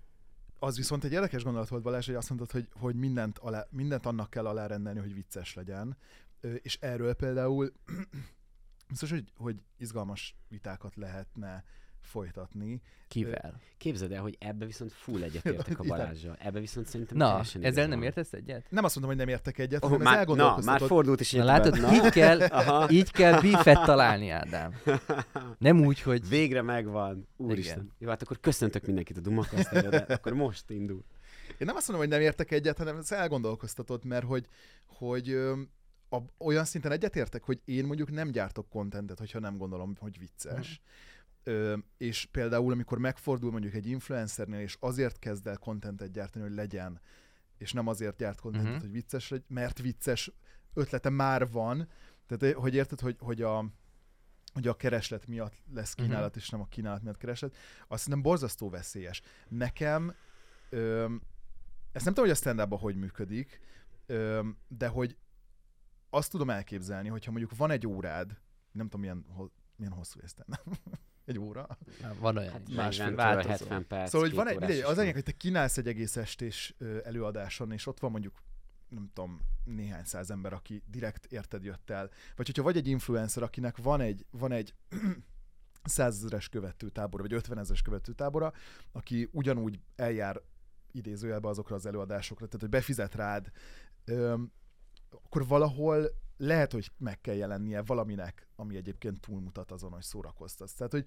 Az 0.59 0.75
viszont 0.77 1.03
egy 1.03 1.11
érdekes 1.11 1.43
gondolat 1.43 1.67
volt 1.67 1.83
Balázs, 1.83 2.05
hogy 2.05 2.15
azt 2.15 2.29
mondtad, 2.29 2.51
hogy, 2.51 2.67
hogy 2.79 2.95
mindent, 2.95 3.37
alá, 3.37 3.67
mindent 3.69 4.05
annak 4.05 4.29
kell 4.29 4.45
alárendelni, 4.45 4.99
hogy 4.99 5.13
vicces 5.13 5.53
legyen. 5.53 5.97
Ö, 6.41 6.53
és 6.53 6.77
erről 6.81 7.13
például 7.13 7.71
biztos, 8.89 9.09
hogy, 9.09 9.31
hogy 9.35 9.61
izgalmas 9.77 10.35
vitákat 10.47 10.95
lehetne 10.95 11.63
folytatni. 12.01 12.81
Kivel? 13.07 13.59
Képzeld 13.77 14.11
el, 14.11 14.21
hogy 14.21 14.37
ebbe 14.39 14.65
viszont 14.65 14.91
full 14.91 15.21
egyetértek 15.21 15.79
a 15.79 15.83
Balázsjal. 15.87 16.35
Ebbe 16.39 16.59
viszont 16.59 16.87
szerintem 16.87 17.17
Na, 17.17 17.41
ezzel 17.61 17.87
nem 17.87 18.01
értesz 18.01 18.33
egyet? 18.33 18.65
Nem 18.69 18.83
azt 18.83 18.95
mondom, 18.95 19.15
hogy 19.15 19.25
nem 19.25 19.33
értek 19.33 19.57
egyet, 19.57 19.83
oh, 19.83 19.89
hanem 19.89 20.03
már, 20.03 20.27
na, 20.27 20.57
már 20.63 20.81
fordult 20.81 21.19
is 21.19 21.31
Na 21.31 21.43
látod, 21.43 21.79
na. 21.79 21.93
így 21.93 22.09
kell, 22.09 22.39
így 22.99 23.11
kell 23.11 23.41
bífet 23.41 23.83
találni, 23.83 24.29
Ádám. 24.29 24.73
Nem 25.57 25.85
úgy, 25.85 26.01
hogy... 26.01 26.27
Végre 26.27 26.61
megvan. 26.61 27.27
Úristen. 27.37 27.77
Igen. 27.77 27.91
Jó, 27.97 28.09
hát 28.09 28.21
akkor 28.21 28.39
köszöntök 28.39 28.85
mindenkit 28.85 29.17
a 29.17 29.21
Dumakasztára, 29.21 29.89
de 29.89 30.13
akkor 30.13 30.33
most 30.33 30.69
indul. 30.69 31.03
Én 31.57 31.67
nem 31.67 31.75
azt 31.75 31.87
mondom, 31.87 32.07
hogy 32.07 32.17
nem 32.17 32.25
értek 32.25 32.51
egyet, 32.51 32.77
hanem 32.77 32.97
ez 32.97 33.11
elgondolkoztatod, 33.11 34.05
mert 34.05 34.25
hogy, 34.25 34.45
hogy 34.85 35.29
a, 36.09 36.17
olyan 36.37 36.65
szinten 36.65 36.91
egyetértek, 36.91 37.43
hogy 37.43 37.59
én 37.65 37.85
mondjuk 37.85 38.11
nem 38.11 38.31
gyártok 38.31 38.69
kontentet, 38.69 39.19
hogyha 39.19 39.39
nem 39.39 39.57
gondolom, 39.57 39.95
hogy 39.99 40.19
vicces. 40.19 40.81
Mm 40.81 41.09
Ö, 41.43 41.77
és 41.97 42.27
például, 42.31 42.71
amikor 42.71 42.97
megfordul 42.97 43.51
mondjuk 43.51 43.73
egy 43.73 43.87
influencernél, 43.87 44.59
és 44.59 44.77
azért 44.79 45.19
kezd 45.19 45.47
el 45.47 45.57
kontentet 45.57 46.11
gyártani, 46.11 46.45
hogy 46.45 46.53
legyen, 46.53 47.01
és 47.57 47.73
nem 47.73 47.87
azért 47.87 48.17
gyárt 48.17 48.39
kontentet, 48.39 48.69
uh-huh. 48.69 48.85
hogy 48.85 48.91
vicces 48.91 49.29
legyen, 49.29 49.45
mert 49.49 49.79
vicces 49.79 50.31
ötlete 50.73 51.09
már 51.09 51.51
van. 51.51 51.87
Tehát, 52.27 52.55
hogy 52.55 52.75
érted, 52.75 52.99
hogy, 52.99 53.15
hogy 53.19 53.41
a, 53.41 53.65
hogy 54.53 54.67
a 54.67 54.75
kereslet 54.75 55.27
miatt 55.27 55.53
lesz 55.73 55.93
kínálat, 55.93 56.27
uh-huh. 56.27 56.43
és 56.43 56.49
nem 56.49 56.61
a 56.61 56.67
kínálat 56.67 57.01
miatt 57.01 57.17
kereslet, 57.17 57.55
azt 57.87 58.07
nem 58.07 58.21
borzasztó 58.21 58.69
veszélyes. 58.69 59.21
Nekem, 59.47 60.15
ö, 60.69 61.03
ezt 61.91 62.05
nem 62.05 62.13
tudom, 62.13 62.29
hogy 62.29 62.39
a 62.39 62.39
stand 62.39 62.73
hogy 62.73 62.95
működik, 62.95 63.59
ö, 64.05 64.47
de 64.67 64.87
hogy 64.87 65.17
azt 66.09 66.31
tudom 66.31 66.49
elképzelni, 66.49 67.09
hogyha 67.09 67.31
mondjuk 67.31 67.57
van 67.57 67.71
egy 67.71 67.87
órád, 67.87 68.39
nem 68.71 68.85
tudom, 68.85 69.01
milyen, 69.01 69.25
milyen 69.75 69.93
hosszú 69.93 70.19
ez 70.23 70.33
egy 71.25 71.39
óra. 71.39 71.77
Van 72.19 72.37
olyan. 72.37 72.51
Hát 72.51 72.69
másfél 72.69 73.15
70 73.15 73.87
perc. 73.87 74.09
Szóval, 74.09 74.27
hogy 74.27 74.37
van 74.37 74.47
egy, 74.47 74.57
mindegy, 74.57 74.79
az 74.79 74.97
anyag, 74.97 75.13
hogy 75.13 75.23
te 75.23 75.31
kínálsz 75.31 75.77
egy 75.77 75.87
egész 75.87 76.15
estés 76.15 76.75
előadáson, 77.03 77.71
és 77.71 77.87
ott 77.87 77.99
van 77.99 78.11
mondjuk 78.11 78.41
nem 78.89 79.11
tudom, 79.13 79.39
néhány 79.63 80.03
száz 80.03 80.31
ember, 80.31 80.53
aki 80.53 80.83
direkt 80.87 81.25
érted 81.25 81.63
jött 81.63 81.89
el. 81.89 82.09
Vagy 82.35 82.45
hogyha 82.45 82.63
vagy 82.63 82.77
egy 82.77 82.87
influencer, 82.87 83.43
akinek 83.43 83.77
van 83.77 84.01
egy, 84.01 84.25
van 84.31 84.51
egy 84.51 84.73
százezeres 85.83 86.49
követőtábora, 86.49 87.23
vagy 87.23 87.33
ötvenezes 87.33 87.81
követőtábora, 87.81 88.53
aki 88.91 89.29
ugyanúgy 89.31 89.79
eljár 89.95 90.41
idézőjelbe 90.91 91.47
azokra 91.47 91.75
az 91.75 91.85
előadásokra, 91.85 92.45
tehát 92.45 92.61
hogy 92.61 92.69
befizet 92.69 93.15
rád, 93.15 93.51
öm, 94.05 94.51
akkor 95.09 95.47
valahol 95.47 96.07
lehet, 96.41 96.71
hogy 96.71 96.91
meg 96.97 97.21
kell 97.21 97.35
jelennie 97.35 97.81
valaminek, 97.81 98.47
ami 98.55 98.75
egyébként 98.75 99.19
túlmutat 99.19 99.71
azon, 99.71 99.91
hogy 99.91 100.01
szórakoztatsz. 100.01 100.73
Tehát, 100.73 100.91
hogy 100.91 101.05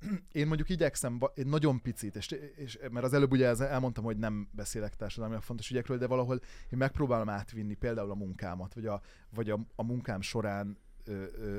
én 0.40 0.46
mondjuk 0.46 0.68
igyekszem 0.68 1.20
egy 1.34 1.46
nagyon 1.46 1.82
picit, 1.82 2.16
és, 2.16 2.30
és, 2.56 2.78
mert 2.90 3.04
az 3.04 3.12
előbb 3.12 3.32
ugye 3.32 3.54
elmondtam, 3.56 4.04
hogy 4.04 4.18
nem 4.18 4.48
beszélek 4.52 4.96
társadalmi 4.96 5.36
fontos 5.40 5.70
ügyekről, 5.70 5.98
de 5.98 6.06
valahol 6.06 6.40
én 6.70 6.78
megpróbálom 6.78 7.28
átvinni 7.28 7.74
például 7.74 8.10
a 8.10 8.14
munkámat, 8.14 8.74
vagy 8.74 8.86
a, 8.86 9.00
vagy 9.30 9.50
a, 9.50 9.60
a 9.74 9.82
munkám 9.82 10.20
során 10.20 10.78
ö, 11.04 11.24
ö, 11.34 11.58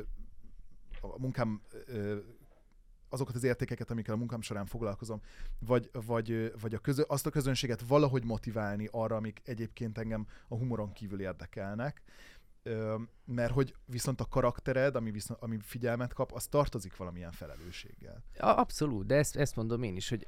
a 1.01 1.19
munkám 1.19 1.61
ö, 1.85 2.17
azokat 3.09 3.35
az 3.35 3.43
értékeket, 3.43 3.91
amikkel 3.91 4.13
a 4.13 4.17
munkám 4.17 4.41
során 4.41 4.65
foglalkozom, 4.65 5.21
vagy, 5.59 5.89
vagy, 6.05 6.53
vagy 6.61 6.73
a 6.73 6.79
közö, 6.79 7.03
azt 7.07 7.25
a 7.25 7.29
közönséget 7.29 7.81
valahogy 7.81 8.23
motiválni 8.23 8.87
arra, 8.91 9.15
amik 9.15 9.41
egyébként 9.45 9.97
engem 9.97 10.27
a 10.47 10.55
humoron 10.55 10.93
kívül 10.93 11.21
érdekelnek 11.21 12.01
mert 13.25 13.53
hogy 13.53 13.75
viszont 13.85 14.21
a 14.21 14.25
karaktered, 14.25 14.95
ami, 14.95 15.11
viszont, 15.11 15.41
ami 15.41 15.57
figyelmet 15.61 16.13
kap, 16.13 16.31
az 16.31 16.47
tartozik 16.47 16.95
valamilyen 16.95 17.31
felelősséggel. 17.31 18.23
Abszolút, 18.37 19.05
de 19.05 19.15
ezt, 19.15 19.35
ezt 19.35 19.55
mondom 19.55 19.83
én 19.83 19.95
is, 19.95 20.09
hogy 20.09 20.27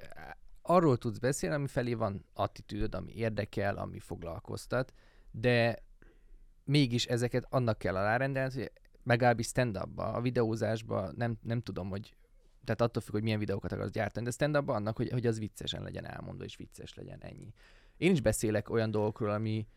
arról 0.61 0.97
tudsz 0.97 1.17
beszélni, 1.17 1.55
ami 1.55 1.67
felé 1.67 1.93
van 1.93 2.25
attitűdöd, 2.33 2.95
ami 2.95 3.13
érdekel, 3.15 3.77
ami 3.77 3.99
foglalkoztat, 3.99 4.93
de 5.31 5.83
mégis 6.63 7.05
ezeket 7.05 7.45
annak 7.49 7.77
kell 7.77 7.95
alárendelni, 7.95 8.53
hogy 8.53 8.71
megállapis 9.03 9.47
stand 9.47 9.79
a 9.95 10.21
videózásba 10.21 11.11
nem, 11.15 11.37
nem 11.41 11.61
tudom, 11.61 11.89
hogy 11.89 12.13
tehát 12.63 12.81
attól 12.81 13.01
függ, 13.01 13.13
hogy 13.13 13.23
milyen 13.23 13.39
videókat 13.39 13.71
akarsz 13.71 13.91
gyártani, 13.91 14.25
de 14.25 14.31
stand 14.31 14.55
annak, 14.55 14.97
hogy, 14.97 15.09
hogy 15.09 15.25
az 15.25 15.39
viccesen 15.39 15.83
legyen 15.83 16.05
elmondva, 16.05 16.43
és 16.43 16.55
vicces 16.55 16.93
legyen 16.93 17.19
ennyi. 17.21 17.53
Én 17.97 18.11
is 18.11 18.21
beszélek 18.21 18.69
olyan 18.69 18.91
dolgokról, 18.91 19.29
ami, 19.29 19.67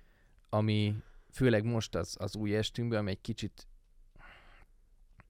ami 0.49 0.97
főleg 1.33 1.65
most 1.65 1.95
az, 1.95 2.17
az 2.19 2.37
új 2.37 2.57
estünkben, 2.57 2.99
ami 2.99 3.11
egy 3.11 3.21
kicsit 3.21 3.67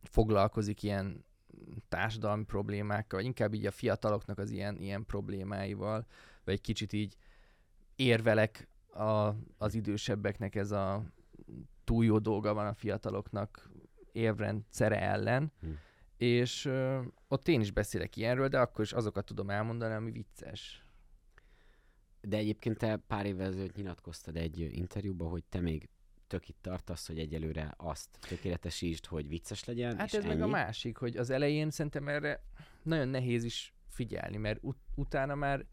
foglalkozik 0.03 0.83
ilyen 0.83 1.25
társadalmi 1.89 2.45
problémákkal, 2.45 3.19
vagy 3.19 3.29
inkább 3.29 3.55
így 3.55 3.67
a 3.67 3.71
fiataloknak 3.71 4.39
az 4.39 4.51
ilyen, 4.51 4.77
ilyen 4.81 5.07
problémáival, 5.07 6.07
vagy 6.45 6.55
egy 6.55 6.61
kicsit 6.61 6.93
így 6.93 7.17
érvelek 7.97 8.69
a, 8.95 9.35
az 9.59 9.75
idősebbeknek 9.75 10.55
ez 10.55 10.71
a 10.71 11.05
túl 11.85 12.05
jó 12.05 12.19
dolga 12.19 12.55
van 12.55 12.67
a 12.67 12.75
fiataloknak 12.75 13.71
évrendszere 14.13 15.01
ellen, 15.01 15.53
hm. 15.61 15.71
és 16.17 16.65
ö, 16.65 17.01
ott 17.29 17.49
én 17.49 17.61
is 17.61 17.71
beszélek 17.71 18.17
ilyenről, 18.17 18.49
de 18.49 18.59
akkor 18.59 18.85
is 18.85 18.93
azokat 18.93 19.25
tudom 19.25 19.51
elmondani, 19.51 19.95
ami 19.95 20.11
vicces. 20.11 20.82
De 22.23 22.37
egyébként 22.37 22.79
te 22.79 22.97
pár 22.97 23.27
évvel 23.27 23.47
ezelőtt 23.47 23.75
nyilatkoztad 23.77 24.37
egy 24.37 24.59
interjúban, 24.61 25.29
hogy 25.29 25.45
te 25.45 25.61
még 25.61 25.89
tök 26.27 26.49
itt 26.49 26.59
tartasz, 26.61 27.07
hogy 27.07 27.19
egyelőre 27.19 27.75
azt 27.77 28.09
tökéletesítsd, 28.29 29.07
hogy 29.07 29.29
vicces 29.29 29.65
legyen, 29.65 29.97
Hát 29.99 30.15
ez 30.15 30.25
ennyi. 30.25 30.27
meg 30.35 30.43
a 30.43 30.47
másik, 30.47 30.97
hogy 30.97 31.17
az 31.17 31.31
elején 31.31 31.71
szerintem 31.71 32.09
erre 32.09 32.45
nagyon 32.83 33.09
nehéz 33.09 33.45
is 33.45 33.75
figyelni, 33.89 34.37
mert 34.37 34.59
ut- 34.63 34.79
utána 34.95 35.35
már 35.35 35.67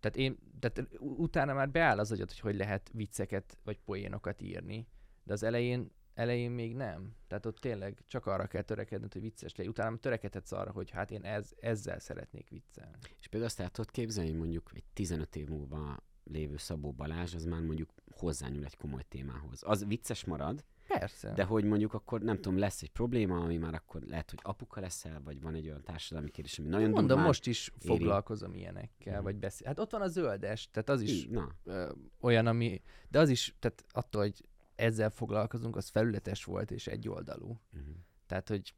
tehát 0.00 0.16
én, 0.16 0.38
tehát 0.58 0.88
utána 0.98 1.54
már 1.54 1.70
beáll 1.70 1.98
az 1.98 2.12
agyat, 2.12 2.28
hogy 2.30 2.38
hogy 2.40 2.56
lehet 2.56 2.90
vicceket 2.92 3.58
vagy 3.64 3.78
poénokat 3.78 4.42
írni, 4.42 4.86
de 5.22 5.32
az 5.32 5.42
elején 5.42 5.90
elején 6.14 6.50
még 6.50 6.74
nem. 6.74 7.14
Tehát 7.28 7.46
ott 7.46 7.58
tényleg 7.58 8.02
csak 8.06 8.26
arra 8.26 8.46
kell 8.46 8.62
törekedned, 8.62 9.12
hogy 9.12 9.22
vicces 9.22 9.54
legyen. 9.54 9.72
Utána 9.72 9.96
törekedhetsz 9.96 10.52
arra, 10.52 10.70
hogy 10.70 10.90
hát 10.90 11.10
én 11.10 11.22
ez, 11.24 11.52
ezzel 11.60 11.98
szeretnék 11.98 12.48
viccelni. 12.48 12.96
És 13.20 13.26
például 13.28 13.50
azt 13.50 13.60
el 13.60 13.68
tudod 13.70 13.90
képzelni, 13.90 14.30
mondjuk 14.32 14.70
egy 14.74 14.84
15 14.92 15.36
év 15.36 15.48
múlva 15.48 16.02
lévő 16.24 16.56
Szabó 16.56 16.92
Balázs, 16.92 17.34
az 17.34 17.44
már 17.44 17.60
mondjuk 17.60 17.90
hozzányúl 18.10 18.64
egy 18.64 18.76
komoly 18.76 19.02
témához. 19.08 19.62
Az 19.66 19.86
vicces 19.86 20.24
marad, 20.24 20.64
Persze. 20.88 21.32
de 21.32 21.44
hogy 21.44 21.64
mondjuk 21.64 21.94
akkor 21.94 22.20
nem 22.20 22.36
tudom, 22.36 22.58
lesz 22.58 22.82
egy 22.82 22.90
probléma, 22.90 23.36
ami 23.40 23.56
már 23.56 23.74
akkor 23.74 24.02
lehet, 24.02 24.30
hogy 24.30 24.38
apuka 24.42 24.80
leszel, 24.80 25.20
vagy 25.24 25.40
van 25.40 25.54
egy 25.54 25.66
olyan 25.66 25.82
társadalmi 25.84 26.30
kérdés, 26.30 26.58
ami 26.58 26.68
nagyon 26.68 26.88
Mondom, 26.90 27.06
durván 27.06 27.26
most 27.26 27.46
is 27.46 27.72
éri. 27.78 27.86
foglalkozom 27.86 28.54
ilyenekkel, 28.54 29.14
Mhm. 29.14 29.22
vagy 29.22 29.36
beszél. 29.36 29.66
Hát 29.66 29.78
ott 29.78 29.90
van 29.90 30.00
a 30.02 30.08
zöldes, 30.08 30.68
tehát 30.70 30.88
az 30.88 31.00
is 31.00 31.26
Na, 31.26 31.48
ö, 31.64 31.92
olyan, 32.20 32.46
ami, 32.46 32.80
de 33.08 33.18
az 33.18 33.28
is, 33.28 33.54
tehát 33.58 33.84
attól, 33.92 34.22
hogy 34.22 34.44
ezzel 34.80 35.10
foglalkozunk, 35.10 35.76
az 35.76 35.88
felületes 35.88 36.44
volt 36.44 36.70
és 36.70 36.86
egyoldalú. 36.86 37.60
uh-huh. 37.72 37.94
Tehát, 38.26 38.48
hogy 38.48 38.74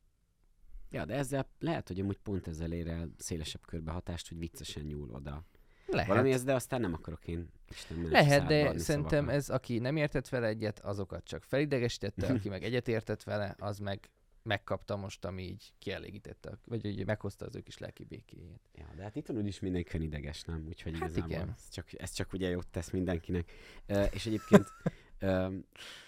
Ja, 0.92 1.04
de 1.04 1.14
ezzel 1.14 1.48
lehet, 1.58 1.88
hogy 1.88 2.00
amúgy 2.00 2.18
pont 2.18 2.48
ezzel 2.48 2.72
ér 2.72 2.88
el 2.88 3.10
szélesebb 3.18 3.66
körbe 3.66 3.90
hatást, 3.90 4.28
hogy 4.28 4.38
viccesen 4.38 4.82
nyúl 4.84 5.10
oda. 5.10 5.44
lehet. 5.86 6.08
Valami 6.08 6.32
ez, 6.32 6.44
de 6.44 6.54
aztán 6.54 6.80
nem 6.80 6.92
akarok 6.92 7.26
én 7.26 7.48
Isten 7.70 8.08
Lehet, 8.08 8.46
de 8.46 8.78
szerintem 8.78 9.10
szavakat. 9.10 9.34
ez, 9.34 9.50
aki 9.50 9.78
nem 9.78 9.96
értett 9.96 10.28
vele 10.28 10.46
egyet, 10.46 10.78
azokat 10.78 11.24
csak 11.24 11.42
felidegesítette, 11.42 12.26
aki 12.26 12.48
meg 12.48 12.62
egyet 12.64 12.88
értett 12.88 13.22
vele, 13.22 13.54
az 13.58 13.78
meg 13.78 14.10
megkapta 14.42 14.96
most, 14.96 15.24
ami 15.24 15.42
így 15.42 15.72
kielégítette, 15.78 16.58
vagy 16.64 16.86
ugye 16.86 17.04
meghozta 17.04 17.46
az 17.46 17.56
ő 17.56 17.60
kis 17.60 17.78
lelki 17.78 18.04
békéjét. 18.04 18.60
Ja, 18.74 18.90
de 18.96 19.02
hát 19.02 19.16
itt 19.16 19.26
van 19.26 19.36
úgyis 19.36 19.60
mindenki 19.60 20.02
ideges, 20.02 20.42
nem? 20.42 20.64
Úgyhogy 20.68 20.92
Hát 20.92 21.02
igazából 21.02 21.30
igen. 21.30 21.54
Ez, 21.56 21.68
csak, 21.70 22.00
ez 22.00 22.12
csak 22.12 22.32
ugye 22.32 22.48
jót 22.48 22.68
tesz 22.68 22.90
mindenkinek. 22.90 23.52
Uh, 23.88 24.06
és 24.10 24.26
egyébként 24.26 24.66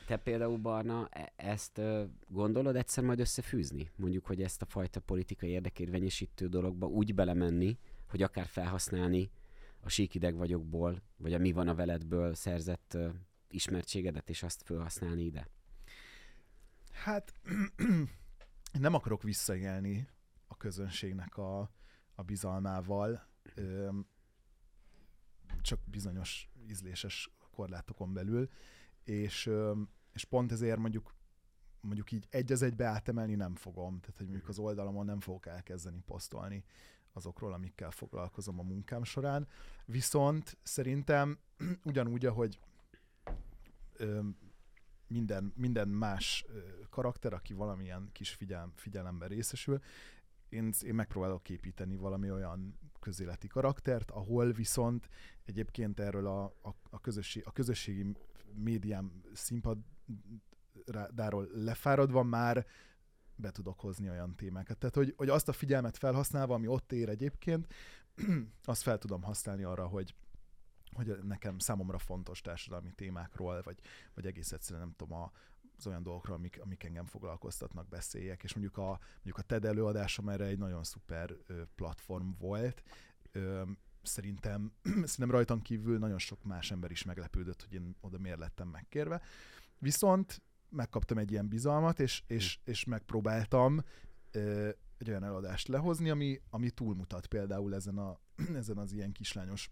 te 0.06 0.16
például, 0.22 0.56
Barna, 0.56 1.08
e- 1.10 1.32
ezt 1.36 1.80
gondolod 2.26 2.76
egyszer 2.76 3.04
majd 3.04 3.20
összefűzni? 3.20 3.90
Mondjuk, 3.96 4.26
hogy 4.26 4.42
ezt 4.42 4.62
a 4.62 4.66
fajta 4.66 5.00
politikai 5.00 5.50
érdekérvényesítő 5.50 6.48
dologba 6.48 6.86
úgy 6.86 7.14
belemenni, 7.14 7.78
hogy 8.08 8.22
akár 8.22 8.46
felhasználni 8.46 9.30
a 9.80 9.88
síkideg 9.88 10.36
vagyokból, 10.36 11.02
vagy 11.16 11.34
a 11.34 11.38
mi 11.38 11.52
van 11.52 11.68
a 11.68 11.74
veledből 11.74 12.34
szerzett 12.34 12.98
ismertségedet, 13.48 14.28
és 14.28 14.42
azt 14.42 14.62
felhasználni 14.62 15.24
ide? 15.24 15.48
Hát 16.92 17.34
nem 18.72 18.94
akarok 18.94 19.22
visszaélni 19.22 20.08
a 20.46 20.56
közönségnek 20.56 21.36
a, 21.36 21.70
a 22.14 22.22
bizalmával, 22.22 23.26
csak 25.60 25.80
bizonyos 25.84 26.48
ízléses 26.68 27.30
korlátokon 27.50 28.12
belül, 28.12 28.50
és, 29.04 29.50
és 30.12 30.24
pont 30.24 30.52
ezért 30.52 30.78
mondjuk 30.78 31.14
mondjuk 31.80 32.12
így 32.12 32.26
egy 32.30 32.52
az 32.52 32.62
egybe 32.62 32.84
átemelni 32.84 33.34
nem 33.34 33.54
fogom, 33.54 34.00
tehát 34.00 34.16
hogy 34.16 34.26
mondjuk 34.26 34.48
az 34.48 34.58
oldalamon 34.58 35.04
nem 35.04 35.20
fogok 35.20 35.46
elkezdeni 35.46 36.02
posztolni 36.06 36.64
azokról, 37.12 37.52
amikkel 37.52 37.90
foglalkozom 37.90 38.58
a 38.58 38.62
munkám 38.62 39.04
során. 39.04 39.48
Viszont 39.84 40.58
szerintem 40.62 41.38
ugyanúgy, 41.84 42.26
ahogy 42.26 42.58
öm, 43.96 44.36
minden, 45.06 45.52
minden 45.56 45.88
más 45.88 46.44
ö, 46.48 46.58
karakter, 46.90 47.32
aki 47.32 47.52
valamilyen 47.52 48.08
kis 48.12 48.30
figyelm, 48.30 48.72
figyelemben 48.74 49.28
részesül, 49.28 49.80
én, 50.48 50.72
én 50.82 50.94
megpróbálok 50.94 51.42
képíteni 51.42 51.96
valami 51.96 52.30
olyan 52.30 52.78
közéleti 53.00 53.46
karaktert, 53.46 54.10
ahol 54.10 54.52
viszont 54.52 55.08
egyébként 55.44 56.00
erről 56.00 56.26
a, 56.26 56.44
a, 56.44 56.74
a, 56.90 57.00
közösség, 57.00 57.42
a 57.46 57.52
közösségi 57.52 58.14
médiám 58.56 59.22
színpadáról 59.32 61.48
lefáradva 61.52 62.22
már 62.22 62.66
be 63.36 63.50
tudok 63.50 63.80
hozni 63.80 64.10
olyan 64.10 64.36
témákat. 64.36 64.78
Tehát, 64.78 64.94
hogy, 64.94 65.14
hogy 65.16 65.28
azt 65.28 65.48
a 65.48 65.52
figyelmet 65.52 65.96
felhasználva, 65.96 66.54
ami 66.54 66.66
ott 66.66 66.92
ér 66.92 67.08
egyébként, 67.08 67.74
azt 68.64 68.82
fel 68.82 68.98
tudom 68.98 69.22
használni 69.22 69.62
arra, 69.62 69.86
hogy, 69.86 70.14
hogy 70.92 71.18
nekem 71.22 71.58
számomra 71.58 71.98
fontos 71.98 72.40
társadalmi 72.40 72.92
témákról, 72.92 73.62
vagy, 73.62 73.78
vagy 74.14 74.26
egész 74.26 74.52
egyszerűen 74.52 74.84
nem 74.84 74.94
tudom, 74.96 75.18
a, 75.18 75.32
az 75.76 75.86
olyan 75.86 76.02
dolgokról, 76.02 76.36
amik, 76.36 76.60
amik 76.62 76.84
engem 76.84 77.06
foglalkoztatnak, 77.06 77.88
beszéljek, 77.88 78.42
és 78.42 78.54
mondjuk 78.54 78.76
a, 78.76 79.00
mondjuk 79.14 79.38
a 79.38 79.42
TED 79.42 79.64
előadásom 79.64 80.28
erre 80.28 80.44
egy 80.44 80.58
nagyon 80.58 80.84
szuper 80.84 81.36
platform 81.74 82.30
volt. 82.38 82.82
Szerintem, 84.06 84.72
szerintem 84.82 85.30
rajtam 85.30 85.62
kívül 85.62 85.98
nagyon 85.98 86.18
sok 86.18 86.44
más 86.44 86.70
ember 86.70 86.90
is 86.90 87.04
meglepődött, 87.04 87.62
hogy 87.62 87.72
én 87.72 87.96
oda 88.00 88.18
miért 88.18 88.38
lettem 88.38 88.68
megkérve. 88.68 89.22
Viszont 89.78 90.42
megkaptam 90.68 91.18
egy 91.18 91.30
ilyen 91.30 91.48
bizalmat, 91.48 92.00
és, 92.00 92.22
és, 92.26 92.58
és 92.64 92.84
megpróbáltam 92.84 93.84
ö, 94.30 94.68
egy 94.98 95.08
olyan 95.08 95.24
előadást 95.24 95.68
lehozni, 95.68 96.10
ami, 96.10 96.40
ami 96.50 96.70
túlmutat 96.70 97.26
például 97.26 97.74
ezen, 97.74 97.98
a, 97.98 98.18
ezen 98.54 98.78
az 98.78 98.92
ilyen 98.92 99.12
kislányos 99.12 99.70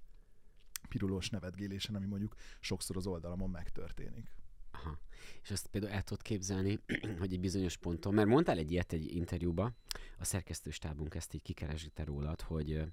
pirulós 0.89 1.31
nevetgélésen, 1.31 1.95
ami 1.95 2.07
mondjuk 2.07 2.35
sokszor 2.61 2.97
az 2.97 3.07
oldalamon 3.07 3.51
megtörténik. 3.51 4.33
Aha. 4.71 4.99
És 5.43 5.51
azt 5.51 5.67
például 5.67 5.93
el 5.93 6.03
tudod 6.03 6.23
képzelni, 6.23 6.79
hogy 7.21 7.33
egy 7.33 7.41
bizonyos 7.41 7.77
ponton, 7.77 8.15
mert 8.15 8.29
mondtál 8.29 8.59
egy 8.59 8.71
ilyet 8.71 8.93
egy 8.93 9.15
interjúba, 9.15 9.73
a 10.19 10.25
szerkesztőstábunk 10.25 11.15
ezt 11.15 11.35
így 11.35 11.43
kikeresíte 11.43 12.05
rólad, 12.05 12.41
hogy, 12.41 12.93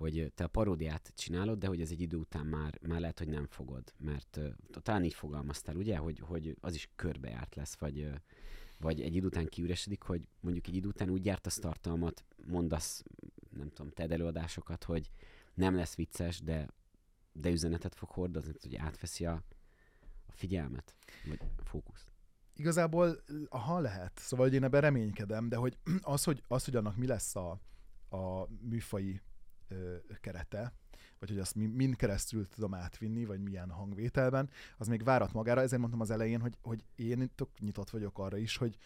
hogy 0.00 0.32
te 0.34 0.44
a 0.44 0.48
paródiát 0.48 1.12
csinálod, 1.16 1.58
de 1.58 1.66
hogy 1.66 1.80
ez 1.80 1.90
egy 1.90 2.00
idő 2.00 2.16
után 2.16 2.46
már, 2.46 2.78
már 2.88 3.00
lehet, 3.00 3.18
hogy 3.18 3.28
nem 3.28 3.46
fogod, 3.46 3.94
mert 3.98 4.40
talán 4.82 5.04
így 5.04 5.14
fogalmaztál, 5.14 5.76
ugye, 5.76 5.96
hogy, 5.96 6.18
hogy 6.18 6.56
az 6.60 6.74
is 6.74 6.90
körbejárt 6.96 7.54
lesz, 7.54 7.74
vagy, 7.74 8.10
vagy 8.78 9.00
egy 9.00 9.14
idő 9.14 9.26
után 9.26 9.46
kiüresedik, 9.46 10.02
hogy 10.02 10.28
mondjuk 10.40 10.66
egy 10.66 10.74
idő 10.74 10.88
után 10.88 11.10
úgy 11.10 11.20
gyártasz 11.20 11.58
tartalmat, 11.58 12.24
mondasz, 12.46 13.02
nem 13.50 13.68
tudom, 13.68 13.90
TED 13.90 14.12
előadásokat, 14.12 14.84
hogy 14.84 15.10
nem 15.54 15.74
lesz 15.74 15.94
vicces, 15.94 16.40
de, 16.40 16.68
de 17.32 17.50
üzenetet 17.50 17.94
fog 17.94 18.08
hordozni, 18.08 18.52
hogy 18.60 18.76
átveszi 18.76 19.26
a, 19.26 19.42
a 20.26 20.32
figyelmet, 20.32 20.94
vagy 21.28 21.40
a 21.56 21.64
fókuszt. 21.64 22.12
Igazából, 22.54 23.22
aha, 23.48 23.80
lehet. 23.80 24.18
Szóval, 24.18 24.46
hogy 24.46 24.54
én 24.54 24.64
ebben 24.64 24.80
reménykedem, 24.80 25.48
de 25.48 25.56
hogy 25.56 25.78
az, 26.00 26.24
hogy, 26.24 26.42
az, 26.48 26.64
hogy 26.64 26.76
annak 26.76 26.96
mi 26.96 27.06
lesz 27.06 27.36
a, 27.36 27.60
a 28.08 28.48
műfai 28.60 29.20
kerete, 30.20 30.72
vagy 31.18 31.28
hogy 31.28 31.38
azt 31.38 31.54
mi- 31.54 31.66
mind 31.66 31.96
keresztül 31.96 32.48
tudom 32.48 32.74
átvinni, 32.74 33.24
vagy 33.24 33.40
milyen 33.40 33.70
hangvételben, 33.70 34.50
az 34.76 34.88
még 34.88 35.04
várat 35.04 35.32
magára. 35.32 35.60
Ezért 35.60 35.80
mondtam 35.80 36.00
az 36.00 36.10
elején, 36.10 36.40
hogy, 36.40 36.56
hogy 36.62 36.84
én 36.94 37.30
tök 37.34 37.48
nyitott 37.58 37.90
vagyok 37.90 38.18
arra 38.18 38.36
is, 38.36 38.56
hogy, 38.56 38.76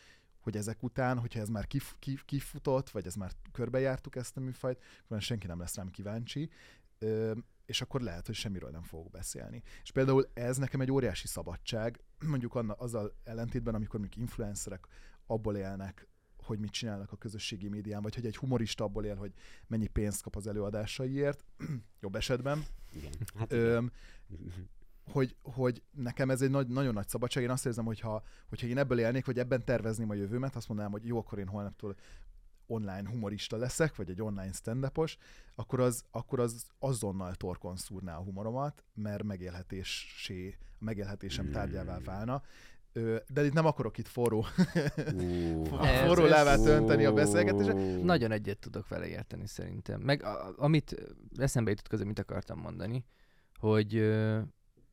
hogy 0.41 0.57
ezek 0.57 0.83
után, 0.83 1.19
hogyha 1.19 1.41
ez 1.41 1.49
már 1.49 1.67
kif, 1.67 1.95
kif, 1.99 2.25
kifutott, 2.25 2.91
vagy 2.91 3.07
ez 3.07 3.15
már 3.15 3.33
körbejártuk 3.53 4.17
ezt 4.17 4.37
a 4.37 4.41
műfajt, 4.41 4.83
akkor 5.05 5.21
senki 5.21 5.47
nem 5.47 5.59
lesz 5.59 5.77
rám 5.77 5.91
kíváncsi, 5.91 6.51
ö, 6.99 7.33
és 7.67 7.81
akkor 7.81 8.01
lehet, 8.01 8.27
hogy 8.27 8.35
semmiről 8.35 8.71
nem 8.71 8.83
fogok 8.83 9.11
beszélni. 9.11 9.63
És 9.83 9.91
például 9.91 10.31
ez 10.35 10.57
nekem 10.57 10.81
egy 10.81 10.91
óriási 10.91 11.27
szabadság, 11.27 12.01
mondjuk 12.27 12.55
anna, 12.55 12.73
azzal 12.73 13.15
ellentétben, 13.25 13.75
amikor 13.75 14.01
mondjuk 14.01 14.23
influencerek 14.23 14.87
abból 15.27 15.57
élnek, 15.57 16.09
hogy 16.45 16.59
mit 16.59 16.71
csinálnak 16.71 17.13
a 17.13 17.17
közösségi 17.17 17.69
médián, 17.69 18.03
vagy 18.03 18.15
hogy 18.15 18.27
egy 18.27 18.37
humorista 18.37 18.85
abból 18.85 19.05
él, 19.05 19.17
hogy 19.17 19.33
mennyi 19.67 19.87
pénzt 19.87 20.23
kap 20.23 20.37
az 20.37 20.47
előadásaiért, 20.47 21.45
jobb 22.01 22.15
esetben, 22.15 22.65
Igen. 22.93 23.13
Hát 23.35 23.53
Öm, 23.53 23.93
hogy, 25.13 25.37
hogy 25.43 25.83
nekem 25.91 26.31
ez 26.31 26.43
egy 26.43 26.51
nagy, 26.51 26.67
nagyon 26.67 26.93
nagy 26.93 27.09
szabadság. 27.09 27.43
Én 27.43 27.51
azt 27.51 27.67
érzem, 27.67 27.85
hogyha, 27.85 28.23
hogyha 28.49 28.67
én 28.67 28.79
ebből 28.79 28.99
élnék, 28.99 29.27
vagy 29.27 29.39
ebben 29.39 29.65
tervezném 29.65 30.11
a 30.11 30.15
jövőmet, 30.15 30.57
azt 30.57 30.69
mondanám, 30.69 30.93
hogy 30.93 31.07
jó, 31.07 31.19
akkor 31.19 31.39
én 31.39 31.49
holnaptól 31.49 31.97
online 32.67 33.09
humorista 33.09 33.57
leszek, 33.57 33.97
vagy 33.97 34.11
egy 34.11 34.23
online 34.23 34.53
stand 34.53 34.91
akkor 35.55 35.81
az, 35.81 36.05
akkor 36.11 36.41
az 36.41 36.67
azonnal 36.79 37.35
torkon 37.35 37.77
szúrná 37.77 38.17
a 38.17 38.23
humoromat, 38.23 38.85
mert 38.95 39.23
megélhetésé, 39.23 40.57
megélhetésem 40.79 41.51
tárgyává 41.51 41.99
válna. 41.99 42.43
De 43.27 43.45
itt 43.45 43.53
nem 43.53 43.67
akarok 43.67 43.99
itt 43.99 44.09
forró, 44.09 44.45
Ez- 45.83 46.07
forró 46.07 46.25
lávát 46.25 46.67
önteni 46.67 47.05
a 47.05 47.13
beszélgetésre. 47.13 47.97
Nagyon 48.03 48.31
egyet 48.31 48.59
tudok 48.59 48.89
vele 48.89 49.07
érteni 49.07 49.47
szerintem. 49.47 50.01
Meg 50.01 50.23
a, 50.23 50.55
amit 50.57 50.97
eszembe 51.37 51.71
jutott 51.71 51.89
közben, 51.89 52.09
mit 52.09 52.19
akartam 52.19 52.59
mondani, 52.59 53.05
hogy 53.59 53.99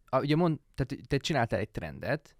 a, 0.05 0.19
ugye 0.19 0.35
mond, 0.35 0.59
tehát 0.75 1.07
te 1.07 1.17
csináltál 1.17 1.59
egy 1.59 1.69
trendet, 1.69 2.35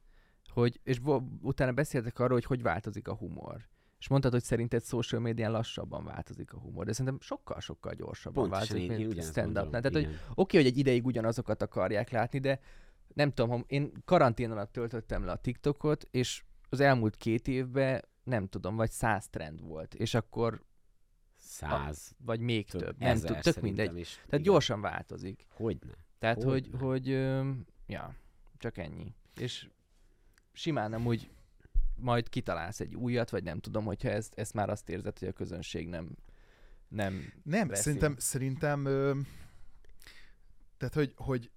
hogy, 0.49 0.80
és 0.84 0.99
utána 1.41 1.72
beszéltek 1.72 2.20
arról, 2.20 2.34
hogy 2.34 2.45
hogy 2.45 2.62
változik 2.62 3.07
a 3.07 3.16
humor. 3.16 3.70
És 3.99 4.07
mondtad, 4.07 4.32
hogy 4.32 4.43
szerinted 4.43 4.84
social 4.84 5.22
médián 5.22 5.51
lassabban 5.51 6.03
változik 6.03 6.53
a 6.53 6.59
humor, 6.59 6.86
de 6.86 6.91
szerintem 6.91 7.20
sokkal-sokkal 7.20 7.93
gyorsabban 7.93 8.49
Pontosan, 8.49 8.78
változik, 8.78 8.99
én, 8.99 9.07
mint 9.07 9.36
gondolom. 9.36 9.70
Tehát, 9.70 9.91
hogy 9.91 10.20
oké, 10.36 10.57
hogy 10.57 10.66
egy 10.66 10.78
ideig 10.78 11.05
ugyanazokat 11.05 11.62
akarják 11.62 12.09
látni, 12.09 12.39
de 12.39 12.59
nem 13.14 13.32
tudom, 13.34 13.64
én 13.68 13.91
karantén 14.05 14.51
alatt 14.51 14.72
töltöttem 14.72 15.26
le 15.26 15.32
a 15.32 15.36
TikTokot, 15.36 16.07
és 16.12 16.43
az 16.70 16.80
elmúlt 16.80 17.18
két 17.18 17.47
évben 17.47 18.05
nem 18.24 18.47
tudom, 18.47 18.76
vagy 18.76 18.91
száz 18.91 19.30
trend 19.30 19.62
volt, 19.62 19.93
és 19.93 20.14
akkor, 20.14 20.64
Száz, 21.36 22.16
vagy 22.18 22.39
még 22.39 22.70
több, 22.70 22.82
több, 22.82 22.99
nem 22.99 23.18
tudom, 23.18 23.41
tök 23.41 23.62
mindegy. 23.62 23.97
Is. 23.97 24.24
Tehát 24.30 24.45
gyorsan 24.45 24.82
változik. 24.82 25.45
Hogyne. 25.49 25.91
Tehát, 26.20 26.43
hogy, 26.43 26.70
Hogyne. 26.72 26.86
hogy, 26.86 27.09
ö, 27.09 27.51
ja, 27.88 28.16
csak 28.57 28.78
ennyi. 28.78 29.14
És 29.36 29.70
simán 30.53 30.89
nem 30.89 31.05
úgy 31.05 31.30
majd 31.95 32.30
kitalálsz 32.30 32.80
egy 32.80 32.95
újat, 32.95 33.30
vagy 33.30 33.43
nem 33.43 33.59
tudom, 33.59 33.86
hogyha 33.86 34.09
ezt, 34.09 34.34
ezt 34.39 34.53
már 34.53 34.70
azt 34.70 34.89
érzed, 34.89 35.20
hogy 35.20 35.28
a 35.28 35.32
közönség 35.34 35.88
nem 35.88 36.16
nem 36.88 37.34
Nem, 37.43 37.68
veszi. 37.68 37.82
szerintem, 37.82 38.16
szerintem 38.18 38.86
ö, 38.86 39.20
tehát, 40.78 40.93
hogy, 40.93 41.14
hogy 41.16 41.51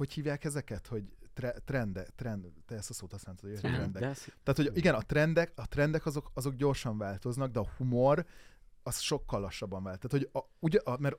hogy 0.00 0.12
hívják 0.12 0.44
ezeket, 0.44 0.86
hogy 0.86 1.04
tre, 1.32 1.50
trende, 1.50 2.06
trend, 2.16 2.46
te 2.66 2.74
ezt 2.74 2.90
a 2.90 2.92
szót 2.92 3.10
használtad, 3.10 3.50
hogy 3.50 3.62
Nem, 3.62 3.72
trendek. 3.72 4.02
de 4.02 4.08
ez, 4.08 4.24
Tehát, 4.42 4.60
hogy 4.60 4.76
igen, 4.76 4.94
a 4.94 5.02
trendek, 5.02 5.52
a 5.56 5.68
trendek 5.68 6.06
azok, 6.06 6.30
azok 6.34 6.54
gyorsan 6.54 6.98
változnak, 6.98 7.50
de 7.50 7.58
a 7.58 7.68
humor 7.76 8.26
az 8.82 8.98
sokkal 8.98 9.40
lassabban 9.40 9.82
vált. 9.82 10.00
Tehát, 10.00 10.26
hogy 10.26 10.42
a, 10.42 10.46
ugye, 10.58 10.78
a, 10.84 10.96
mert 10.98 11.18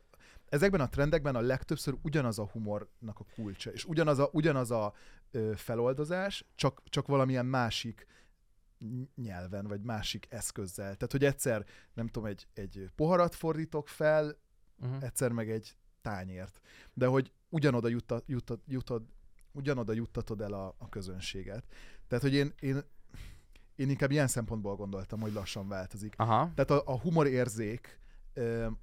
ezekben 0.50 0.82
a 0.82 0.90
trendekben 0.90 1.36
a 1.36 1.40
legtöbbször 1.40 1.98
ugyanaz 2.02 2.40
a 2.40 2.46
humornak 2.46 3.20
a 3.20 3.26
kulcsa, 3.36 3.72
és 3.72 3.86
ugyanaz 3.86 4.20
a, 4.20 4.30
ugyanaz 4.32 4.72
a 4.72 4.94
ö, 5.32 5.52
feloldozás, 5.56 6.46
csak, 6.56 6.82
csak 6.86 7.08
valamilyen 7.08 7.46
másik 7.46 8.08
ny- 8.78 9.16
nyelven, 9.16 9.68
vagy 9.68 9.82
másik 9.82 10.28
eszközzel. 10.30 10.96
Tehát, 10.96 11.12
hogy 11.12 11.24
egyszer, 11.24 11.66
nem 11.94 12.08
tudom, 12.08 12.30
egy, 12.30 12.48
egy 12.54 12.90
poharat 12.96 13.36
fordítok 13.36 13.88
fel, 13.88 14.38
uh-huh. 14.80 15.04
egyszer 15.04 15.32
meg 15.32 15.50
egy 15.50 15.76
tányért. 16.02 16.62
De 16.94 17.06
hogy 17.06 17.32
ugyanoda 17.52 17.88
juttat, 17.88 18.24
juttat, 18.28 18.60
juttat, 18.68 19.04
ugyanoda 19.52 19.93
juttatod 19.93 20.41
el 20.41 20.54
a, 20.54 20.76
a 20.78 20.89
közönséget. 20.89 21.66
Tehát, 22.08 22.24
hogy 22.24 22.34
én, 22.34 22.54
én, 22.60 22.84
én 23.76 23.89
inkább 23.89 24.12
ilyen 24.12 24.28
szempontból 24.28 24.76
gondoltam, 24.76 25.20
hogy 25.20 25.34
lassan 25.34 25.68
változik. 25.68 26.14
Aha. 26.18 26.52
Tehát 26.56 26.72
a, 26.72 26.82
a 26.86 26.99
humorérzék, 26.99 27.99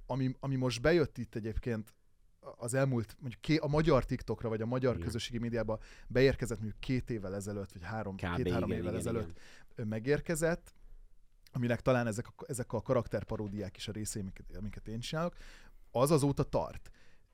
ami, 0.05 0.35
ami 0.39 0.55
most 0.55 0.81
bejött 0.81 1.17
itt 1.17 1.35
egyébként 1.35 1.93
az 2.39 2.73
elmúlt, 2.73 3.17
mondjuk 3.19 3.63
a 3.63 3.67
magyar 3.67 4.05
TikTokra, 4.05 4.49
vagy 4.49 4.61
a 4.61 4.65
magyar 4.65 4.93
Igen. 4.93 5.05
közösségi 5.05 5.37
médiába 5.37 5.79
beérkezett 6.07 6.59
mondjuk 6.59 6.79
két 6.79 7.09
évvel 7.09 7.35
ezelőtt, 7.35 7.71
vagy 7.71 7.83
három, 7.83 8.15
két-három 8.15 8.71
évvel 8.71 8.83
igen, 8.83 8.95
ezelőtt 8.95 9.39
igen. 9.71 9.87
megérkezett, 9.87 10.73
aminek 11.51 11.81
talán 11.81 12.07
ezek 12.07 12.27
a, 12.27 12.33
ezek 12.47 12.73
a 12.73 12.81
karakterparódiák 12.81 13.77
is 13.77 13.87
a 13.87 13.91
részei, 13.91 14.21
amiket, 14.21 14.55
amiket 14.55 14.87
én 14.87 14.99
csinálok, 14.99 15.35
az 15.91 16.11
azóta 16.11 16.43
tart. 16.43 16.91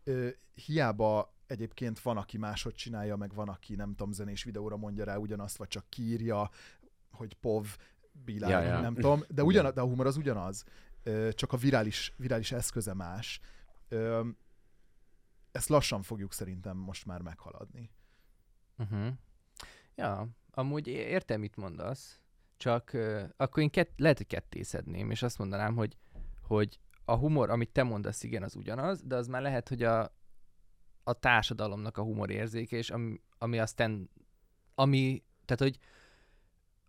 Ö, 0.08 0.28
hiába 0.54 1.34
egyébként 1.48 2.00
van, 2.00 2.18
aki 2.18 2.38
máshogy 2.38 2.74
csinálja, 2.74 3.16
meg 3.16 3.34
van, 3.34 3.50
aki 3.50 3.76
nem 3.76 3.90
tudom, 3.90 4.12
zenés 4.12 4.44
videóra 4.44 4.78
mondja 4.78 5.04
rá 5.04 5.16
ugyanazt, 5.16 5.58
vagy 5.58 5.68
csak 5.68 5.86
kírja, 5.90 6.50
hogy 7.12 7.34
pov, 7.34 7.78
bilár, 8.12 8.50
Ja, 8.50 8.62
ja, 8.62 8.80
nem 8.80 8.94
tudom, 8.94 9.24
de, 9.30 9.44
ugyan, 9.44 9.74
de 9.74 9.82
a 9.82 9.86
humor 9.86 10.06
az 10.06 10.18
ugyanaz, 10.18 10.64
ö, 11.04 11.30
csak 11.34 11.54
a 11.54 11.58
virális, 11.58 12.14
virális 12.18 12.52
eszköze 12.52 12.94
más. 12.94 13.40
Ö, 13.88 14.28
ezt 15.52 15.70
lassan 15.70 16.02
fogjuk 16.02 16.34
szerintem 16.34 16.78
most 16.78 17.06
már 17.06 17.22
meghaladni. 17.22 17.92
Uh-huh. 18.78 19.08
Ja, 19.96 20.28
amúgy 20.52 20.88
értem, 20.88 21.40
mit 21.40 21.56
mondasz, 21.56 22.20
csak 22.58 22.92
uh, 22.94 23.24
akkor 23.38 23.64
én 23.64 23.70
kett, 23.70 23.92
lehet, 23.98 24.18
hogy 24.18 24.28
kettészedném, 24.28 25.12
és 25.12 25.24
azt 25.24 25.38
mondanám, 25.38 25.76
hogy, 25.76 25.98
hogy 26.42 26.80
a 27.06 27.16
humor, 27.16 27.50
amit 27.50 27.72
te 27.72 27.84
mondasz, 27.84 28.24
igen, 28.24 28.44
az 28.44 28.56
ugyanaz, 28.56 29.02
de 29.04 29.16
az 29.16 29.28
már 29.28 29.42
lehet, 29.42 29.70
hogy 29.70 29.84
a, 29.84 30.16
a 31.04 31.14
társadalomnak 31.14 31.98
a 31.98 32.02
humorérzéke, 32.02 32.78
és 32.78 32.90
ami, 32.90 33.22
ami 33.38 33.60
aztán, 33.60 34.10
ami, 34.76 35.24
tehát, 35.46 35.62
hogy 35.62 35.80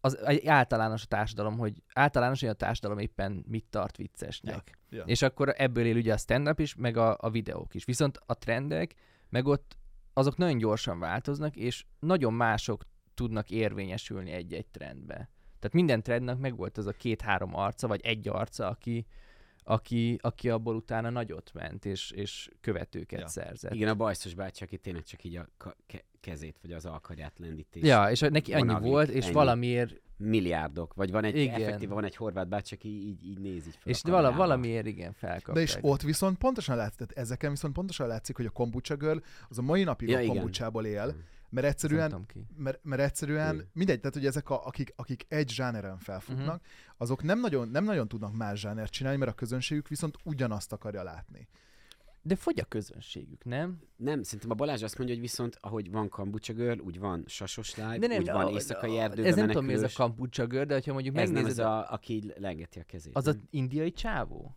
az 0.01 0.19
egy 0.19 0.47
általános 0.47 1.03
a 1.03 1.07
társadalom, 1.07 1.59
hogy 1.59 1.83
általános, 1.93 2.41
hogy 2.41 2.49
a 2.49 2.55
társadalom 2.55 2.99
éppen 2.99 3.45
mit 3.49 3.67
tart 3.71 3.97
viccesnek. 3.97 4.79
Ja. 4.91 5.03
És 5.03 5.23
akkor 5.23 5.55
ebből 5.57 5.85
él 5.85 5.97
ugye 5.97 6.12
a 6.12 6.17
stand-up 6.17 6.61
is, 6.61 6.75
meg 6.75 6.97
a, 6.97 7.17
a 7.21 7.31
videók 7.31 7.75
is. 7.75 7.85
Viszont 7.85 8.21
a 8.27 8.35
trendek, 8.35 8.95
meg 9.29 9.47
ott 9.47 9.77
azok 10.12 10.37
nagyon 10.37 10.59
gyorsan 10.59 10.99
változnak, 10.99 11.57
és 11.57 11.85
nagyon 11.99 12.33
mások 12.33 12.85
tudnak 13.14 13.51
érvényesülni 13.51 14.31
egy-egy 14.31 14.67
trendbe. 14.67 15.14
Tehát 15.59 15.73
minden 15.73 16.03
trendnek 16.03 16.39
megvolt 16.39 16.79
az 16.79 16.87
a 16.87 16.93
két-három 16.93 17.55
arca, 17.55 17.87
vagy 17.87 18.01
egy 18.01 18.29
arca, 18.29 18.69
aki, 18.69 19.07
aki, 19.69 20.19
aki 20.23 20.51
abból 20.51 20.75
utána 20.77 21.11
nagyot 21.11 21.51
ment, 21.55 21.85
és, 21.85 22.11
és 22.11 22.51
követőket 22.61 23.21
Ja. 23.21 23.29
szerzett. 23.29 23.75
Igen, 23.75 23.89
a 23.89 23.95
bajszos 23.95 24.35
bácsi, 24.35 24.64
aki 24.64 24.79
tényleg 24.79 25.03
csak 25.03 25.25
így 25.25 25.37
a 25.37 25.49
ke- 25.87 26.05
kezét 26.21 26.59
vagy 26.62 26.73
az 26.73 26.87
alkarját 26.87 27.39
lendítés. 27.39 27.83
Ja, 27.83 28.11
és 28.11 28.21
neki 28.21 28.53
annyi 28.53 28.62
vonaglik, 28.67 28.91
volt, 28.91 29.09
és 29.09 29.25
ennyi. 29.25 29.33
valamiért, 29.33 30.01
Milliárdok. 30.19 30.95
Vagy 30.95 31.11
van 31.11 31.25
egy, 31.25 31.37
Igen. 31.37 31.61
effektíve 31.62 31.95
van 31.95 32.05
egy 32.05 32.17
horvát 32.17 32.49
bácsi, 32.49 32.75
aki 32.75 32.89
így, 32.89 33.25
így 33.27 33.39
néz 33.39 33.67
így 33.67 33.77
fel 33.81 33.93
és 33.93 34.01
vala, 34.03 34.33
valamiért 34.33 34.87
igen 34.87 35.12
felkapták. 35.12 35.55
De 35.55 35.61
és 35.61 35.77
ott 35.81 36.03
viszont 36.03 36.39
pontosan 36.39 36.77
látszik, 36.77 36.99
tehát 36.99 37.12
ezeken 37.19 37.51
viszont 37.51 37.75
pontosan 37.75 38.07
látszik, 38.07 38.37
hogy 38.37 38.47
a 38.47 38.51
kombucha 38.51 38.97
girl 38.97 39.19
az 39.49 39.59
a 39.59 39.62
mai 39.62 39.85
napig 39.85 40.09
Ja, 40.09 40.17
a 40.19 40.21
igen. 40.21 40.35
kombuchából 40.35 40.87
él, 40.87 41.07
Mm. 41.07 41.19
Mert 41.49 41.66
egyszerűen 41.66 42.11
nem 42.11 42.26
mert, 42.57 42.78
mert 42.82 43.03
egyszerűen 43.03 43.55
Mm. 43.55 43.59
mindegy, 43.72 43.99
tehát 44.01 44.14
hogy 44.14 44.26
ezek, 44.26 44.51
a, 44.51 44.66
akik, 44.66 44.92
akik 44.97 45.24
egy 45.28 45.51
zsáneren 45.51 45.99
felfutnak, 45.99 46.47
uh-huh. 46.47 46.61
azok 46.97 47.22
nem 47.22 47.40
nagyon, 47.40 47.68
nem 47.68 47.84
nagyon 47.84 48.09
tudnak 48.09 48.36
más 48.36 48.61
zsánert 48.61 48.92
csinálni, 48.92 49.18
mert 49.18 49.30
a 49.30 49.34
közönségük 49.34 49.88
viszont 49.88 50.16
ugyanazt 50.24 50.72
akarja 50.72 51.03
látni. 51.03 51.49
De 52.22 52.36
fogy 52.36 52.61
a 52.61 52.64
közönségük, 52.64 53.44
nem? 53.44 53.78
Nem, 53.97 54.22
szerintem 54.22 54.51
a 54.51 54.55
Balázs 54.55 54.82
azt 54.82 54.97
mondja, 54.99 55.14
hogy 55.16 55.24
viszont 55.24 55.59
ahogy 55.61 55.90
van 55.90 56.09
Kambucsa 56.09 56.53
Girl, 56.53 56.80
úgy 56.80 56.99
van 56.99 57.24
Sasos 57.26 57.74
Live, 57.76 57.99
De 57.99 58.07
nem, 58.07 58.18
úgy 58.20 58.26
van 58.30 58.44
a- 58.47 58.51
éjszakai 58.51 58.99
a- 58.99 59.03
erdőben 59.03 59.30
Ez 59.30 59.36
nem 59.36 59.47
tudom, 59.47 59.64
mi 59.64 59.72
ez 59.72 59.82
a 59.82 59.88
kampucsa 59.94 60.47
gör, 60.47 60.66
de 60.66 60.74
hogyha 60.74 60.92
mondjuk 60.92 61.16
Ez 61.16 61.22
nem 61.24 61.32
megnézed, 61.32 61.59
ez 61.59 61.66
a, 61.66 61.92
aki 61.92 62.32
lengeti 62.38 62.78
a 62.78 62.82
kezét. 62.82 63.16
az 63.16 63.26
az 63.26 63.34
nem? 63.34 63.44
indiai 63.51 63.92
csávó? 63.92 64.57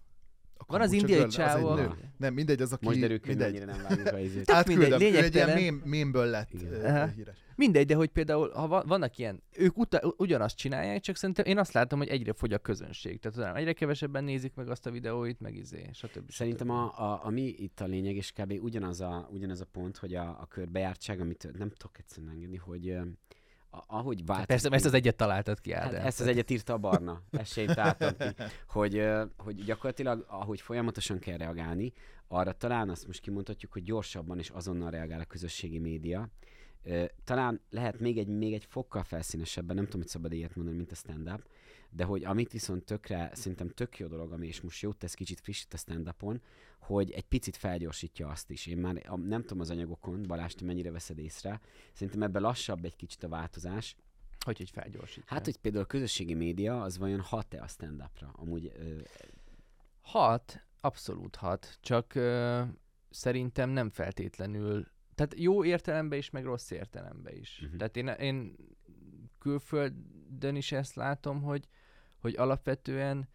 A 0.62 0.72
Van 0.72 0.82
az 0.82 0.91
indiai 0.91 1.28
csávó, 1.28 1.80
Nem, 2.18 2.34
mindegy, 2.34 2.62
az 2.62 2.74
aki... 2.74 2.86
Most 2.86 2.99
derül 2.99 3.18
hogy 3.20 3.28
mindegy. 3.28 3.51
mennyire 3.53 3.66
nem 3.72 3.82
vágjuk 3.89 4.07
a 4.07 4.20
izét. 4.20 4.45
Tök 4.45 4.55
Átküldöm, 4.55 4.82
mindegy, 4.99 5.01
ő 5.01 5.05
egy 5.24 5.34
ilyen 5.36 5.47
lényegtelen. 5.47 5.55
mém, 5.57 5.82
mémből 5.86 6.26
lett 6.26 6.49
Aha. 6.84 7.05
híres. 7.07 7.38
Mindegy, 7.55 7.86
de 7.86 7.95
hogy 7.95 8.10
például, 8.10 8.51
ha 8.51 8.68
va- 8.68 8.88
vannak 8.88 9.18
ilyen, 9.18 9.43
ők 9.57 9.78
uta- 9.78 10.14
ugyanazt 10.18 10.57
csinálják, 10.57 11.01
csak 11.01 11.16
szerintem 11.16 11.45
én 11.45 11.57
azt 11.57 11.72
látom, 11.72 11.99
hogy 11.99 12.07
egyre 12.07 12.34
fogy 12.34 12.53
a 12.53 12.57
közönség. 12.57 13.20
Tehát 13.20 13.38
tudom, 13.38 13.55
egyre 13.55 13.74
kevesebben 13.74 14.24
nézik 14.24 14.53
meg 14.55 14.70
azt 14.70 14.86
a 14.86 14.91
videóit, 14.91 15.39
meg 15.39 15.55
izé, 15.55 15.89
stb. 15.93 16.32
Szerintem 16.32 16.70
a, 16.70 16.84
a, 16.84 17.26
ami 17.26 17.41
itt 17.41 17.80
a 17.80 17.86
lényeg, 17.86 18.16
és 18.16 18.32
kb. 18.32 18.53
ugyanaz 18.62 19.01
a, 19.01 19.30
ugyanaz 19.32 19.62
a 19.62 19.66
pont, 19.72 19.97
hogy 19.97 20.16
a, 20.16 20.22
a 20.41 20.45
körbejártság, 20.49 21.20
amit 21.20 21.49
nem 21.57 21.70
tudok 21.70 21.97
egyszerűen 21.97 22.32
engedni, 22.34 22.57
hogy 22.57 22.97
ahogy. 23.70 24.24
Hát 24.28 24.45
Persze, 24.45 24.70
ezt 24.70 24.86
az 24.86 24.93
egyet 24.93 25.15
találtad 25.15 25.61
ki, 25.61 25.74
Hát 25.74 25.84
Ádám. 25.84 26.05
ezt 26.05 26.20
az 26.20 26.28
egyet 26.28 26.49
írta 26.49 26.74
a 26.74 26.78
Barna, 26.78 27.22
én 27.55 27.67
találtam 27.67 28.17
ki, 28.17 28.43
hogy, 28.67 29.07
hogy 29.38 29.63
gyakorlatilag, 29.63 30.26
ahogy 30.28 30.61
folyamatosan 30.61 31.20
kell 31.20 31.38
reagálni, 31.38 31.93
arra 32.28 32.51
talán 32.51 32.89
azt 32.89 33.07
most 33.07 33.22
kimondhatjuk, 33.22 33.72
hogy 33.72 33.84
gyorsabban 33.84 34.39
és 34.39 34.49
azonnal 34.49 34.89
reagál 34.91 35.20
a 35.20 35.26
közösségi 35.26 35.80
média. 35.80 36.30
Talán 37.24 37.61
lehet 37.70 37.99
még 37.99 38.17
egy, 38.17 38.28
még 38.28 38.53
egy 38.53 38.65
fokkal 38.65 39.03
felszínesebben, 39.03 39.76
nem 39.76 39.86
tudom, 39.86 40.01
hogy 40.01 40.09
szabad 40.09 40.34
ilyet 40.34 40.55
mondani, 40.55 40.78
mint 40.78 40.91
a 40.91 40.95
stand-up, 40.95 41.41
de 41.89 42.03
hogy 42.03 42.23
amit 42.23 42.51
viszont 42.51 42.83
tökre, 42.83 43.31
szerintem 43.33 43.69
tök 43.69 43.97
jó 43.97 44.07
dolog, 44.07 44.31
ami 44.31 44.47
és 44.47 44.61
most 44.61 44.81
jót 44.81 44.97
tesz 44.97 45.13
kicsit 45.13 45.39
frissít 45.39 45.73
a 45.73 45.77
stand-upon, 45.77 46.41
hogy 46.79 47.11
egy 47.11 47.25
picit 47.25 47.57
felgyorsítja 47.57 48.27
azt 48.27 48.49
is. 48.49 48.65
Én 48.65 48.77
már 48.77 48.93
nem 49.15 49.41
tudom 49.41 49.59
az 49.59 49.69
anyagokon, 49.69 50.21
Balázs, 50.27 50.53
te 50.53 50.65
mennyire 50.65 50.91
veszed 50.91 51.17
észre, 51.17 51.59
szerintem 51.93 52.23
ebben 52.23 52.41
lassabb 52.41 52.85
egy 52.85 52.95
kicsit 52.95 53.23
a 53.23 53.29
változás, 53.29 53.95
Hogy, 54.45 54.57
hogy 54.57 54.69
felgyorsítja. 54.69 55.33
Hát, 55.35 55.45
hogy 55.45 55.57
például 55.57 55.83
a 55.83 55.87
közösségi 55.87 56.33
média, 56.33 56.81
az 56.81 56.97
vajon 56.97 57.19
hat-e 57.19 57.61
a 57.61 57.67
stand-upra? 57.67 58.31
Amúgy 58.33 58.71
ö, 58.75 58.99
Hat, 60.01 60.65
abszolút 60.81 61.35
hat, 61.35 61.77
csak 61.81 62.15
ö, 62.15 62.61
szerintem 63.09 63.69
nem 63.69 63.89
feltétlenül, 63.89 64.87
tehát 65.15 65.33
jó 65.37 65.63
értelemben 65.65 66.17
is, 66.17 66.29
meg 66.29 66.43
rossz 66.43 66.71
értelemben 66.71 67.35
is. 67.35 67.59
Mhm. 67.61 67.77
Tehát 67.77 67.97
én, 67.97 68.07
én 68.07 68.55
külföldön 69.39 70.55
is 70.55 70.71
ezt 70.71 70.95
látom, 70.95 71.41
hogy, 71.41 71.67
hogy 72.19 72.35
alapvetően 72.37 73.29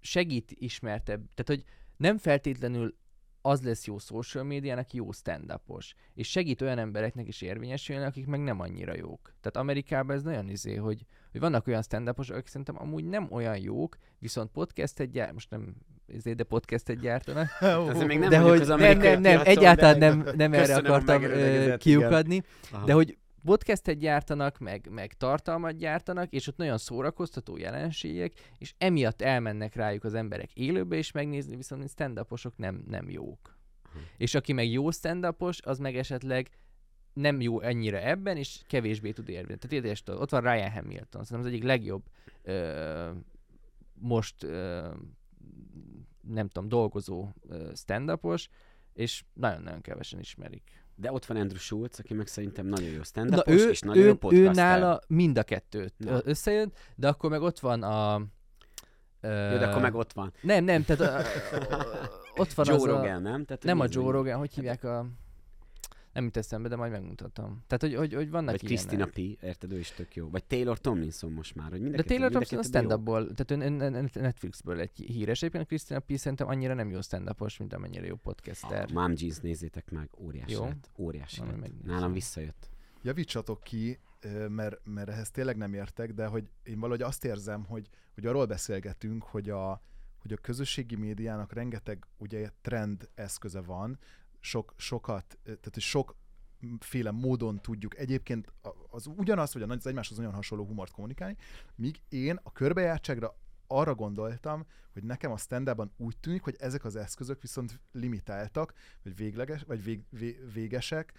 segít 0.00 0.52
ismertebb, 0.54 1.20
tehát 1.34 1.62
hogy 1.62 1.64
nem 1.96 2.18
feltétlenül 2.18 2.98
az 3.42 3.62
lesz 3.62 3.86
jó 3.86 3.98
social 3.98 4.44
médiának, 4.44 4.92
jó 4.92 5.12
stand 5.12 5.50
és 6.14 6.30
segít 6.30 6.62
olyan 6.62 6.78
embereknek 6.78 7.28
is 7.28 7.40
érvényesülni, 7.40 8.04
akik 8.04 8.26
meg 8.26 8.40
nem 8.40 8.60
annyira 8.60 8.96
jók. 8.96 9.20
Tehát 9.40 9.56
Amerikában 9.56 10.16
ez 10.16 10.22
nagyon 10.22 10.48
izé, 10.48 10.74
hogy, 10.74 11.04
hogy 11.30 11.40
vannak 11.40 11.66
olyan 11.66 11.82
stand 11.82 12.08
akik 12.08 12.46
szerintem 12.46 12.80
amúgy 12.80 13.04
nem 13.04 13.26
olyan 13.30 13.58
jók, 13.58 13.96
viszont 14.18 14.50
podcastet 14.50 15.10
gyárt, 15.10 15.32
most 15.32 15.50
nem 15.50 15.74
izé, 16.06 16.32
de 16.32 16.42
podcastet 16.42 17.00
gyártanak, 17.00 17.48
Azért 17.60 18.06
még 18.06 18.18
nem 18.18 18.28
de 18.28 18.38
hogy 18.38 18.60
az 18.60 18.68
nem, 18.68 18.98
nem, 18.98 19.20
nem, 19.20 19.40
egyáltalán 19.44 19.98
de- 19.98 20.08
nem, 20.08 20.36
nem 20.36 20.52
erre 20.52 20.76
akartam 20.76 21.22
kiukadni, 21.78 22.42
de 22.84 22.92
hogy 22.92 23.18
podcastet 23.44 23.98
gyártanak, 23.98 24.58
meg, 24.58 24.88
meg 24.90 25.12
tartalmat 25.12 25.76
gyártanak, 25.76 26.32
és 26.32 26.46
ott 26.46 26.56
nagyon 26.56 26.78
szórakoztató 26.78 27.56
jelenségek, 27.56 28.32
és 28.58 28.74
emiatt 28.78 29.22
elmennek 29.22 29.74
rájuk 29.74 30.04
az 30.04 30.14
emberek 30.14 30.52
élőbe 30.52 30.96
is 30.96 31.12
megnézni, 31.12 31.56
viszont 31.56 31.88
stand 31.88 32.26
nem, 32.56 32.84
nem 32.86 33.10
jók. 33.10 33.58
Aha. 33.82 33.98
És 34.16 34.34
aki 34.34 34.52
meg 34.52 34.70
jó 34.70 34.90
stand 34.90 35.34
az 35.60 35.78
meg 35.78 35.96
esetleg 35.96 36.50
nem 37.12 37.40
jó 37.40 37.60
ennyire 37.60 38.08
ebben, 38.08 38.36
és 38.36 38.62
kevésbé 38.66 39.10
tud 39.10 39.28
érni. 39.28 39.56
Tehát 39.56 39.72
érdekes, 39.72 40.02
ott 40.06 40.30
van 40.30 40.40
Ryan 40.40 40.70
Hamilton, 40.70 41.24
szerintem 41.24 41.40
az 41.40 41.46
egyik 41.46 41.62
legjobb 41.62 42.04
ö, 42.42 43.10
most 43.94 44.42
ö, 44.42 44.88
nem 46.20 46.48
tudom, 46.48 46.68
dolgozó 46.68 47.28
stand 47.74 48.18
és 48.92 49.24
nagyon-nagyon 49.32 49.80
kevesen 49.80 50.18
ismerik. 50.18 50.79
De 51.00 51.12
ott 51.12 51.24
van 51.26 51.36
Andrew 51.36 51.58
Schultz, 51.58 51.98
aki 51.98 52.14
meg 52.14 52.26
szerintem 52.26 52.66
nagyon 52.66 52.88
jó 52.90 52.96
Na, 52.96 53.04
stand 53.04 53.42
ő, 53.46 53.68
és 53.68 53.80
nagyon 53.80 54.02
ő, 54.02 54.06
jó 54.06 54.12
ő 54.12 54.16
podcaster. 54.16 54.54
nála 54.54 55.00
mind 55.06 55.38
a 55.38 55.42
kettőt 55.42 55.94
Na. 55.96 56.20
összejön, 56.24 56.72
de 56.94 57.08
akkor 57.08 57.30
meg 57.30 57.42
ott 57.42 57.58
van 57.58 57.82
a... 57.82 58.22
Ö, 59.20 59.50
Jó, 59.50 59.58
de 59.58 59.66
akkor 59.66 59.82
meg 59.82 59.94
ott 59.94 60.12
van. 60.12 60.32
Nem, 60.40 60.64
nem, 60.64 60.84
tehát 60.84 61.24
a, 61.24 61.26
ott 62.36 62.52
van 62.52 62.66
Joe 62.68 62.76
az 62.76 62.84
Rogan, 62.84 63.14
a... 63.14 63.18
nem? 63.18 63.44
Tehát, 63.44 63.62
Nem 63.62 63.80
a 63.80 63.86
Joe. 63.88 64.12
Rogan, 64.12 64.38
hogy 64.38 64.52
hívják 64.54 64.84
a... 64.84 65.06
Nem 66.12 66.24
jut 66.24 66.36
eszembe, 66.36 66.68
de 66.68 66.76
majd 66.76 66.90
megmutatom. 66.90 67.64
Tehát, 67.66 67.80
hogy, 67.82 67.94
hogy, 67.94 68.14
hogy 68.14 68.30
vannak 68.30 68.60
Vagy 68.60 68.70
ilyenek. 68.70 69.10
P. 69.10 69.18
Érted, 69.18 69.72
ő 69.72 69.78
is 69.78 69.90
tök 69.90 70.14
jó. 70.14 70.30
Vagy 70.30 70.44
Taylor 70.44 70.78
Tomlinson 70.78 71.32
most 71.32 71.54
már. 71.54 71.70
Hogy 71.70 71.90
De 71.90 72.02
Taylor 72.02 72.30
mind 72.30 72.42
a 72.42 72.54
jó. 72.54 72.62
stand-upból, 72.62 73.32
tehát 73.34 73.50
ön- 73.50 73.80
ön- 73.82 73.94
ön- 73.94 74.10
Netflixből 74.12 74.80
egy 74.80 74.96
híres. 74.96 75.38
Egyébként 75.38 75.64
a 75.64 75.66
Christina 75.66 76.00
P. 76.00 76.16
szerintem 76.16 76.48
annyira 76.48 76.74
nem 76.74 76.90
jó 76.90 77.00
stand 77.00 77.34
mint 77.58 77.72
amennyire 77.72 78.06
jó 78.06 78.14
podcaster. 78.16 78.86
A 78.90 78.92
Mom 78.92 79.12
Jeans 79.16 79.38
nézzétek 79.38 79.90
meg, 79.90 80.08
óriási 80.18 80.52
Jó. 80.52 80.64
lett. 80.64 80.90
Óriási 80.96 81.40
Majd 81.42 81.60
lett. 81.60 81.84
Nálam 81.84 82.12
visszajött. 82.12 82.68
Javítsatok 83.02 83.62
ki, 83.62 83.98
mert, 84.48 84.80
mert 84.84 85.08
ehhez 85.08 85.30
tényleg 85.30 85.56
nem 85.56 85.74
értek, 85.74 86.14
de 86.14 86.26
hogy 86.26 86.50
én 86.62 86.78
valahogy 86.80 87.02
azt 87.02 87.24
érzem, 87.24 87.64
hogy, 87.64 87.88
hogy 88.14 88.26
arról 88.26 88.46
beszélgetünk, 88.46 89.22
hogy 89.22 89.50
a, 89.50 89.82
hogy 90.18 90.32
a 90.32 90.36
közösségi 90.36 90.96
médiának 90.96 91.52
rengeteg 91.52 92.06
ugye 92.16 92.50
trend 92.60 93.08
eszköze 93.14 93.60
van, 93.60 93.98
sok, 94.40 94.74
sokat, 94.76 95.38
tehát 95.42 95.70
hogy 95.72 95.82
sok 95.82 96.16
féle 96.78 97.10
módon 97.10 97.60
tudjuk 97.60 97.98
egyébként 97.98 98.52
az 98.90 99.06
ugyanaz, 99.06 99.52
vagy 99.52 99.62
az 99.62 99.86
egymáshoz 99.86 100.16
nagyon 100.16 100.32
hasonló 100.32 100.64
humort 100.64 100.92
kommunikálni, 100.92 101.36
míg 101.74 102.00
én 102.08 102.38
a 102.42 102.52
körbejártságra 102.52 103.36
arra 103.66 103.94
gondoltam, 103.94 104.66
hogy 104.92 105.02
nekem 105.04 105.32
a 105.32 105.36
stand 105.36 105.90
úgy 105.96 106.16
tűnik, 106.20 106.42
hogy 106.42 106.56
ezek 106.58 106.84
az 106.84 106.96
eszközök 106.96 107.40
viszont 107.40 107.80
limitáltak, 107.92 108.72
vagy 109.02 109.16
végleges, 109.16 109.62
vagy 109.62 109.84
vég, 109.84 110.02
vég, 110.10 110.52
végesek, 110.52 111.12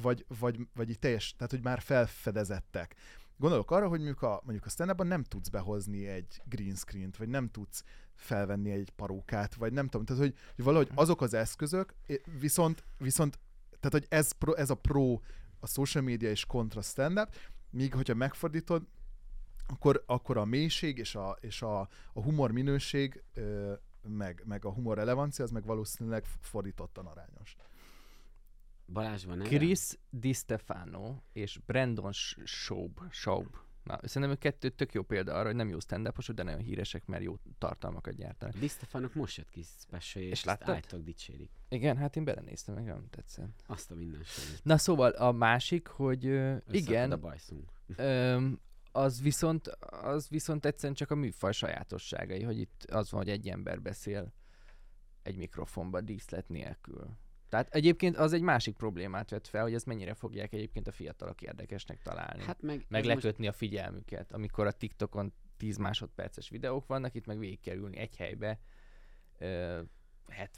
vagy, 0.00 0.24
vagy, 0.38 0.68
vagy 0.74 0.90
így 0.90 0.98
teljes, 0.98 1.34
tehát 1.36 1.50
hogy 1.50 1.62
már 1.62 1.80
felfedezettek. 1.80 2.94
Gondolok 3.36 3.70
arra, 3.70 3.88
hogy 3.88 3.98
mondjuk 3.98 4.22
a, 4.22 4.40
mondjuk 4.44 4.66
a 4.66 4.68
stand 4.68 5.06
nem 5.06 5.22
tudsz 5.22 5.48
behozni 5.48 6.06
egy 6.06 6.42
green 6.44 6.74
screen-t, 6.74 7.16
vagy 7.16 7.28
nem 7.28 7.48
tudsz 7.50 7.84
felvenni 8.14 8.70
egy 8.70 8.90
parókát, 8.90 9.54
vagy 9.54 9.72
nem 9.72 9.88
tudom, 9.88 10.06
tehát 10.06 10.22
hogy, 10.22 10.34
hogy 10.54 10.64
valahogy 10.64 10.90
azok 10.94 11.20
az 11.20 11.34
eszközök, 11.34 11.94
viszont, 12.38 12.84
viszont 12.98 13.38
tehát 13.80 13.92
hogy 13.92 14.06
ez, 14.08 14.32
pro, 14.32 14.52
ez 14.52 14.70
a 14.70 14.74
pro 14.74 15.20
a 15.60 15.66
social 15.66 16.04
media 16.04 16.30
és 16.30 16.44
kontra 16.44 16.82
stand-up, 16.82 17.34
míg 17.70 17.94
hogyha 17.94 18.14
megfordítod, 18.14 18.86
akkor, 19.66 20.02
akkor 20.06 20.36
a 20.36 20.44
mélység 20.44 20.98
és 20.98 21.14
a, 21.14 21.36
és 21.40 21.62
a, 21.62 21.80
a 22.12 22.22
humor 22.22 22.50
minőség, 22.50 23.22
ö, 23.34 23.72
meg, 24.02 24.42
meg 24.44 24.64
a 24.64 24.72
humor 24.72 24.96
relevancia, 24.96 25.44
az 25.44 25.50
meg 25.50 25.64
valószínűleg 25.64 26.24
fordítottan 26.40 27.06
arányos. 27.06 27.56
Balázs 28.86 29.24
van 29.24 29.38
Chris 29.38 29.98
Di 30.10 30.32
Stefano 30.32 31.16
és 31.32 31.58
Brandon 31.66 32.12
Sch- 32.12 32.46
Schaub. 32.46 33.00
Schaub. 33.10 33.56
Na, 33.84 33.98
szerintem 34.02 34.30
ők 34.30 34.38
kettő 34.38 34.68
tök 34.68 34.92
jó 34.92 35.02
példa 35.02 35.34
arra, 35.34 35.46
hogy 35.46 35.54
nem 35.54 35.68
jó 35.68 35.78
stand 35.78 36.08
de 36.32 36.42
nagyon 36.42 36.60
híresek, 36.60 37.06
mert 37.06 37.22
jó 37.22 37.38
tartalmakat 37.58 38.14
gyártanak. 38.14 38.54
Di 38.56 38.68
Stefanok 38.68 39.14
most 39.14 39.36
jött 39.36 39.50
ki 39.50 39.62
special, 39.62 40.24
és, 40.24 40.30
És 40.30 40.44
láttad? 40.44 40.96
dicsérik. 40.96 41.50
Igen, 41.68 41.96
hát 41.96 42.16
én 42.16 42.24
belenéztem, 42.24 42.74
meg 42.74 42.84
nem 42.84 43.08
tetszett. 43.10 43.62
Azt 43.66 43.90
a 43.90 43.94
minden. 43.94 44.22
Na 44.62 44.78
szóval 44.78 45.10
a 45.10 45.32
másik, 45.32 45.86
hogy 45.86 46.26
ö, 46.26 46.56
igen, 46.70 47.12
a 47.12 47.16
bajszunk. 47.16 47.70
Öm, 47.96 48.60
az 48.92 49.22
viszont, 49.22 49.66
az 50.02 50.28
viszont 50.28 50.66
egyszerűen 50.66 50.94
csak 50.94 51.10
a 51.10 51.14
műfaj 51.14 51.52
sajátosságai, 51.52 52.42
hogy 52.42 52.58
itt 52.58 52.84
az 52.84 53.10
van, 53.10 53.20
hogy 53.20 53.30
egy 53.30 53.48
ember 53.48 53.82
beszél 53.82 54.32
egy 55.22 55.36
mikrofonba 55.36 56.00
díszlet 56.00 56.48
nélkül. 56.48 57.16
Tehát 57.54 57.74
egyébként 57.74 58.16
az 58.16 58.32
egy 58.32 58.42
másik 58.42 58.76
problémát 58.76 59.30
vet 59.30 59.48
fel, 59.48 59.62
hogy 59.62 59.74
ezt 59.74 59.86
mennyire 59.86 60.14
fogják 60.14 60.52
egyébként 60.52 60.86
a 60.86 60.92
fiatalok 60.92 61.42
érdekesnek 61.42 62.02
találni. 62.02 62.42
Hát, 62.42 62.62
meg, 62.62 62.86
meg 62.88 63.00
ez 63.00 63.06
most- 63.06 63.22
lekötni 63.22 63.46
a 63.46 63.52
figyelmüket, 63.52 64.32
amikor 64.32 64.66
a 64.66 64.72
TikTokon 64.72 65.32
10 65.56 65.76
másodperces 65.76 66.48
videók 66.48 66.86
vannak, 66.86 67.14
itt 67.14 67.26
meg 67.26 67.38
végig 67.38 67.60
kell 67.60 67.76
ülni 67.76 67.96
egy 67.96 68.16
helybe 68.16 68.58
ö, 69.38 69.80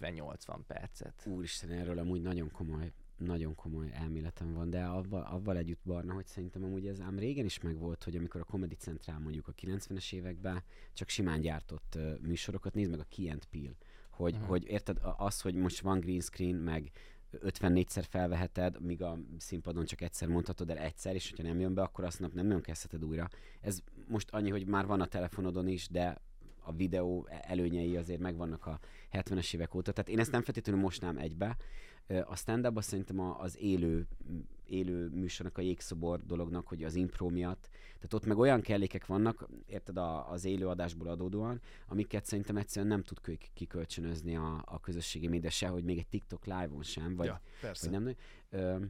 70-80 0.01 0.59
percet. 0.67 1.23
Úristen, 1.27 1.71
erről 1.71 1.99
amúgy 1.99 2.23
nagyon 2.23 2.51
komoly, 2.51 2.93
nagyon 3.17 3.55
komoly 3.55 3.91
elméletem 3.93 4.53
van, 4.53 4.71
de 4.71 4.85
avval, 4.85 5.23
avval 5.23 5.57
együtt 5.57 5.83
Barna, 5.85 6.15
hogy 6.15 6.27
szerintem 6.27 6.65
amúgy 6.65 6.87
ez 6.87 7.01
ám 7.01 7.19
régen 7.19 7.45
is 7.45 7.61
megvolt, 7.61 8.05
hogy 8.05 8.17
amikor 8.17 8.41
a 8.41 8.45
Comedy 8.45 8.75
Central 8.75 9.19
mondjuk 9.19 9.49
a 9.49 9.53
90-es 9.53 10.13
években 10.13 10.63
csak 10.93 11.09
simán 11.09 11.41
gyártott 11.41 11.95
uh, 11.97 12.19
műsorokat, 12.21 12.75
nézd 12.75 12.91
meg 12.91 13.01
a 13.01 13.07
Key 13.17 13.31
and 13.31 13.45
Peele, 13.45 13.77
hogy, 14.17 14.33
uh-huh. 14.33 14.49
hogy 14.49 14.64
érted, 14.67 14.99
az, 15.17 15.41
hogy 15.41 15.55
most 15.55 15.81
van 15.81 16.01
green 16.01 16.21
screen, 16.21 16.55
meg 16.55 16.91
54-szer 17.33 18.05
felveheted, 18.09 18.83
míg 18.83 19.03
a 19.03 19.19
színpadon 19.39 19.85
csak 19.85 20.01
egyszer 20.01 20.29
mondhatod 20.29 20.71
el 20.71 20.79
egyszer, 20.79 21.14
és 21.14 21.31
hogyha 21.31 21.47
nem 21.47 21.61
jön 21.61 21.75
be, 21.75 21.83
akkor 21.83 22.05
azt 22.05 22.21
nap 22.21 22.33
nem 22.33 22.47
nagyon 22.47 22.62
kezdheted 22.62 23.05
újra. 23.05 23.29
Ez 23.61 23.81
most 24.07 24.31
annyi, 24.31 24.51
hogy 24.51 24.67
már 24.67 24.87
van 24.87 25.01
a 25.01 25.07
telefonodon 25.07 25.69
is, 25.69 25.89
de 25.89 26.21
a 26.67 26.73
videó 26.73 27.29
előnyei 27.41 27.97
azért 27.97 28.21
megvannak 28.21 28.67
a 28.67 28.81
70-es 29.12 29.55
évek 29.55 29.75
óta. 29.75 29.93
Tehát 29.93 30.11
én 30.11 30.19
ezt 30.19 30.33
nem 30.33 30.43
feltétlenül 30.43 30.83
mosnám 30.83 31.19
egybe. 31.19 31.57
A 32.25 32.37
stand 32.37 32.67
up 32.67 32.83
szerintem 32.83 33.21
az 33.21 33.59
élő, 33.59 34.07
élő 34.67 35.09
műsornak 35.09 35.59
a 35.59 35.61
jégszobor 35.61 36.27
dolognak, 36.27 36.67
hogy 36.67 36.85
az 36.85 36.95
impro 36.95 37.29
miatt. 37.29 37.69
Tehát 37.95 38.15
ott 38.15 38.27
meg 38.27 38.39
olyan 38.39 38.61
kellékek 38.61 39.07
vannak, 39.07 39.49
érted, 39.67 39.97
a, 39.97 40.31
az 40.31 40.45
élő 40.45 40.69
adásból 40.69 41.09
adódóan, 41.09 41.61
amiket 41.89 42.25
szerintem 42.25 42.57
egyszerűen 42.57 42.91
nem 42.93 43.03
tud 43.03 43.21
kö- 43.21 43.51
kikölcsönözni 43.55 44.37
a, 44.37 44.63
a 44.65 44.81
közösségi 44.81 45.29
média 45.29 45.51
se, 45.51 45.69
hogy 45.69 45.85
még 45.85 45.99
egy 45.99 46.09
TikTok 46.09 46.45
live-on 46.45 46.83
sem, 46.83 47.17
vagy, 47.17 47.27
ja, 47.27 47.41
persze. 47.61 47.91
vagy 47.91 48.01
nem. 48.01 48.15
Ö, 48.51 48.85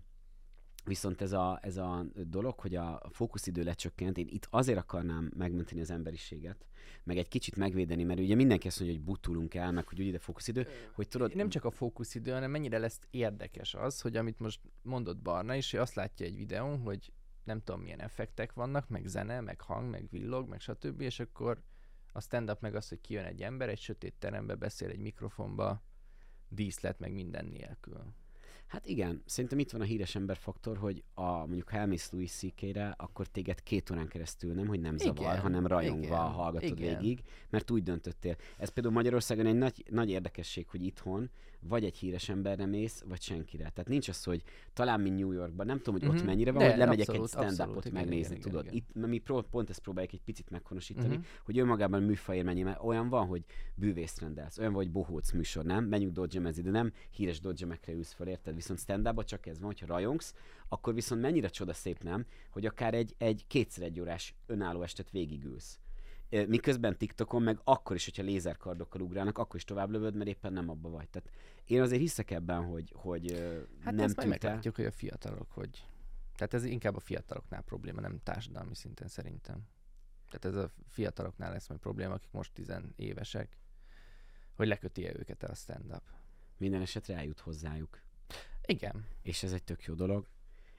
viszont 0.86 1.22
ez 1.22 1.32
a, 1.32 1.58
ez 1.62 1.76
a 1.76 2.06
dolog, 2.14 2.60
hogy 2.60 2.74
a 2.74 3.02
fókuszidő 3.10 3.62
lecsökkent, 3.62 4.18
én 4.18 4.26
itt 4.28 4.46
azért 4.50 4.78
akarnám 4.78 5.32
megmenteni 5.36 5.80
az 5.80 5.90
emberiséget, 5.90 6.66
meg 7.04 7.16
egy 7.16 7.28
kicsit 7.28 7.56
megvédeni, 7.56 8.04
mert 8.04 8.20
ugye 8.20 8.34
mindenki 8.34 8.66
azt 8.66 8.80
mondja, 8.80 8.96
hogy 8.96 9.06
butulunk 9.06 9.54
el, 9.54 9.72
meg 9.72 9.88
hogy 9.88 10.00
úgy 10.00 10.06
ide 10.06 10.18
fókuszidő, 10.18 10.66
hogy 10.94 11.08
tudod, 11.08 11.34
Nem 11.34 11.48
csak 11.48 11.64
a 11.64 11.70
fókuszidő, 11.70 12.30
hanem 12.30 12.50
mennyire 12.50 12.78
lesz 12.78 13.00
érdekes 13.10 13.74
az, 13.74 14.00
hogy 14.00 14.16
amit 14.16 14.38
most 14.38 14.60
mondott 14.82 15.18
Barna 15.18 15.54
is, 15.54 15.70
hogy 15.70 15.80
azt 15.80 15.94
látja 15.94 16.26
egy 16.26 16.36
videón, 16.36 16.78
hogy 16.80 17.12
nem 17.44 17.62
tudom 17.62 17.80
milyen 17.80 18.00
effektek 18.00 18.52
vannak, 18.52 18.88
meg 18.88 19.06
zene, 19.06 19.40
meg 19.40 19.60
hang, 19.60 19.90
meg 19.90 20.06
villog, 20.10 20.48
meg 20.48 20.60
stb. 20.60 21.00
És 21.00 21.20
akkor 21.20 21.62
a 22.12 22.20
stand-up 22.20 22.60
meg 22.60 22.74
az, 22.74 22.88
hogy 22.88 23.00
kijön 23.00 23.24
egy 23.24 23.42
ember, 23.42 23.68
egy 23.68 23.78
sötét 23.78 24.14
terembe 24.18 24.54
beszél 24.54 24.88
egy 24.88 24.98
mikrofonba, 24.98 25.82
díszlet, 26.48 26.98
meg 26.98 27.12
minden 27.12 27.44
nélkül. 27.44 28.04
Hát 28.66 28.86
igen, 28.86 29.22
szerintem 29.26 29.58
itt 29.58 29.70
van 29.70 29.80
a 29.80 29.84
híres 29.84 30.14
ember 30.14 30.36
faktor, 30.36 30.76
hogy 30.76 31.02
a, 31.14 31.22
mondjuk 31.22 31.68
ha 31.68 31.76
elmész 31.76 32.10
Louis 32.10 32.42
ck 32.56 32.78
akkor 32.96 33.26
téged 33.26 33.62
két 33.62 33.90
órán 33.90 34.08
keresztül 34.08 34.54
nem, 34.54 34.66
hogy 34.66 34.80
nem 34.80 34.96
zavar, 34.96 35.18
Igen, 35.18 35.40
hanem 35.40 35.66
rajongva 35.66 36.06
igen, 36.06 36.18
hallgatod 36.18 36.78
igen. 36.78 36.98
végig, 36.98 37.22
mert 37.50 37.70
úgy 37.70 37.82
döntöttél. 37.82 38.36
Ez 38.58 38.68
például 38.68 38.94
Magyarországon 38.94 39.46
egy 39.46 39.56
nagy, 39.56 39.84
nagy 39.90 40.10
érdekesség, 40.10 40.68
hogy 40.68 40.84
itthon 40.84 41.30
vagy 41.60 41.84
egy 41.84 41.96
híres 41.96 42.28
emberre 42.28 42.66
mész, 42.66 43.02
vagy 43.08 43.20
senkire. 43.22 43.62
Tehát 43.70 43.88
nincs 43.88 44.08
az, 44.08 44.24
hogy 44.24 44.42
talán 44.72 45.00
mint 45.00 45.18
New 45.18 45.32
Yorkban, 45.32 45.66
nem 45.66 45.78
tudom, 45.80 46.00
hogy 46.00 46.08
ott 46.08 46.14
Mhm. 46.16 46.26
mennyire 46.26 46.50
van, 46.52 46.62
De, 46.62 46.68
hogy 46.68 46.78
lemegyek 46.78 47.08
abszolút, 47.08 47.34
egy 47.34 47.52
stand-upot 47.52 47.84
igen, 47.84 47.96
megnézni, 48.00 48.36
igen, 48.36 48.36
igen, 48.36 48.50
tudod. 48.50 48.64
igen. 48.64 48.74
Itt 48.76 49.06
mi 49.08 49.18
pró- 49.18 49.42
pont 49.42 49.70
ezt 49.70 49.80
próbáljuk 49.80 50.12
egy 50.12 50.22
picit 50.24 50.50
meghonosítani, 50.50 51.16
Mhm. 51.16 51.24
hogy 51.44 51.58
önmagában 51.58 52.02
műfajér 52.02 52.44
mennyi, 52.44 52.62
mert 52.62 52.82
olyan 52.82 53.08
van, 53.08 53.26
hogy 53.26 53.44
bűvészt 53.74 54.20
rendelsz, 54.20 54.58
olyan 54.58 54.72
van, 54.72 54.82
hogy 54.82 54.92
bohóc 54.92 55.30
műsor, 55.32 55.64
nem? 55.64 55.84
Menjünk 55.84 56.12
dodgemezni, 56.12 56.62
de 56.62 56.70
nem 56.70 56.92
híres 57.10 57.40
dodgemekre 57.40 57.92
ülsz 57.92 58.12
fel, 58.12 58.26
érted? 58.28 58.54
Viszont 58.54 58.78
stand 58.78 59.24
csak 59.24 59.46
ez 59.46 59.58
van, 59.58 59.66
hogyha 59.66 59.86
rajongsz, 59.86 60.34
akkor 60.68 60.94
viszont 60.94 61.20
mennyire 61.20 61.48
csoda 61.48 61.72
szép 61.72 62.02
nem, 62.02 62.26
hogy 62.50 62.66
akár 62.66 62.94
egy, 62.94 63.14
egy 63.18 63.44
kétszer 63.46 63.84
egy 63.84 64.00
órás 64.00 64.34
önálló 64.46 64.82
estet 64.82 65.10
végigülsz. 65.10 65.78
Miközben 66.30 66.96
TikTokon 66.98 67.42
meg 67.42 67.60
akkor 67.64 67.96
is, 67.96 68.04
hogyha 68.04 68.22
lézerkardokkal 68.22 69.00
ugrálnak, 69.00 69.38
akkor 69.38 69.56
is 69.56 69.64
tovább 69.64 69.90
lövöd, 69.90 70.14
mert 70.14 70.28
éppen 70.28 70.52
nem 70.52 70.68
abba 70.68 70.88
vagy. 70.88 71.08
Tehát 71.08 71.30
én 71.64 71.80
azért 71.80 72.00
hiszek 72.00 72.30
ebben, 72.30 72.64
hogy, 72.64 72.92
hogy 72.96 73.32
Hát 73.80 73.94
nem 73.94 74.04
ezt 74.04 74.16
majd 74.16 74.28
meglátjuk, 74.28 74.76
hogy 74.76 74.84
a 74.84 74.90
fiatalok, 74.90 75.50
hogy... 75.50 75.84
Tehát 76.36 76.54
ez 76.54 76.64
inkább 76.64 76.96
a 76.96 77.00
fiataloknál 77.00 77.62
probléma, 77.62 78.00
nem 78.00 78.20
társadalmi 78.22 78.74
szinten 78.74 79.08
szerintem. 79.08 79.68
Tehát 80.30 80.56
ez 80.56 80.64
a 80.64 80.72
fiataloknál 80.88 81.52
lesz 81.52 81.68
majd 81.68 81.80
probléma, 81.80 82.14
akik 82.14 82.30
most 82.30 82.52
tizenévesek, 82.52 83.56
hogy 84.54 84.66
leköti-e 84.66 85.12
őket 85.18 85.42
el 85.42 85.50
a 85.50 85.54
stand-up. 85.54 86.02
Minden 86.56 86.80
esetre 86.80 87.16
eljut 87.16 87.40
hozzájuk. 87.40 88.00
Igen. 88.66 89.06
és 89.22 89.42
ez 89.42 89.52
egy 89.52 89.64
tök 89.64 89.84
jó 89.84 89.94
dolog, 89.94 90.26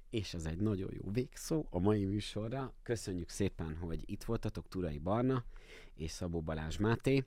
és 0.10 0.34
ez 0.34 0.46
egy 0.46 0.58
nagyon 0.60 0.90
jó 0.94 1.12
végszó 1.12 1.68
a 1.70 1.80
mai 1.80 2.06
műsorra. 2.06 2.74
Köszönjük 2.84 3.30
szépen, 3.30 3.76
hogy 3.76 4.04
itt 4.12 4.24
voltatok, 4.24 4.68
Turai 4.68 4.98
Barna 4.98 5.46
és 5.94 6.12
Szabó 6.12 6.42
Balázs 6.42 6.78
Máté. 6.78 7.26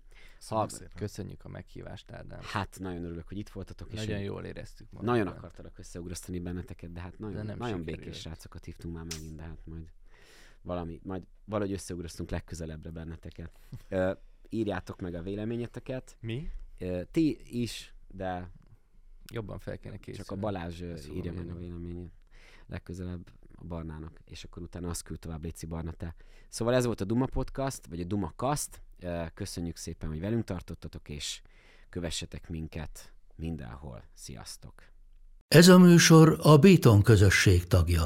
Ha- 0.48 0.68
szépen. 0.70 0.90
Köszönjük 0.96 1.44
a 1.44 1.48
meghívást, 1.48 2.10
Ádám. 2.10 2.40
Hát 2.42 2.78
nagyon 2.80 3.04
örülök, 3.04 3.28
hogy 3.28 3.38
itt 3.38 3.48
voltatok, 3.48 3.92
és 3.92 3.98
Nagyon 3.98 4.16
hogy 4.16 4.24
jól 4.24 4.44
éreztük 4.44 4.90
magunkat. 4.90 5.16
nagyon 5.16 5.36
akartalak 5.36 5.78
összeugrasztani 5.78 6.38
benneteket, 6.40 6.92
de 6.92 7.00
hát 7.00 7.18
nagyon, 7.18 7.36
De 7.36 7.42
nem 7.42 7.58
nagyon 7.58 7.78
sikerült. 7.78 8.00
békés 8.04 8.20
srácokat 8.20 8.64
hívtunk 8.64 8.94
már 8.94 9.04
megint, 9.04 9.36
de 9.36 9.42
hát 9.42 9.66
majd 9.66 9.90
valami, 10.62 11.00
majd 11.02 11.22
valahogy 11.44 11.72
összeugrasztunk 11.72 12.30
legközelebbre 12.30 12.90
benneteket. 12.90 13.58
Ö, 13.88 14.12
írjátok 14.48 15.00
meg 15.00 15.14
a 15.14 15.22
véleményeteket, 15.22 16.16
Mi? 16.20 16.50
Ö, 16.78 17.02
ti 17.10 17.60
is, 17.62 17.94
de 18.08 18.50
Jobban 19.32 19.58
fel 19.58 19.78
kéne 19.78 19.96
készülni. 19.96 20.18
Csak 20.28 20.36
a 20.36 20.40
Balázs 20.40 20.82
írja 21.14 21.32
meg 21.32 21.48
a 21.48 21.54
véleményét. 21.54 22.12
Legközelebb 22.70 23.30
a 23.54 23.64
Barnának, 23.64 24.20
és 24.24 24.44
akkor 24.44 24.62
utána 24.62 24.88
azt 24.88 25.02
küld 25.02 25.18
tovább 25.18 25.42
Léci 25.42 25.66
Barna 25.66 25.92
te. 25.92 26.14
Szóval 26.48 26.74
ez 26.74 26.84
volt 26.84 27.00
a 27.00 27.04
Duma 27.04 27.26
Podcast, 27.26 27.86
vagy 27.86 28.00
a 28.00 28.04
Duma 28.04 28.32
Cast. 28.36 28.82
Köszönjük 29.34 29.76
szépen, 29.76 30.08
hogy 30.08 30.20
velünk 30.20 30.44
tartottatok, 30.44 31.08
és 31.08 31.42
kövessetek 31.88 32.48
minket 32.48 33.12
mindenhol. 33.36 34.04
Sziasztok! 34.14 34.82
Ez 35.48 35.68
a 35.68 35.78
műsor 35.78 36.38
a 36.42 36.58
Béton 36.58 37.02
közösség 37.02 37.66
tagja. 37.66 38.04